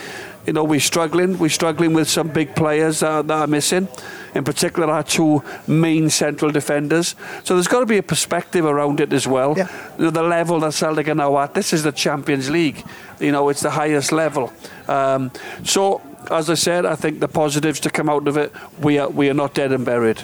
you 0.45 0.53
know, 0.53 0.63
we're 0.63 0.79
struggling. 0.79 1.37
We're 1.39 1.49
struggling 1.49 1.93
with 1.93 2.09
some 2.09 2.27
big 2.27 2.55
players 2.55 3.01
uh, 3.01 3.21
that 3.21 3.33
are 3.33 3.47
missing. 3.47 3.87
In 4.35 4.43
particular, 4.43 4.91
our 4.91 5.03
two 5.03 5.43
main 5.67 6.09
central 6.09 6.51
defenders. 6.51 7.15
So 7.43 7.53
there's 7.53 7.67
got 7.67 7.79
to 7.81 7.85
be 7.85 7.97
a 7.97 8.03
perspective 8.03 8.65
around 8.65 8.99
it 8.99 9.13
as 9.13 9.27
well. 9.27 9.55
Yeah. 9.57 9.69
The 9.97 10.23
level 10.23 10.59
that 10.61 10.73
Celtic 10.73 11.07
are 11.07 11.15
now 11.15 11.37
at. 11.39 11.53
This 11.53 11.71
is 11.71 11.83
the 11.83 11.91
Champions 11.91 12.49
League. 12.49 12.83
You 13.19 13.31
know, 13.31 13.49
it's 13.49 13.61
the 13.61 13.69
highest 13.69 14.11
level. 14.11 14.51
Um, 14.87 15.31
so, 15.63 16.01
as 16.31 16.49
I 16.49 16.55
said, 16.55 16.85
I 16.85 16.95
think 16.95 17.19
the 17.19 17.27
positives 17.27 17.79
to 17.81 17.89
come 17.89 18.09
out 18.09 18.27
of 18.27 18.37
it, 18.37 18.51
we 18.79 18.97
are 18.99 19.09
we 19.09 19.29
are 19.29 19.33
not 19.33 19.53
dead 19.53 19.71
and 19.71 19.85
buried. 19.85 20.23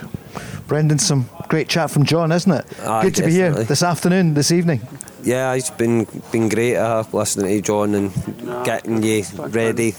Brendan, 0.68 1.00
some 1.00 1.30
great 1.48 1.68
chat 1.68 1.90
from 1.90 2.06
John, 2.06 2.32
isn't 2.32 2.52
it? 2.52 2.66
Aye, 2.82 3.04
Good 3.04 3.16
to 3.16 3.22
definitely. 3.22 3.50
be 3.50 3.56
here 3.58 3.64
this 3.64 3.82
afternoon, 3.82 4.36
this 4.36 4.52
evening 4.52 4.82
yeah, 5.24 5.54
it's 5.54 5.70
been 5.70 6.08
been 6.32 6.50
great 6.50 6.76
uh, 6.76 7.04
listening 7.12 7.48
to 7.48 7.54
you, 7.54 7.62
John 7.62 7.96
and 7.96 8.46
no, 8.46 8.64
getting 8.64 9.04
you 9.04 9.24
ready. 9.38 9.96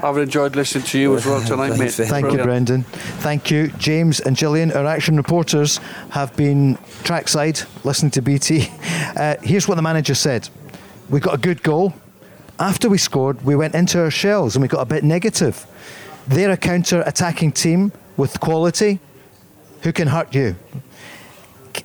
I've 0.00 0.18
enjoyed 0.18 0.54
listening 0.54 0.84
to 0.84 0.98
you 0.98 1.16
as 1.16 1.26
well 1.26 1.40
tonight, 1.46 1.76
mate. 1.76 1.90
Thank 1.92 2.10
Brilliant. 2.10 2.38
you, 2.38 2.44
Brendan. 2.44 2.82
Thank 3.20 3.50
you. 3.50 3.68
James 3.78 4.20
and 4.20 4.36
Gillian, 4.36 4.70
our 4.72 4.86
action 4.86 5.16
reporters, 5.16 5.78
have 6.10 6.36
been 6.36 6.78
trackside 7.02 7.60
listening 7.84 8.10
to 8.12 8.22
BT. 8.22 8.68
Uh, 9.16 9.36
here's 9.42 9.66
what 9.66 9.74
the 9.74 9.82
manager 9.82 10.14
said 10.14 10.48
We 11.08 11.18
got 11.18 11.34
a 11.34 11.38
good 11.38 11.62
goal. 11.62 11.92
After 12.60 12.88
we 12.88 12.98
scored, 12.98 13.42
we 13.42 13.54
went 13.54 13.74
into 13.74 14.00
our 14.00 14.10
shells 14.10 14.56
and 14.56 14.62
we 14.62 14.68
got 14.68 14.80
a 14.80 14.86
bit 14.86 15.04
negative. 15.04 15.66
They're 16.26 16.50
a 16.50 16.56
counter 16.56 17.02
attacking 17.06 17.52
team 17.52 17.92
with 18.16 18.40
quality 18.40 18.98
who 19.82 19.92
can 19.92 20.08
hurt 20.08 20.34
you. 20.34 20.56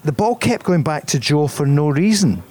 The 0.04 0.12
ball 0.12 0.36
kept 0.36 0.66
going 0.66 0.82
back 0.82 1.06
to 1.08 1.20
Joe 1.20 1.48
for 1.48 1.66
no 1.66 1.90
reason. 1.90 2.42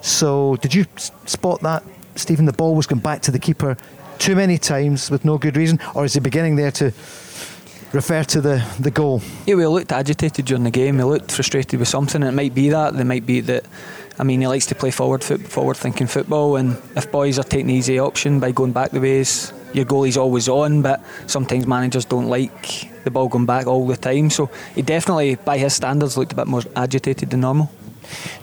So, 0.00 0.56
did 0.56 0.74
you 0.74 0.86
spot 0.96 1.60
that, 1.60 1.82
Stephen? 2.14 2.46
The 2.46 2.54
ball 2.54 2.74
was 2.74 2.86
going 2.86 3.02
back 3.02 3.20
to 3.22 3.30
the 3.30 3.38
keeper 3.38 3.76
too 4.18 4.34
many 4.34 4.56
times 4.56 5.10
with 5.10 5.26
no 5.26 5.36
good 5.36 5.56
reason, 5.56 5.78
or 5.94 6.06
is 6.06 6.14
he 6.14 6.20
beginning 6.20 6.56
there 6.56 6.70
to 6.72 6.86
refer 7.92 8.24
to 8.24 8.40
the, 8.40 8.66
the 8.78 8.90
goal? 8.90 9.20
Yeah, 9.46 9.56
we 9.56 9.66
looked 9.66 9.92
agitated 9.92 10.46
during 10.46 10.64
the 10.64 10.70
game. 10.70 10.96
He 10.96 11.04
looked 11.04 11.32
frustrated 11.32 11.78
with 11.78 11.88
something. 11.88 12.22
It 12.22 12.32
might 12.32 12.54
be 12.54 12.70
that. 12.70 12.94
It 12.94 13.04
might 13.04 13.26
be 13.26 13.40
that. 13.42 13.66
I 14.20 14.22
mean, 14.22 14.42
he 14.42 14.46
likes 14.46 14.66
to 14.66 14.74
play 14.74 14.90
forward, 14.90 15.24
forward 15.24 15.78
thinking 15.78 16.06
football, 16.06 16.56
and 16.56 16.76
if 16.94 17.10
boys 17.10 17.38
are 17.38 17.42
taking 17.42 17.68
the 17.68 17.74
easy 17.74 17.98
option 17.98 18.38
by 18.38 18.50
going 18.50 18.72
back 18.72 18.90
the 18.90 19.00
ways, 19.00 19.50
your 19.72 19.86
goalie's 19.86 20.18
always 20.18 20.46
on. 20.46 20.82
But 20.82 21.02
sometimes 21.26 21.66
managers 21.66 22.04
don't 22.04 22.28
like 22.28 23.02
the 23.04 23.10
ball 23.10 23.28
going 23.28 23.46
back 23.46 23.66
all 23.66 23.86
the 23.86 23.96
time. 23.96 24.28
So 24.28 24.50
he 24.74 24.82
definitely, 24.82 25.36
by 25.36 25.56
his 25.56 25.74
standards, 25.74 26.18
looked 26.18 26.32
a 26.32 26.36
bit 26.36 26.48
more 26.48 26.60
agitated 26.76 27.30
than 27.30 27.40
normal. 27.40 27.70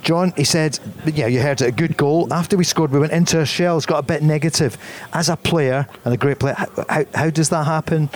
John, 0.01 0.33
he 0.35 0.45
said, 0.45 0.79
yeah, 1.05 1.27
you 1.27 1.41
heard 1.41 1.61
it, 1.61 1.67
a 1.67 1.71
good 1.71 1.95
goal. 1.95 2.33
After 2.33 2.57
we 2.57 2.63
scored, 2.63 2.91
we 2.91 2.99
went 2.99 3.13
into 3.13 3.37
our 3.37 3.45
shells, 3.45 3.85
got 3.85 3.99
a 3.99 4.07
bit 4.07 4.23
negative. 4.23 4.79
As 5.13 5.29
a 5.29 5.35
player 5.35 5.87
and 6.05 6.13
a 6.13 6.17
great 6.17 6.39
player, 6.39 6.55
how, 6.55 6.85
how, 6.89 7.05
how 7.13 7.29
does 7.29 7.49
that 7.49 7.65
happen? 7.65 8.09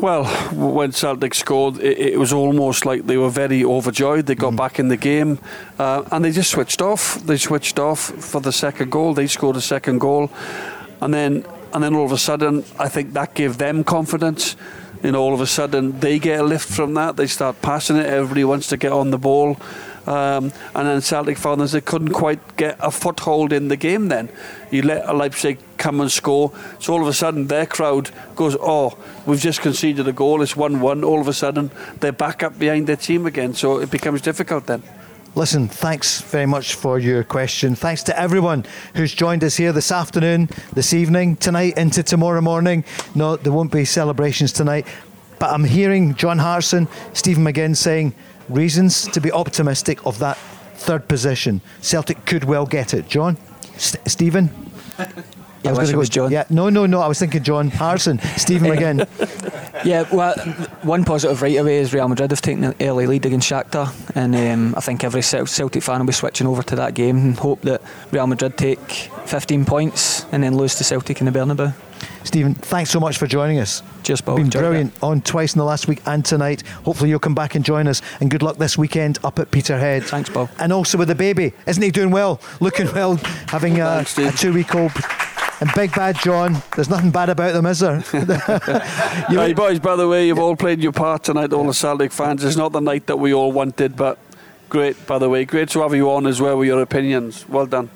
Well, 0.00 0.26
when 0.52 0.92
Celtic 0.92 1.34
scored, 1.34 1.78
it, 1.78 1.98
it, 1.98 2.18
was 2.18 2.32
almost 2.32 2.86
like 2.86 3.06
they 3.06 3.16
were 3.16 3.30
very 3.30 3.64
overjoyed. 3.64 4.26
They 4.26 4.36
got 4.36 4.52
mm. 4.52 4.56
back 4.56 4.78
in 4.78 4.88
the 4.88 4.96
game 4.96 5.40
uh, 5.78 6.04
and 6.12 6.24
they 6.24 6.30
just 6.30 6.50
switched 6.50 6.80
off. 6.80 7.16
They 7.16 7.36
switched 7.36 7.80
off 7.80 7.98
for 8.00 8.40
the 8.40 8.52
second 8.52 8.92
goal. 8.92 9.12
They 9.14 9.26
scored 9.26 9.56
a 9.56 9.60
second 9.60 9.98
goal. 9.98 10.30
And 11.00 11.12
then, 11.12 11.44
and 11.72 11.82
then 11.82 11.96
all 11.96 12.04
of 12.04 12.12
a 12.12 12.18
sudden, 12.18 12.64
I 12.78 12.88
think 12.88 13.12
that 13.14 13.34
gave 13.34 13.58
them 13.58 13.82
confidence 13.82 14.54
you 15.02 15.12
know, 15.12 15.22
all 15.22 15.34
of 15.34 15.40
a 15.40 15.46
sudden 15.46 16.00
they 16.00 16.18
get 16.18 16.40
a 16.40 16.42
lift 16.42 16.68
from 16.68 16.94
that. 16.94 17.16
They 17.16 17.26
start 17.26 17.62
passing 17.62 17.96
it. 17.96 18.06
Everybody 18.06 18.44
wants 18.44 18.68
to 18.68 18.76
get 18.76 18.92
on 18.92 19.10
the 19.10 19.18
ball. 19.18 19.56
Um, 20.08 20.52
and 20.74 20.88
then 20.88 21.02
Celtic 21.02 21.36
that 21.36 21.68
they 21.70 21.82
couldn't 21.82 22.14
quite 22.14 22.56
get 22.56 22.78
a 22.80 22.90
foothold 22.90 23.52
in 23.52 23.68
the 23.68 23.76
game 23.76 24.08
then. 24.08 24.30
You 24.70 24.80
let 24.80 25.06
a 25.06 25.12
Leipzig 25.12 25.58
come 25.76 26.00
and 26.00 26.10
score, 26.10 26.50
so 26.78 26.94
all 26.94 27.02
of 27.02 27.08
a 27.08 27.12
sudden 27.12 27.48
their 27.48 27.66
crowd 27.66 28.10
goes, 28.34 28.56
Oh, 28.58 28.96
we've 29.26 29.38
just 29.38 29.60
conceded 29.60 30.08
a 30.08 30.14
goal, 30.14 30.40
it's 30.40 30.56
1 30.56 30.80
1. 30.80 31.04
All 31.04 31.20
of 31.20 31.28
a 31.28 31.34
sudden 31.34 31.70
they're 32.00 32.10
back 32.10 32.42
up 32.42 32.58
behind 32.58 32.86
their 32.86 32.96
team 32.96 33.26
again, 33.26 33.52
so 33.52 33.80
it 33.80 33.90
becomes 33.90 34.22
difficult 34.22 34.64
then. 34.66 34.82
Listen, 35.34 35.68
thanks 35.68 36.22
very 36.22 36.46
much 36.46 36.74
for 36.74 36.98
your 36.98 37.22
question. 37.22 37.74
Thanks 37.74 38.02
to 38.04 38.18
everyone 38.18 38.64
who's 38.94 39.12
joined 39.12 39.44
us 39.44 39.58
here 39.58 39.74
this 39.74 39.92
afternoon, 39.92 40.48
this 40.72 40.94
evening, 40.94 41.36
tonight, 41.36 41.76
into 41.76 42.02
tomorrow 42.02 42.40
morning. 42.40 42.82
No, 43.14 43.36
there 43.36 43.52
won't 43.52 43.70
be 43.70 43.84
celebrations 43.84 44.52
tonight, 44.52 44.86
but 45.38 45.50
I'm 45.50 45.64
hearing 45.64 46.14
John 46.14 46.38
Hartson, 46.38 46.88
Stephen 47.12 47.44
McGinn 47.44 47.76
saying 47.76 48.14
reasons 48.48 49.06
to 49.08 49.20
be 49.20 49.32
optimistic 49.32 50.04
of 50.06 50.18
that 50.18 50.36
third 50.74 51.08
position. 51.08 51.60
Celtic 51.80 52.24
could 52.24 52.44
well 52.44 52.66
get 52.66 52.94
it. 52.94 53.08
John? 53.08 53.36
St- 53.76 54.08
Stephen? 54.08 54.50
Yeah, 55.64 55.70
I 55.70 55.72
was 55.74 55.90
going 55.90 56.06
to 56.06 56.18
go. 56.18 56.22
John. 56.28 56.30
Yeah, 56.30 56.44
no, 56.50 56.68
no, 56.68 56.86
no. 56.86 57.00
I 57.00 57.08
was 57.08 57.18
thinking 57.18 57.42
John 57.42 57.68
Hartson, 57.68 58.20
Stephen 58.36 58.70
McGinn. 58.70 59.08
yeah, 59.84 60.04
well, 60.12 60.34
one 60.82 61.04
positive 61.04 61.42
right 61.42 61.56
away 61.56 61.78
is 61.78 61.92
Real 61.92 62.08
Madrid 62.08 62.30
have 62.30 62.40
taken 62.40 62.62
an 62.62 62.74
early 62.80 63.06
lead 63.06 63.26
against 63.26 63.50
Shakhtar, 63.50 63.92
and 64.14 64.36
um, 64.36 64.74
I 64.76 64.80
think 64.80 65.02
every 65.02 65.22
Celtic 65.22 65.82
fan 65.82 65.98
will 65.98 66.06
be 66.06 66.12
switching 66.12 66.46
over 66.46 66.62
to 66.62 66.76
that 66.76 66.94
game 66.94 67.16
and 67.16 67.36
hope 67.36 67.62
that 67.62 67.82
Real 68.12 68.28
Madrid 68.28 68.56
take 68.56 68.78
15 68.80 69.64
points 69.64 70.24
and 70.30 70.44
then 70.44 70.56
lose 70.56 70.76
to 70.76 70.84
Celtic 70.84 71.20
in 71.20 71.26
the 71.26 71.32
Bernabeu. 71.32 71.74
Stephen, 72.28 72.52
thanks 72.54 72.90
so 72.90 73.00
much 73.00 73.16
for 73.16 73.26
joining 73.26 73.58
us. 73.58 73.82
Just 74.02 74.26
Bob. 74.26 74.36
Been 74.36 74.50
brilliant 74.50 74.92
on 75.02 75.22
twice 75.22 75.54
in 75.54 75.58
the 75.60 75.64
last 75.64 75.88
week 75.88 76.02
and 76.04 76.22
tonight. 76.22 76.60
Hopefully 76.84 77.08
you'll 77.08 77.18
come 77.18 77.34
back 77.34 77.54
and 77.54 77.64
join 77.64 77.88
us. 77.88 78.02
And 78.20 78.30
good 78.30 78.42
luck 78.42 78.58
this 78.58 78.76
weekend 78.76 79.18
up 79.24 79.38
at 79.38 79.50
Peterhead. 79.50 80.04
Thanks, 80.04 80.28
Bob. 80.28 80.50
And 80.58 80.70
also 80.70 80.98
with 80.98 81.08
the 81.08 81.14
baby, 81.14 81.54
isn't 81.66 81.82
he 81.82 81.90
doing 81.90 82.10
well? 82.10 82.38
Looking 82.60 82.84
well, 82.92 83.16
having 83.46 83.80
a, 83.80 84.04
a 84.18 84.30
two-week-old. 84.32 84.92
And 85.62 85.72
Big 85.74 85.94
Bad 85.94 86.18
John, 86.18 86.62
there's 86.76 86.90
nothing 86.90 87.10
bad 87.10 87.30
about 87.30 87.54
them, 87.54 87.64
is 87.64 87.78
there? 87.78 88.04
you 89.30 89.38
hey, 89.40 89.54
boys, 89.54 89.78
by 89.78 89.96
the 89.96 90.06
way, 90.06 90.26
you've 90.26 90.38
all 90.38 90.54
played 90.54 90.82
your 90.82 90.92
part 90.92 91.24
tonight, 91.24 91.54
all 91.54 91.64
the 91.64 91.72
Celtic 91.72 92.12
fans. 92.12 92.44
It's 92.44 92.58
not 92.58 92.72
the 92.72 92.80
night 92.80 93.06
that 93.06 93.16
we 93.16 93.32
all 93.32 93.52
wanted, 93.52 93.96
but 93.96 94.18
great, 94.68 95.06
by 95.06 95.18
the 95.18 95.30
way. 95.30 95.46
Great 95.46 95.70
to 95.70 95.80
have 95.80 95.94
you 95.94 96.10
on 96.10 96.26
as 96.26 96.42
well 96.42 96.58
with 96.58 96.68
your 96.68 96.82
opinions. 96.82 97.48
Well 97.48 97.64
done. 97.64 97.88